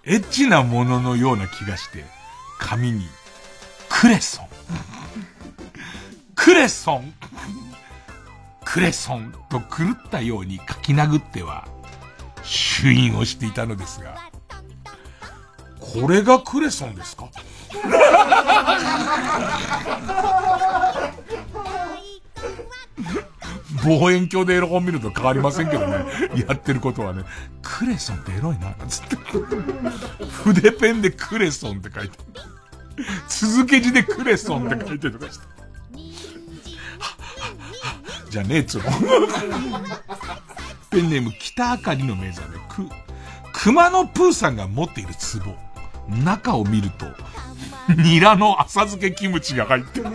[0.05, 2.05] エッチなもののような気がして、
[2.57, 3.05] 紙に、
[3.89, 4.47] クレソン。
[6.35, 7.13] クレソン。
[8.63, 11.67] クレソンと狂ったように書き殴っては、
[12.43, 14.31] 朱印をしていたのですが、
[15.79, 17.29] これがクレソンですか？
[23.85, 26.05] 望遠鏡でエロ本見ると変わりませんけどね。
[26.47, 27.23] やってることはね。
[27.61, 29.15] クレソンってエロいな、つって。
[30.43, 32.17] 筆ペンでクレソンって書いて
[33.27, 35.45] 続け字でクレソンって書いてとかして。
[38.29, 38.83] じゃねえつの。
[40.89, 42.57] ペンネーム北あかりの目覚め。
[42.67, 42.89] く、
[43.53, 45.13] 熊野プーさんが持っている
[45.43, 45.68] 壺。
[46.09, 47.05] 中を見ると、
[47.97, 50.09] ニラの浅漬けキムチが入ってる。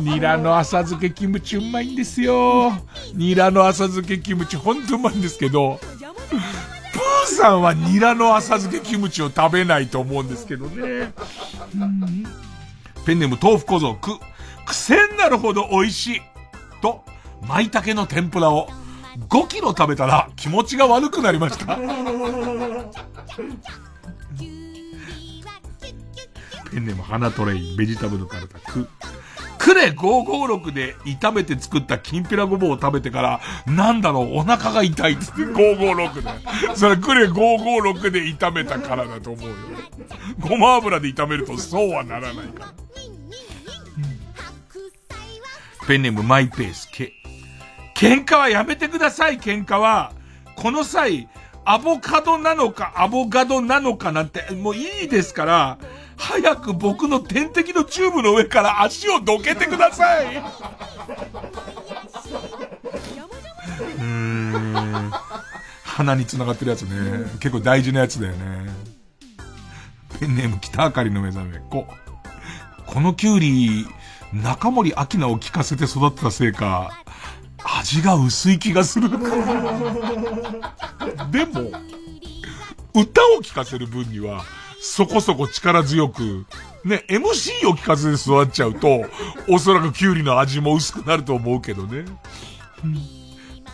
[0.00, 2.72] ニラの浅漬けキムチうまいんですよ。
[3.14, 5.78] ニラの浅漬けキムチほんとうまいんですけど、
[6.30, 11.12] プーさんはニラの浅漬けキムチを食べないと思うんですけどね。
[13.06, 14.18] ペンネーム豆腐小僧、く、
[14.66, 16.22] 癖になるほど美味しい。
[16.80, 17.04] と、
[17.42, 18.68] 舞茸の天ぷらを
[19.28, 21.78] 5キロ食べたら気持ちが悪くなりました。
[26.70, 28.88] ペンネーム花トレイン、ベジタブルカルタ、く。
[29.58, 36.76] クレ556で炒めて作ったきんぴらごぼうを食べてから、なんだろう、お腹が痛いっつって556で。
[36.76, 39.54] それクレ556で炒めたからだと思うよ。
[40.38, 42.72] ごま油で炒めるとそうはならないから。
[45.86, 47.12] ペンネームマイペース、け。
[47.96, 50.12] 喧嘩はやめてください、喧嘩は。
[50.56, 51.28] この際、
[51.64, 55.78] アボカドなのかアボガドなのかなんて、もういいですから、
[56.16, 60.36] 早く僕の点滴のチューブの上から足をどけてください。
[60.36, 65.12] うーん。
[65.82, 66.90] 鼻に繋がってるやつね。
[67.40, 68.70] 結構大事なやつだよね。
[70.20, 71.58] ペンネーム北あかりの目覚め。
[71.70, 71.86] こ、
[72.86, 73.86] このキュウリ、
[74.32, 77.03] 中森明菜を聞かせて育てたせいか、
[77.64, 79.08] 味が薄い気がする。
[81.30, 81.70] でも、
[82.94, 84.44] 歌を聴かせる分には、
[84.80, 86.46] そこそこ力強く、
[86.84, 89.06] ね、MC を聞かせて育っちゃうと、
[89.48, 92.04] おそらくキュウリの味も薄くなると思うけどね。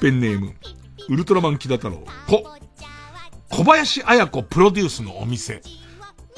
[0.00, 0.54] ペンネーム、
[1.08, 2.44] ウルトラマン木田太郎、こ、
[3.50, 5.60] 小林彩子プロデュースのお店、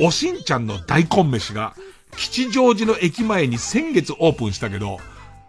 [0.00, 1.76] おしんちゃんの大根飯が、
[2.16, 4.98] 吉祥寺の駅前に先月オープンしたけど、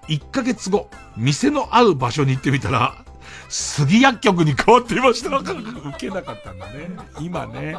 [0.07, 3.03] 1ヶ月後、店のある場所に行ってみたら、
[3.49, 5.38] 杉薬局に変わっていました。
[5.38, 5.51] 受
[5.97, 6.89] けなかったんだね。
[7.19, 7.75] 今ね。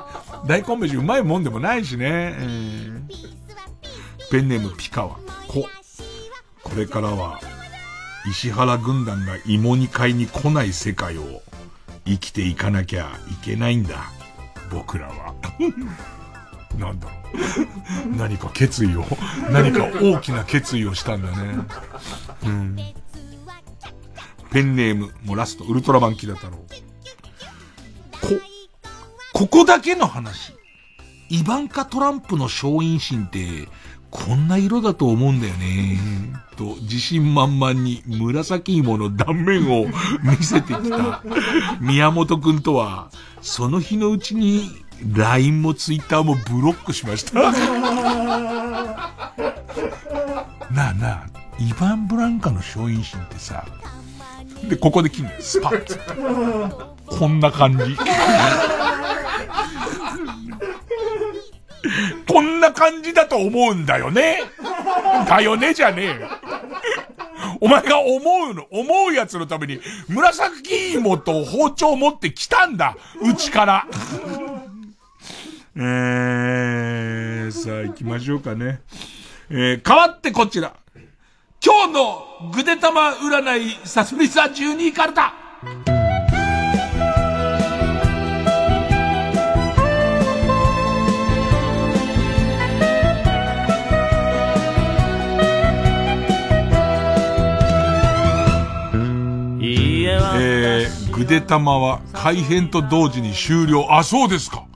[0.46, 2.34] 大根飯うまいもんでもないしね。
[2.38, 3.00] えー、
[4.30, 5.16] ペンネームピカワ。
[5.48, 5.68] こ。
[6.62, 7.40] これからは、
[8.30, 11.42] 石原軍団が芋煮会に来ない世界を
[12.06, 14.10] 生きていかなきゃいけないんだ。
[14.70, 15.34] 僕らは。
[16.78, 17.12] なんだろ
[18.12, 18.16] う。
[18.16, 19.04] 何か決意を、
[19.50, 21.58] 何か大きな決意をしたんだね。
[22.44, 22.76] うん。
[24.50, 26.58] ペンネーム、もうラスト、ウルトラマンキラ太郎。
[28.20, 28.28] こ、
[29.32, 30.54] ここだけの話。
[31.28, 33.68] イバンカ・トランプの勝因心って、
[34.10, 35.98] こんな色だと思うんだよね。
[36.56, 39.86] と、自信満々に紫芋の断面を
[40.22, 41.22] 見せてきた
[41.80, 43.10] 宮本くんとは、
[43.40, 44.70] その日のうちに
[45.14, 47.40] LINE も Twitter もブロックしました。
[50.70, 51.26] なあなあ、
[51.58, 53.64] イヴァン・ブランカの勝因心ってさ、
[54.68, 55.40] で、ここで切るのよ。
[55.40, 57.96] スパッこんな感じ。
[62.26, 64.42] こんな感じだと思うんだよね。
[65.28, 66.28] だよねじゃねえよ。
[67.60, 68.16] お前が思
[68.50, 72.96] うの、思うやつのために、紫芋と包丁持ってきたんだ。
[73.20, 73.86] うちから。
[75.76, 78.80] えー、さあ行きましょうかね。
[79.50, 80.74] えー、変わってこちら。
[81.64, 85.34] 今日のぐでたま占い、さすみさ12位カルタ。
[100.36, 103.86] えー、ぐでたまは改編と同時に終了。
[103.90, 104.66] あ、そうですか。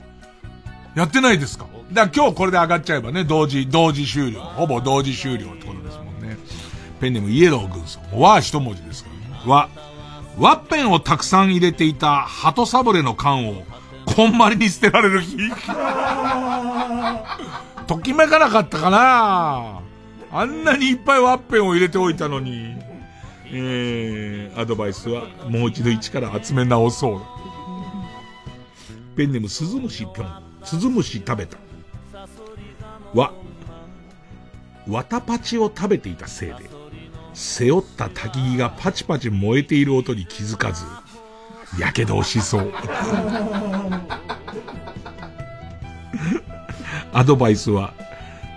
[0.95, 1.65] やってないですか？
[1.91, 4.41] だから今日これで上がっちゃえばね、同時、同時終了。
[4.41, 6.37] ほぼ同時終了ってことですもんね。
[6.99, 7.99] ペンネームイエロー軍曹。
[8.19, 9.41] は一文字ですからね。
[9.49, 9.69] は、
[10.37, 13.63] ワッペンをたくさん入れていた鳩サブレの缶を、
[14.05, 15.37] こんまりに捨てられる日。
[17.87, 19.79] ときめかなかったかな
[20.31, 22.75] あんなにいっぱいワッペンを入れておいたのに。
[23.51, 27.21] えー、アドバイスは、もう一度一から集め直そう。
[29.17, 30.48] ペンネームスズムシぴょん。
[30.63, 31.57] スズムシ食べた。
[33.13, 33.33] は、
[34.87, 36.69] わたパチを食べていたせいで、
[37.33, 40.85] 背負った焚き木がパチパチ燃えている音に気づかず、
[41.79, 42.73] やけどをしそう。
[47.13, 47.93] アドバイスは、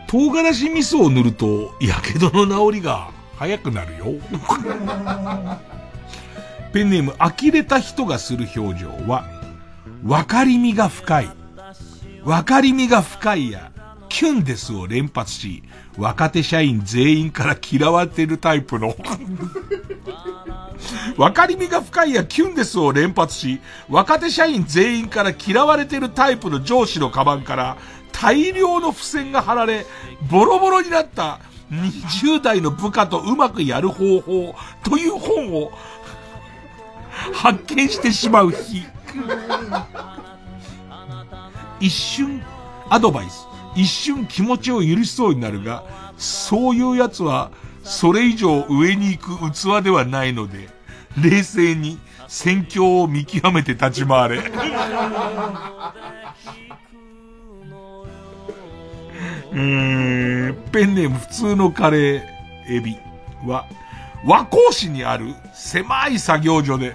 [0.07, 4.07] 唐辛子味噌を塗ると、やけどの治りが早くなるよ。
[6.73, 9.24] ペンネーム、呆れた人がする表情は、
[10.03, 11.41] 分かりみが深い。
[12.24, 13.73] 分かりみが深いや、
[14.09, 15.62] キュンですを連発し、
[15.99, 18.94] 若手社員全員から嫌われてるタイプの
[21.16, 27.77] 分かりみが深いやキュンですを連発し、若手社員全員から嫌われてるタイプの上司のカバンから
[28.12, 29.86] 大量の付箋が貼られ、
[30.31, 31.40] ボロボロになった
[31.70, 34.55] 20代の部下とうまくやる方法
[34.85, 35.73] という本を
[37.32, 38.82] 発見してしまう日。
[41.83, 42.41] 一瞬、
[42.89, 43.49] アドバイス。
[43.75, 45.83] 一瞬気持ちを許しそうになるが、
[46.17, 47.51] そういう奴は、
[47.83, 50.69] それ以上上に行く器ではないので、
[51.21, 51.99] 冷静に
[52.29, 54.37] 戦況を見極めて立ち回れ。
[59.55, 62.97] え ー、ペンネーム普通のカレーエビ
[63.45, 63.67] は、
[64.25, 66.95] 和光市にある狭い作業所で、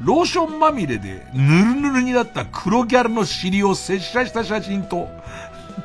[0.00, 5.08] ローションまみれでぬるぬるになった黒ギャルの尻を接写した写真と、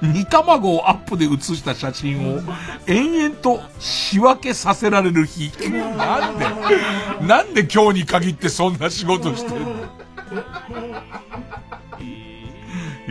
[0.02, 2.42] 煮卵をアップで写した写真を
[2.88, 5.52] 延々と仕分けさせられる日。
[5.70, 6.46] なんで、
[7.26, 9.68] なんで今日に限ってそんな仕事してんの？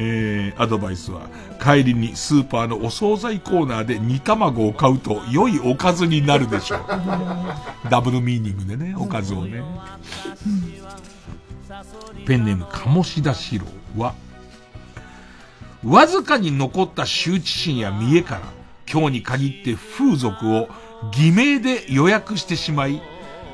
[0.03, 1.29] えー、アドバイスは、
[1.63, 6.81] 帰りにスーパーのお惣菜コーナーで煮卵を買うと良いおかずになるでしょう。
[7.91, 9.63] ダブルミーニングでね、おかずをね。
[12.27, 13.67] ペンネーム、鴨志田四郎
[13.99, 14.15] は、
[15.85, 18.41] わずかに残った羞恥心や見栄から、
[18.91, 20.69] 今日に限って風俗を
[21.13, 23.03] 偽名で予約してしまい、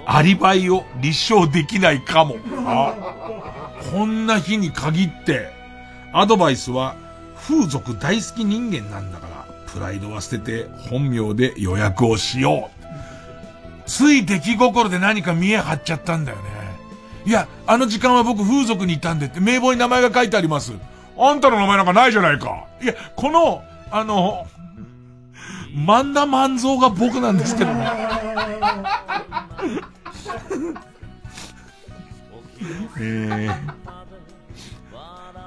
[0.06, 2.36] アリバイを立証できないかも。
[2.66, 2.94] あ、
[3.90, 5.56] こんな日に限って、
[6.12, 6.95] アドバイスは、
[7.37, 13.89] 風俗大好き人間なんだから、プライドは捨てて本名で予約をしよう。
[13.89, 16.45] つい出来心で何か見え張っちゃったんだよね。
[17.24, 20.73] いや、あの時間は僕風俗にいたんでって名簿に名前が書いてあります。
[21.19, 22.66] あんたの名前なんかないじゃないか。
[22.83, 24.47] いや、この、あの、
[25.74, 27.87] 万田万蔵が僕なんですけどね。
[32.99, 33.55] えー、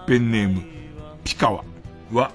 [0.10, 0.64] ペンネーム、
[1.23, 1.64] ピカワ
[2.11, 2.31] は、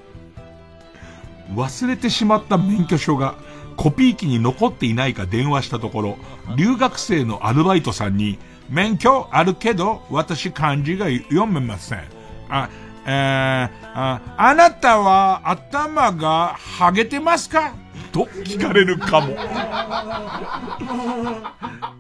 [1.57, 3.35] 忘れてしまった免許証が
[3.77, 6.17] コピー機に残っていないか電話したところ、
[6.57, 8.39] 留学生のアルバイトさんに、
[8.71, 12.05] 免許あるけど、私漢字が読めません。
[12.49, 12.69] あ、
[13.07, 17.75] えー、あ、あなたは頭がハゲてますか？
[18.13, 19.37] と聞かれるかも。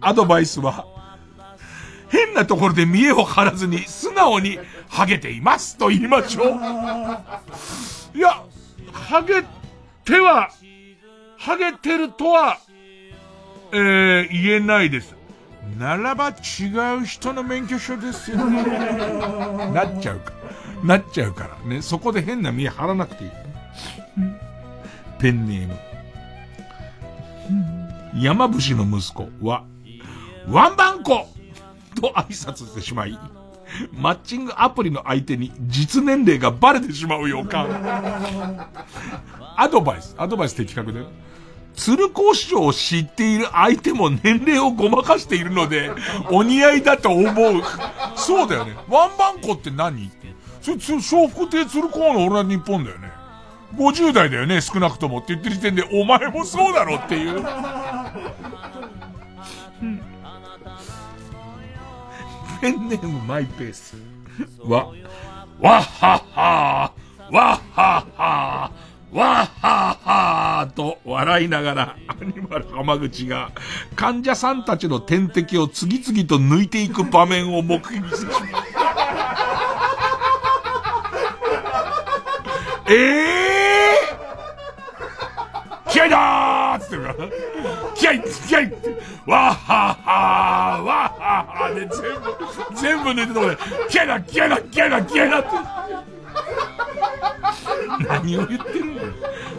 [0.01, 0.87] アドバイスは、
[2.11, 4.57] 変なところで見栄を張らずに素直に
[4.95, 6.47] ハゲていますと言いましょう。
[8.17, 8.45] いや、
[8.93, 9.43] ハゲ
[10.05, 10.49] ては、
[11.37, 12.59] ハゲてるとは、
[13.73, 15.17] えー、言えないです。
[15.77, 18.63] ならば違う人の免許証ですよね。
[19.73, 20.33] なっちゃうか。
[20.85, 21.83] なっちゃうからね。
[21.83, 23.31] そこで変な見張らなくていい。
[25.19, 25.77] ペンネーム。
[28.23, 29.65] 山伏の息子は、
[30.49, 31.27] ワンバンコ
[32.01, 33.19] と挨拶してしまい、
[33.93, 38.69] マッチングアプリの相手に実年齢がバレてしまう予感。
[39.57, 41.07] アドバイス、アドバイス的確だよ。
[41.75, 45.91] 鶴光師匠を知っている相手も年齢をごまかしているので、
[46.31, 47.63] お似合いだと思う。
[48.17, 48.77] そうだよね。
[48.89, 50.11] ワンバンコって何？
[50.63, 53.13] それ、笑福亭鶴光の俺は日本だよね。
[53.77, 57.45] 50代だよね、少なくともって言ってる時点で、お前もそうだろっていう。
[62.65, 63.95] ペンネームマイペース
[64.61, 64.87] は、
[65.61, 73.53] わっはっはー、わっはっはー、わっはっはーと笑いながら、アニマル浜口が
[73.97, 78.33] 患者さんたちの点滴を次々と抜いていく場面を目撃する。
[82.89, 87.84] ええー、気合だーっつってるから。
[87.95, 88.61] 気合気合
[89.27, 93.57] わっはっはーわっはっはーで全部、全部抜いたとこで、
[93.89, 95.49] 気合だ気合だ気合だ気合だって。
[98.09, 99.09] 何を言ってるんだよ。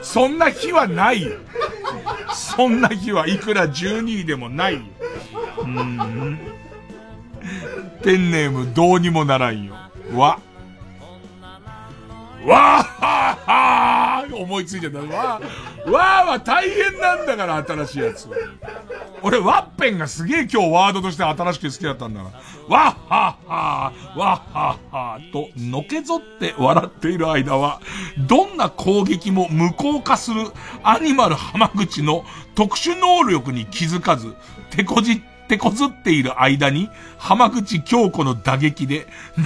[0.02, 1.32] そんな日はないよ。
[2.34, 4.82] そんな日はいくら12位でもないよ。
[5.60, 6.40] うん。
[8.04, 9.74] ペンネームどうにもならんよ。
[10.14, 10.20] わ。
[10.20, 13.95] わーははー
[14.36, 15.00] 思いついちゃった。
[15.00, 18.30] わー、わーは大変なんだから新しいやつ。
[19.22, 22.32] 俺、ワッペンがすげえ今日ワードとして新しく好きだったんだか
[22.70, 22.76] ら。
[22.76, 27.82] わっはっはー、わっはっはーと、のけぞって笑っている間は、
[28.28, 30.42] どんな攻撃も無効化する
[30.84, 32.24] アニマル浜口の
[32.56, 34.36] 特殊能力に気づかず、
[34.70, 36.90] 手こじって手こずっている間に、
[37.20, 39.06] 浜口京子の打撃で、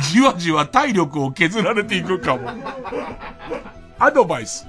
[0.10, 2.50] じわじわ体力を削られていくかも。
[4.00, 4.66] アドバイス。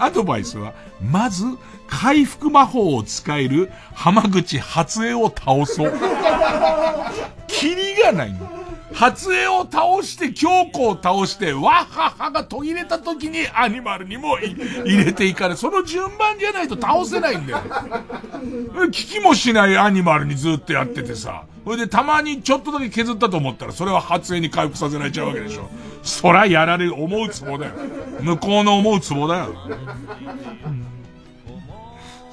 [0.00, 1.44] アドバイスは、まず、
[1.86, 5.92] 回復魔法を使える浜口初江を倒そう。
[7.46, 8.59] キリがないの。
[8.92, 17.58] 初江を倒して、京子を倒して、わははが途切れた時にアニマルにも入れていかれ、その順番じゃないと倒せないんだよ。
[18.86, 21.44] 聞きもしないアニマルにずっとやっててさ。
[21.64, 25.68] それでたまにちょっとだけ削ったと思ったら、それは初江に回復させられちゃうわけでしょ。
[26.02, 27.72] そらやられる、思うツボだよ。
[28.22, 29.54] 向こうの思うツボだよ。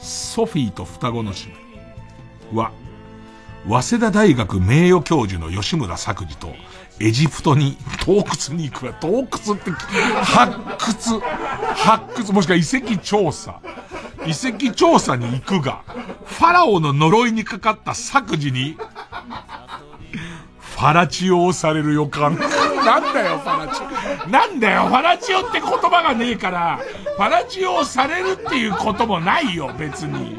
[0.01, 1.37] ソフィーと双子の姉
[2.51, 2.71] 妹は、
[3.67, 6.55] 早稲田大学名誉教授の吉村作治と、
[6.99, 8.93] エジプトに洞窟に行くわ。
[9.01, 9.27] 洞窟っ
[9.57, 11.19] て、発掘、
[11.75, 13.59] 発掘、もしくは遺跡調査。
[14.25, 15.83] 遺跡調査に行くが、
[16.25, 18.77] ファラオの呪いにかかった作事に、
[20.59, 22.37] ファラチオをされる予感。
[22.37, 23.81] なんだよ、ファラチ
[24.25, 24.29] オ。
[24.29, 26.79] なんだよ、ファラチオって言葉がねえから、
[27.17, 30.37] ファラチオをされるっていうこともないよ、別に。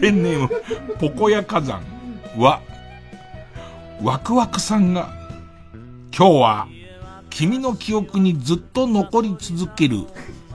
[0.00, 0.48] ペンネーム、
[0.98, 1.82] ポコヤ火山
[2.38, 2.62] は、
[4.02, 5.10] ワクワクさんが、
[6.16, 6.68] 今日は、
[7.28, 10.06] 君の記憶にずっと残り続ける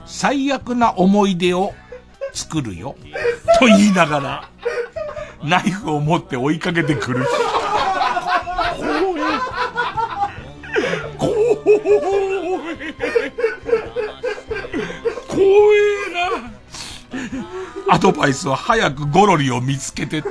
[0.04, 1.72] 最悪な思い出を
[2.32, 2.96] 作るよ。
[3.60, 4.50] と言いながら、
[5.44, 7.24] ナイフを持って追いかけてくる。
[8.76, 9.36] 怖え。
[11.18, 11.36] 怖
[12.72, 12.86] え。
[15.28, 16.55] 怖えな。
[17.88, 20.28] アドバイスは早くゴロリを見つけてって。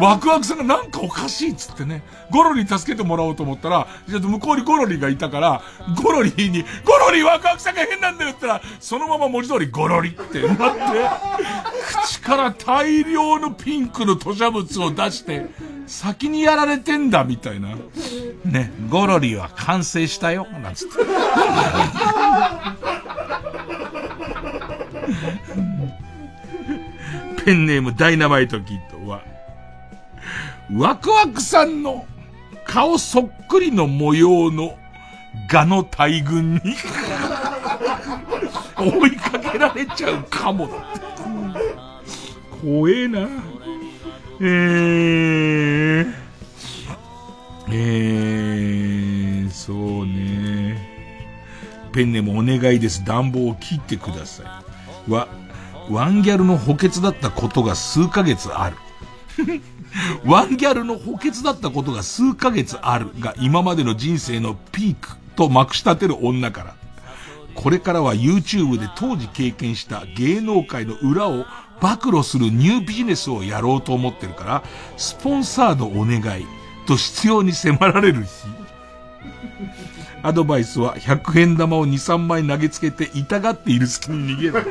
[0.00, 2.02] ワクワクさんがなんかおかしいっつってね。
[2.30, 5.62] ゴロリ助けてもらおうと思ったら、ちょっと向こうにゴロリがいたから、
[6.02, 10.80] ゴロリに、ゴロリワクワクさんが変なんだよって言ったら、そのまま文字通りゴロリってなって、
[12.04, 15.46] 口から大量のピンクの吐砂物を出して、
[15.86, 17.70] 先にやられてんだみたいな。
[18.44, 20.94] ね、ゴロリは完成したよ、なんつって。
[27.44, 29.22] ペンネームダイナマイトキッドは、
[30.72, 32.06] ワクワクさんの
[32.64, 34.76] 顔そっくりの模様の
[35.48, 36.60] ガの大群に
[38.76, 40.74] 追いかけられちゃうかもって。
[42.62, 43.28] 怖えな。
[44.40, 46.14] えー、
[47.72, 50.88] えー、そうね。
[51.92, 53.04] ペンネームお願いです。
[53.04, 54.62] 暖房を切ってくださ
[55.08, 55.10] い。
[55.10, 55.28] は、
[55.90, 58.76] ワンギャルの補欠だったことが数ヶ月ある。
[60.24, 66.74] ワンギャルの補欠だったことが数ヶ月あるが今までの人生のピークとまくし立てる女から、
[67.54, 71.44] これからは YouTube で当時経験した芸能界の裏を
[71.80, 74.62] 暴露するニュービジネスをやろうと思ってるから、
[74.96, 76.46] スポンサードお願い
[76.86, 78.59] と必要に迫られる日。
[80.22, 84.66] アドバイスは100円玉を2、3枚投げつけて痛がっている隙に逃げる。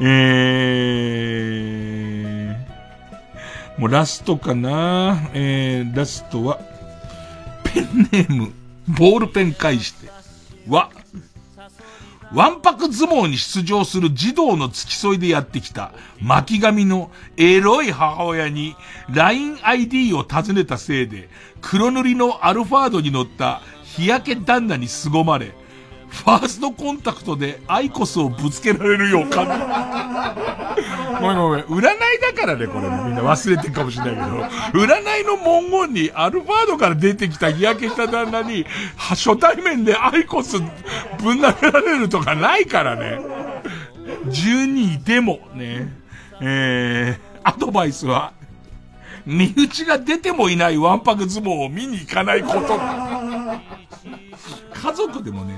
[0.00, 6.58] えー、もうラストかなえー、ラストは、
[7.62, 8.52] ペンネーム、
[8.88, 10.08] ボールペン返して、
[10.68, 10.90] は、
[12.34, 15.92] わんぱく相撲に出場する児童の付き添いでやってきた
[16.22, 18.74] 巻紙のエロい母親に
[19.10, 21.28] LINEID を尋ねたせいで
[21.60, 25.52] 黒塗りのアルファードに乗った日焼け旦那に凄まれ、
[26.12, 29.46] ファーストコンタクトでアイコスをぶつけられる予感。
[31.20, 31.64] ごめんごめん。
[31.64, 31.82] 占い
[32.20, 32.80] だからね、これ。
[32.80, 34.26] みんな忘れてるかもしれないけど。
[34.84, 38.66] 占いの文言にアルファードから出てきた日焼けした旦那に、
[38.96, 43.18] 初対面でアイコスぶん投げられるとかないからね。
[44.26, 45.88] 12位でもね。
[46.42, 48.34] えー、アドバイスは、
[49.24, 52.78] 身内が出てもいないわんぱく相撲を見に行かないこと。
[54.74, 55.54] 家族でもね。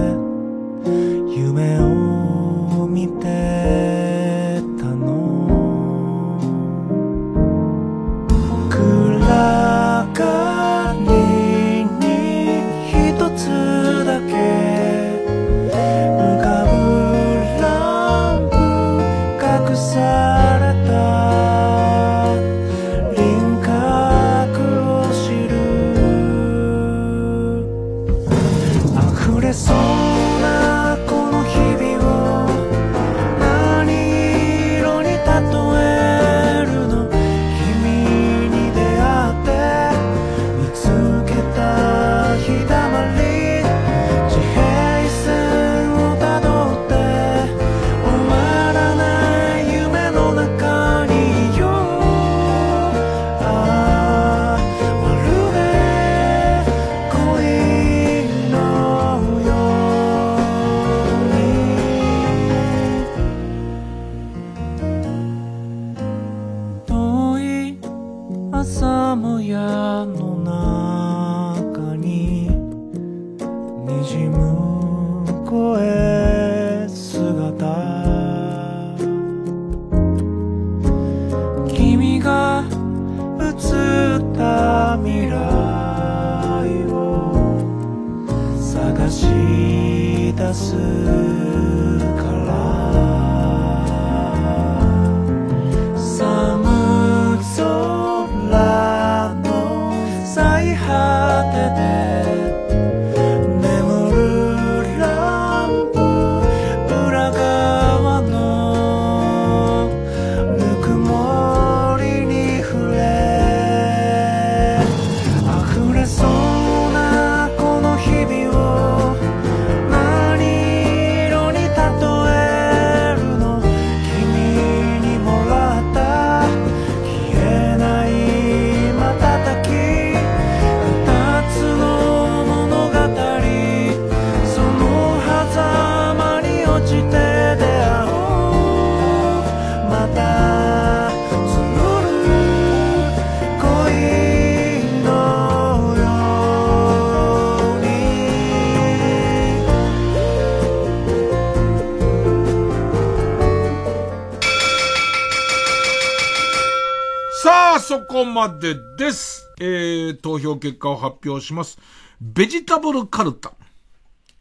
[158.16, 159.46] こまでです。
[159.60, 161.76] えー、投票結果を発表します。
[162.18, 163.52] ベジタブルカルタ、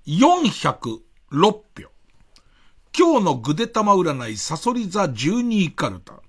[0.07, 1.01] 406
[1.33, 1.43] 票。
[2.97, 6.21] 今日のぐでたま占い、サソリ座12カルタ、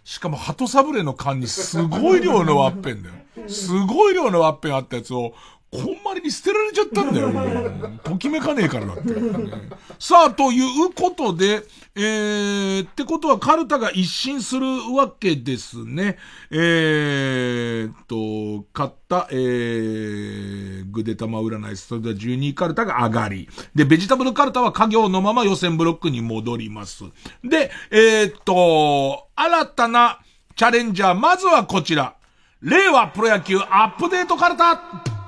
[0.04, 3.48] しかも、鳩サブレの缶にすごい量のワッペンだよ。
[3.48, 5.32] すごい量のワッペンあったやつを、
[5.74, 7.32] こんまに捨てられちゃったんだよ。
[7.32, 9.12] もうときめかねえからだって。
[9.98, 11.64] さあ、ということで、
[11.96, 14.64] えー、ってことはカルタが一新する
[14.94, 16.16] わけですね。
[16.52, 23.48] えーと、買った、えー、ぐでたま占い、それでは12カルタが上がり。
[23.74, 27.02] で、ベジタブルカルタは家業のまま予選ブロックに戻ります。
[27.42, 30.20] で、えーと、新たな
[30.54, 32.14] チャレンジャー、まずはこちら。
[32.62, 35.23] 令和プロ野球アップデートカルタ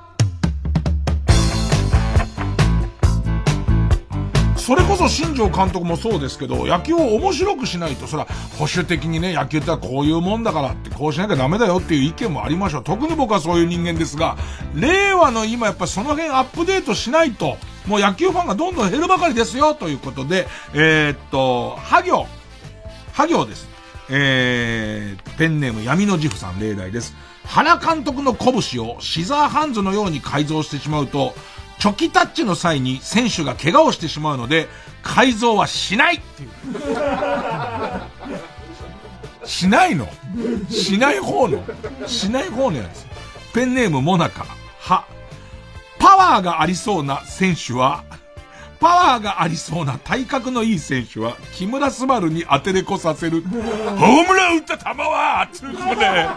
[4.66, 8.28] それこそ新庄監督もそうですけど、野球を面白くしないと、それは
[8.58, 12.82] 保守的にね、野球ってはこういうもんだからって、こうしなきゃダメだよっていう意見もありましょう。
[12.82, 14.36] 特に僕はそういう人間ですが、
[14.74, 22.26] 令和の今やっぱその辺アップデートしないと、もう野球ファンがどんどん減るばかりですよ、ということで、えー、っと、ハ行、
[23.12, 23.68] ハ行です。
[24.10, 27.14] えー、ペンネーム闇のジフさん例題です。
[27.44, 31.36] 原監督の拳をシザーハンズのように改造してしまうと、
[31.78, 34.68] チョキタッチの際に選手が怪我をしてしまうので、
[35.02, 36.50] 改造はしないっていう。
[39.44, 40.08] しないの？
[40.68, 41.62] しない方の？
[42.06, 43.06] しない方のやつ。
[43.54, 44.46] ペンネームモナカ。
[44.80, 45.04] は。
[45.98, 48.04] パワーがありそうな選手は、
[48.80, 53.42] パワーがありそうな体格のいい選手は、木村昴に当てれこさせる。
[53.42, 56.28] ホームラン打った球は、つうことで、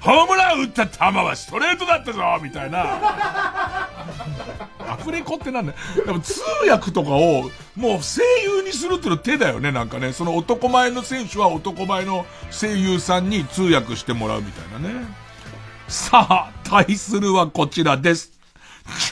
[0.00, 3.90] ホームラン打った球はストレートだったぞみたいな。
[4.88, 5.72] アフレコってなんだ？
[5.72, 5.78] よ。
[6.06, 10.12] でも通訳とかを、もう声優にするっての手だよね、なんかね。
[10.12, 15.06] その男前の選手は男前の声優さんに通訳してもらうみたいなね。
[15.88, 18.32] さあ、対するはこちらです。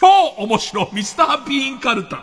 [0.01, 0.07] 超
[0.39, 2.23] 面白いミスター・ビーン・カルタ。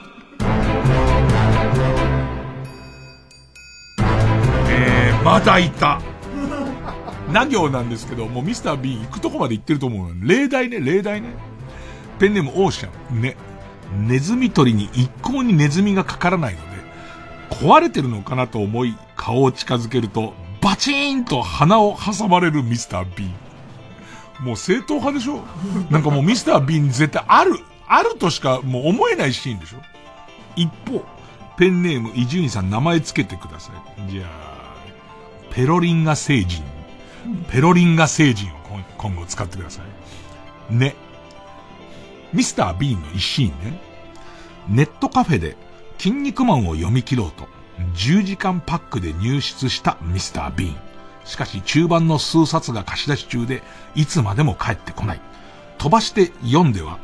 [4.70, 6.02] えー、まだいた。
[7.32, 10.12] な行なんですけど、もうミスター・ビーン行くとこまで行ってると思う。
[10.22, 11.30] 例題ね、例題ね。
[12.20, 13.22] ペンネームオーシャン。
[13.22, 13.36] ね。
[13.98, 16.68] ネズミ捕りに一向にネズミがかからないので、
[17.50, 23.28] 壊れてるのかなと思い、顔を近づけると、バチーンと鼻を挟まれるミスター・ビー
[24.44, 24.46] ン。
[24.46, 25.44] もう正統派でしょ？
[25.90, 29.78] なんかもうミスター・ビーン絶対ある、あるとしかもう思えないシーンでしょ？
[30.56, 31.04] 一方、
[31.58, 33.72] ペンネーム伊集院さん名前つけてくださ
[34.08, 34.12] い。
[34.12, 34.76] じゃあ、
[35.54, 36.64] ペロリンガ星人。
[37.50, 39.82] ペロリンガ星人を今今後使ってくださ
[40.70, 40.76] い。
[40.76, 40.96] ね。
[42.34, 43.82] ミスター・ビーンの一シーンね。
[44.68, 45.58] ネットカフェで
[45.98, 47.48] 筋肉マンを読み切ろうと、
[47.96, 50.76] 10時間パックで入室したミスター・ビーン。
[51.26, 53.64] しかし中盤の数冊が貸し出し中で、
[53.96, 55.22] いつまでも帰ってこない。
[55.78, 57.00] 飛ばして読んでは、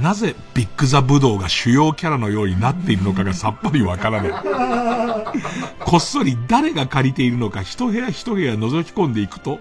[0.00, 5.34] なぜビッグザブドウが主要キャラのようになっているのかがさっぱりわからない。
[5.80, 9.60] こっそり誰が借りているのか一部屋一部屋覗き込んでいくと、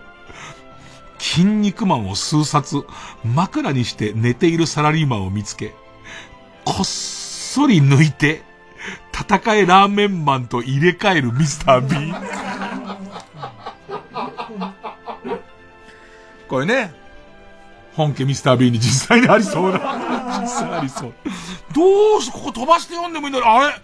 [1.21, 2.83] 筋肉マンを数冊
[3.23, 5.75] 枕にして寝ているサラリーマンを見つけ、
[6.65, 8.41] こっそり抜いて、
[9.13, 12.11] 戦えラーメンマンと入れ替えるミスター B。
[16.49, 16.91] これね、
[17.93, 20.39] 本家ミスター B に実際にありそうな。
[20.41, 21.13] 実際ありそう。
[21.73, 23.75] どうし、ここ飛ばして読んでもいいのに、あれ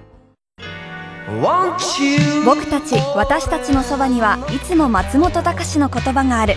[2.44, 6.56] 僕たち私たちのそばにはいつも松本隆の言葉がある。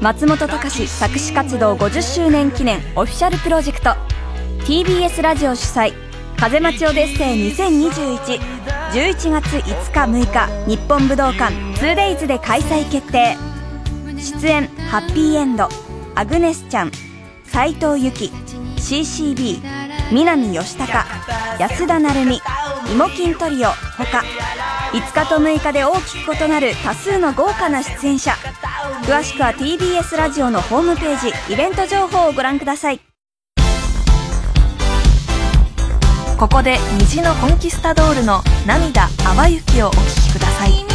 [0.00, 3.90] 松本隆作詞活動50周年記念オフィシャルプロジェクト。
[4.66, 5.94] TBS ラジオ主催
[6.36, 8.38] 風待ちオデッセイ2021
[8.92, 9.62] 11月5
[9.92, 13.36] 日6日日本武道館 2days で開催決定。
[14.18, 15.68] 出演ハッピーエンド
[16.14, 16.92] アグネスちゃん
[17.44, 18.30] 斎藤由貴
[18.76, 19.62] CCB
[20.12, 21.04] 南吉高
[21.58, 24.22] 安田成美イモキントリオ他
[24.92, 28.32] 5日と6日で大きく異なる多数の豪華な出演者。
[29.02, 33.00] 詳しくは TBS ラジオのホームページイベント情報をご覧ください。
[36.38, 40.85] ここで虹のコンキスタドールの涙淡雪をお聴きください。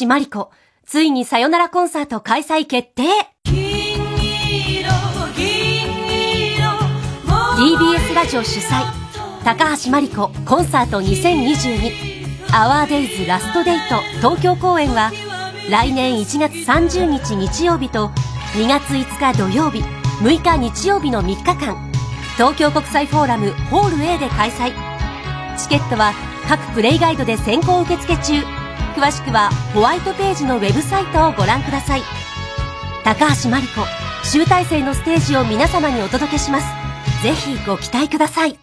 [0.00, 0.50] 橋真理子、
[0.86, 3.02] ついにさよならコンサート開催決定
[7.56, 8.82] !TBS ラジオ主催、
[9.44, 15.12] 高橋真理子コンサート2022アワーデイズラストデート東京公演は
[15.70, 18.08] 来年1月30日日曜日と
[18.54, 19.82] 2月5日土曜日、
[20.22, 21.76] 6日日曜日の3日間、
[22.36, 24.72] 東京国際フォーラムホール A で開催。
[25.58, 26.14] チケットは
[26.48, 28.59] 各プレイガイドで先行受付中。
[28.90, 32.02] 詳しくはホワイトページのウェブサイトをご覧ください。
[33.04, 33.80] 高橋真理子
[34.24, 36.66] 集大成のステージを皆様にお届けします。
[37.22, 38.58] ぜひご期待ください。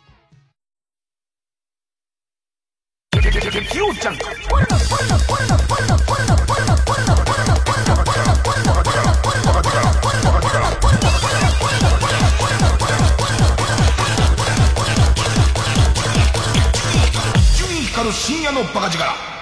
[18.09, 19.36] 深夜のバカ力。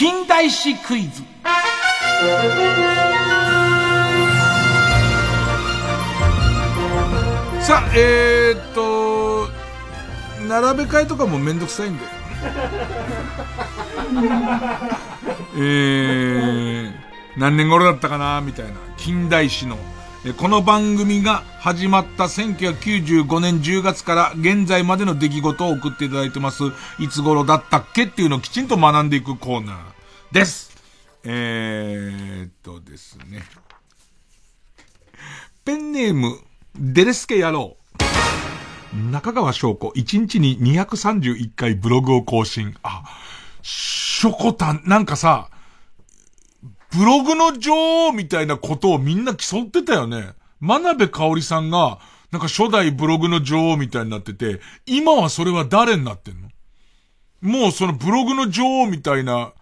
[0.00, 1.22] 近代史クイズ。
[7.60, 9.50] さあ、えー、っと、
[10.48, 12.04] 並べ替えとかもめんどくさいんで。
[15.56, 16.92] えー、
[17.36, 18.72] 何年頃だったかなみたいな。
[18.96, 19.76] 近代史の。
[20.36, 26.64] この番組が始まった1995年10月から現在までの出来事を送っていただいてます。
[26.98, 30.76] いつ頃だったっけっていうのをきちんと学んでいくコーナーです。
[31.24, 33.42] えーっとですね。
[35.64, 36.38] ペンネーム、
[36.76, 37.78] デレスケ野郎。
[39.10, 42.76] 中川翔子、1日に231回ブログを更新。
[42.82, 43.04] あ、
[43.62, 45.49] しょこたん、なんかさ、
[46.96, 50.34] ブログの女王みたいなことをみんな競ってたよね。
[50.60, 51.98] 真鍋かおりさんが、
[52.32, 56.48] なんか初代ブログの女王みたいになってて、今はそれは誰になってんの？
[57.40, 59.52] もうそのブログの女王みたいな、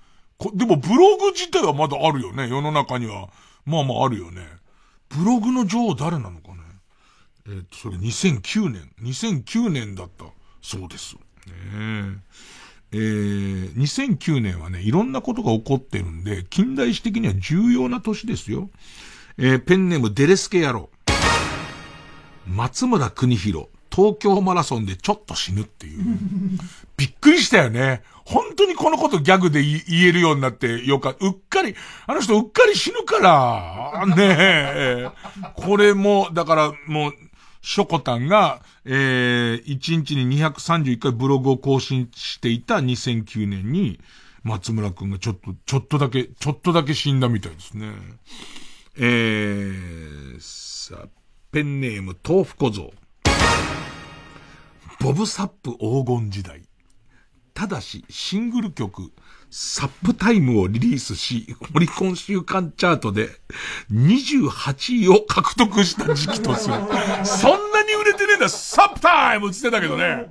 [0.55, 3.29] でもブログ自体はまだあるよね、世の中には。
[3.65, 4.47] まあまああるよね。
[5.09, 6.63] ブログの女王誰なのかね？
[7.47, 8.91] え、っと、それ2009年。
[9.03, 10.25] 2009年だった。
[10.61, 11.15] そうです。
[11.15, 11.21] ね
[11.75, 18.71] えー、2009年はね、いろんなことが起こってるんで、近代史的には重要な年ですよ。
[19.37, 20.91] えー、ペンネームデレスケ野郎。
[22.47, 26.03] 松村邦弘、東京マラソンでちょっと死ぬっていう。
[26.97, 28.03] びっくりしたよね。
[28.25, 31.75] 本当にこのことギャグで言えるようになってよかうっかり、
[32.07, 35.11] あの人うっかり死ぬから、ねえ。
[35.57, 37.13] これも、だからもう、
[37.69, 44.01] ショコタンが、えー、1日に231回ブログを更新していた2009年に、
[44.43, 47.93] 松村くんがちょっと、ちょっとだけ、ちょっとだけ死んだみたいですね。
[48.97, 51.09] えー、さあ、
[51.53, 52.91] ペンネーム豆腐小僧。
[55.01, 56.63] ボブサップ黄金時代。
[57.53, 59.13] ただし、シングル曲、
[59.51, 63.31] サップタイムをリリースし、オリコン週間チャートで
[63.93, 66.75] 28位を獲得した時期とする。
[67.25, 70.31] そんなに売れてねえんだ、サップタイムって言ってたけどね。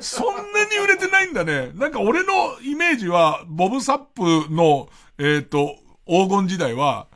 [0.00, 1.72] そんなに売れてないんだね。
[1.74, 4.88] なんか俺のイメージは、ボブサップの、
[5.18, 5.76] えっ、ー、と、
[6.06, 7.06] 黄金時代は、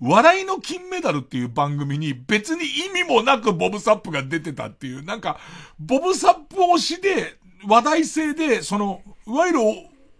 [0.00, 5.38] 笑いの金メダルっていう番組に別に意味もなくボブサップが出てたっていう、なんか、
[5.78, 7.36] ボブサップ推しで、
[7.66, 9.60] 話題性で、その、いわゆる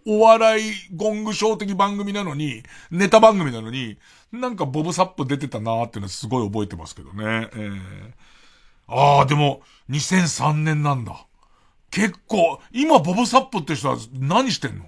[0.07, 3.97] お笑いゴングショー的番組なのに、ネタ番組なのに、
[4.31, 7.49] なんかボブサップ出てたなーっていうのはすごい覚えてますけどね。
[7.53, 8.11] えー、
[8.87, 11.25] ああ、でも、2003年なんだ。
[11.89, 14.85] 結構、今ボブサップって人は何してんの？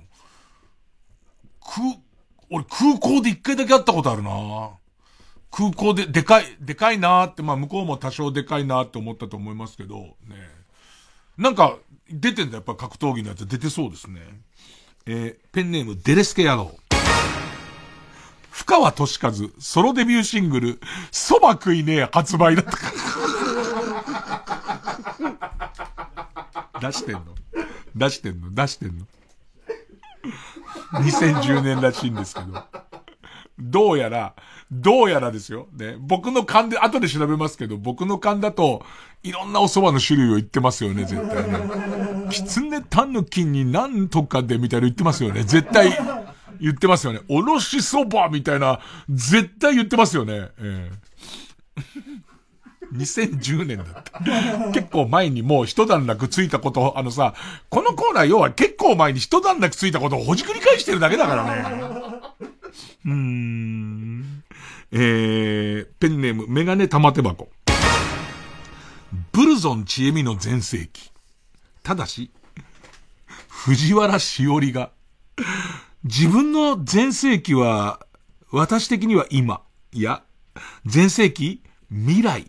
[1.61, 1.97] 空、
[2.49, 4.71] 俺空港で一回だけ会ったことあるな
[5.49, 10.15] 空港で、でかい、でかいなーって、まあ向こうも多少でかいなーって思ったと思いますけど、ね。
[11.37, 11.77] なんか、
[12.09, 14.21] 出てんだ、やっぱ格闘技のやつ出てそうですね。
[15.09, 16.75] えー、ペンネームデレスケ野郎。
[18.51, 20.81] 深川俊和、ソロデビューシングル、
[21.11, 22.71] そば食いねえ発売だった。
[26.81, 27.23] 出してんの？
[27.95, 28.53] 出してんの？
[28.53, 29.05] 出してんの
[30.91, 32.61] ?2010 年らしいんですけど。
[33.59, 34.33] どうやら、
[34.71, 35.67] どうやらですよ。
[35.73, 35.95] ね。
[35.99, 38.83] 僕の勘で、後で調べますけど、僕の勘だと、
[39.23, 42.29] いろんなお蕎麦の種類を言ってますよね、絶対ね。
[42.29, 45.43] きつねたぬきになんとかでみたいな言ってますよね。
[45.43, 45.97] 絶対
[46.59, 47.21] 言ってますよね。
[47.29, 48.79] おろし蕎麦みたいな、
[49.09, 50.49] 絶対言ってますよね。
[50.59, 54.71] えー、2010年だった。
[54.71, 57.33] 結構前にもう一段落ついたこと、あのさ、
[57.69, 62.16] このコーナー要は結構前に一段落ついたことをほじくり返してるだけだからね。
[63.05, 64.43] うん。
[64.91, 67.49] えー、ペンネーム、メガネ玉手箱。
[69.31, 71.11] ブルゾンちえみの全盛期。
[71.83, 72.31] ただし、
[73.47, 74.91] 藤原しおりが、
[76.03, 77.99] 自分の全盛期は、
[78.51, 79.61] 私的には今、
[79.91, 80.23] いや、
[80.85, 82.45] 全盛期未来、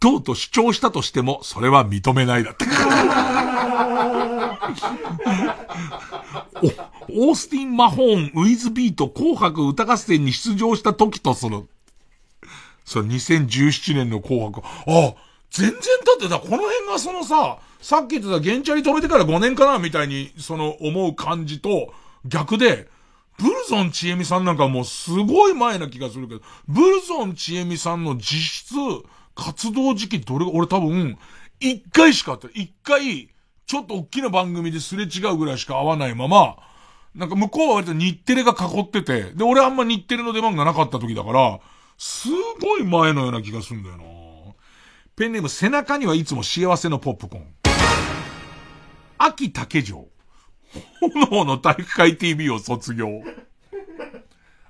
[0.00, 2.64] とうと主張したとしても、それは認めないだって。
[7.10, 11.68] オースティン・マホーン、ウィズ・ビート、紅白歌合戦に出場した時とする。
[12.84, 14.62] それ2017年の紅白。
[14.86, 15.14] あ、
[15.50, 15.78] 全然だ
[16.16, 21.92] ってだ、この辺がそのさ、さっき言ってたゲンチャリ止めてから5年かなみたいに、その思う感じと
[22.24, 22.88] 逆で、
[23.38, 28.74] ブルゾンちえみさんなんかもうすごい前な気がするけど、ブルゾンちえみさんの実質
[29.34, 31.18] 活動時期どれ、俺多分、
[31.60, 32.48] 一回しかあった。
[32.54, 33.28] 一回、
[33.66, 36.56] ちょっと大きな番組ですれ違うぐらいしか会わないまま、
[37.14, 41.60] なんか向こうは割と日テレが囲ってて、で、俺あんま日テレの出番がなかった時だから、
[41.98, 42.28] す
[42.60, 44.04] ごい前のような気がするんだよな。
[45.14, 47.46] ペンネーム背中にはいつも幸せのポップコーン。
[49.18, 50.08] 秋竹城。
[51.00, 53.08] 炎の体育会 TV を卒業。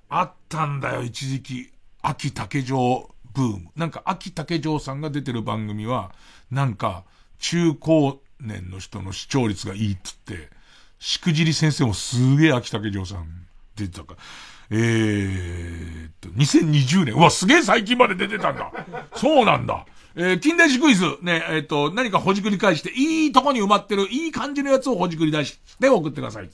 [0.08, 1.70] あったんだよ、一時期。
[2.02, 3.70] 秋竹城ブーム。
[3.76, 6.12] なんか、秋竹城さんが出てる番組は、
[6.50, 7.04] なんか、
[7.38, 10.50] 中高年の人の視聴率がいいっつって、
[11.02, 13.26] しくじり先生もすげえ秋竹城さん
[13.74, 14.14] 出てたか。
[14.70, 17.14] えーっと、2020年。
[17.14, 18.72] うわ、すげえ最近まで出てたんだ。
[19.16, 19.84] そうなんだ。
[20.14, 26.50] えー、近代史クイズ、ね、えっ、と、何かほじくり返して、いいとこに埋まってる、いい感じのやつをほじくり出して送ってください。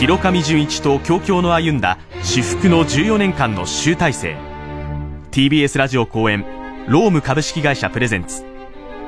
[0.00, 4.36] 広上純一と京京の歩んだ至福の14年間の集大成
[5.30, 6.44] TBS ラジオ公演
[6.88, 8.49] ローム株式会社プレゼンツ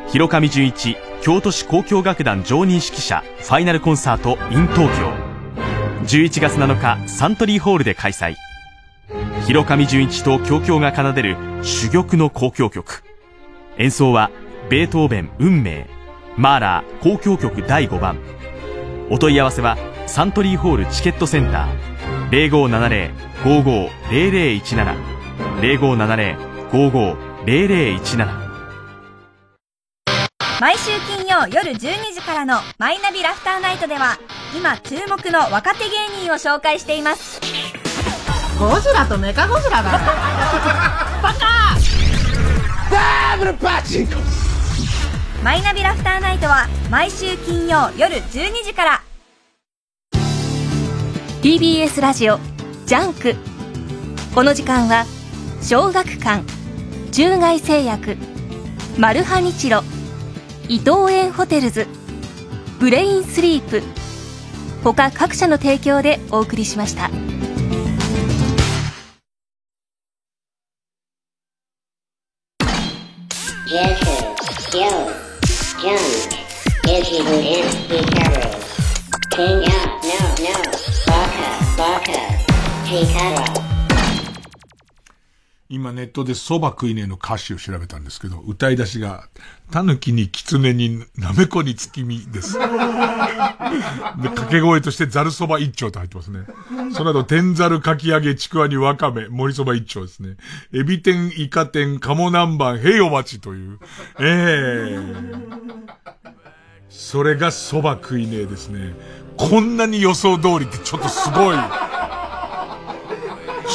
[0.09, 5.11] 広上純一京都市交響楽団常任指揮者ファイナルコンサート in 東京。
[6.05, 8.35] 11月7日サントリーホールで開催。
[9.47, 13.03] 広上純一と京京が奏でる珠玉の交響曲。
[13.79, 14.31] 演奏は
[14.69, 15.87] ベートーベン運命。
[16.37, 18.19] マーラー交響曲第5番。
[19.11, 22.33] お問い合わせはサントリーホールチケットセンター。
[22.33, 24.97] 0570-550017
[25.61, 28.52] 0570-550017
[30.63, 34.17] 毎週金曜夜12時からの「マイナビラフターナイト」では
[34.57, 37.41] 今注目の若手芸人を紹介しています。
[38.61, 39.91] ゴジラとメカゴジラが
[41.21, 41.77] バカ！
[42.93, 44.13] ダブルパチンコ。
[45.43, 49.03] マイナビラフターナイトは毎週金曜夜12時から。
[51.43, 52.39] TBS ラジオ
[52.87, 53.35] ジャンク。
[54.33, 55.07] この時間は
[55.61, 56.45] 小学館
[57.11, 58.17] 中外製薬
[58.97, 59.83] マルハニチロ
[60.73, 61.87] 伊藤園ホテルズ
[62.81, 63.83] ブレインスリープ
[64.83, 67.11] 他各社の提供でお送りしました。
[85.73, 89.31] 今ネットで蕎麦食いねえの歌詞を調べたんですけど、歌い出しが、
[89.71, 92.59] タヌキに狐になめこに月見です。
[92.61, 96.41] で、掛け声としてざる蕎麦一丁と入ってますね。
[96.93, 100.37] その後、天ざるかき揚げ、ちくわにわかめ、盛り蕎麦一丁ですね。
[100.75, 103.79] エビ天、イカ天、鴨南蛮、平お待ちという。
[104.21, 105.41] ええー、
[106.91, 108.95] それが蕎麦食いねえですね。
[109.39, 111.57] こんなに予想通りってちょっとすごい。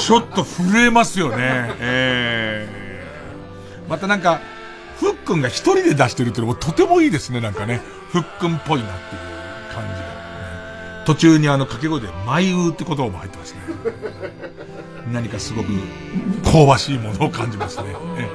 [0.08, 1.38] ちょっと震えますよね。
[1.82, 4.40] えー、またなんか、
[5.02, 7.82] ふっくんが一人で出してるってのもとてもいいですね、なんかね。
[8.14, 11.04] ふっくんっぽいなっていう感じが、ね。
[11.06, 13.60] 途中にあの掛け声で、舞うって言葉も入ってますね。
[15.12, 15.68] 何かすごく
[16.54, 17.94] 香ばしいものを感じますね。
[18.18, 18.30] え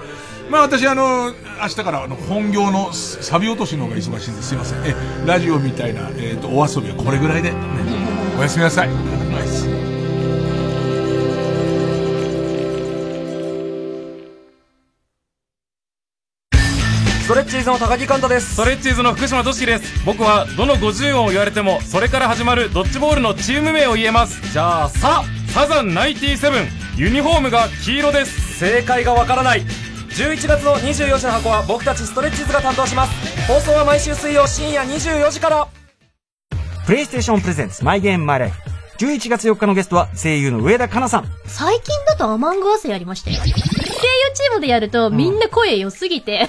[0.50, 1.32] まあ私あの、
[1.62, 4.84] 明日からあの本業のサビ落としの方が忙しいんですいません。
[4.84, 4.94] え、
[5.24, 7.56] ラジオみたいな、えっ、ー、と、お遊びはこれぐらいで、ね、
[8.38, 8.90] おやすみなさい。
[8.90, 18.54] ストレーズの高木寛太です。
[18.54, 20.04] ストレッチーズの福島俊樹です。
[20.04, 24.52] 僕はどの50音を言われてもそれから始まるドッジボールのチーム名を言えます。
[24.52, 26.66] じゃあさサザン97
[26.96, 28.58] ユニフォームが黄色です。
[28.58, 29.62] 正解がわからない。
[30.10, 33.46] 11月の24時の箱は僕たちストレッチーズが担当します。
[33.46, 35.68] 放送は毎週水曜深夜24時から。
[36.84, 38.60] プレイステーションプレゼンツマイゲームマイライフ
[38.98, 41.28] 11月4日のゲストは声優の上田香奈さん。
[41.46, 43.38] 最近だとアマングアスやりましたよ。
[43.38, 43.54] 声優
[44.34, 46.48] チームでやるとみんな声良すぎて、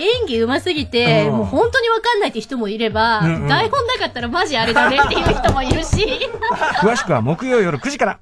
[0.00, 6.06] 演技上手すぎて、もう本当にわかんないって人もいれば、うんうん、台本なかったらマジあれだねっていう人もいるし。
[6.80, 8.20] 詳しくは木曜夜9時から。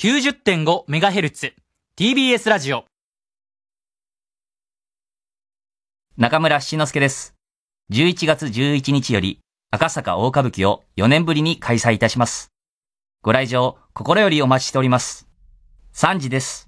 [0.00, 1.52] 90.5MHz
[1.96, 2.84] TBS ラジオ。
[6.16, 7.34] 中村七之助です。
[7.92, 9.40] 11月11日より
[9.70, 12.52] 赤坂大歌舞伎を4年ぶりに開催いたします。
[13.22, 15.28] ご来場心よりお待ちしております。
[15.94, 16.67] 3時です。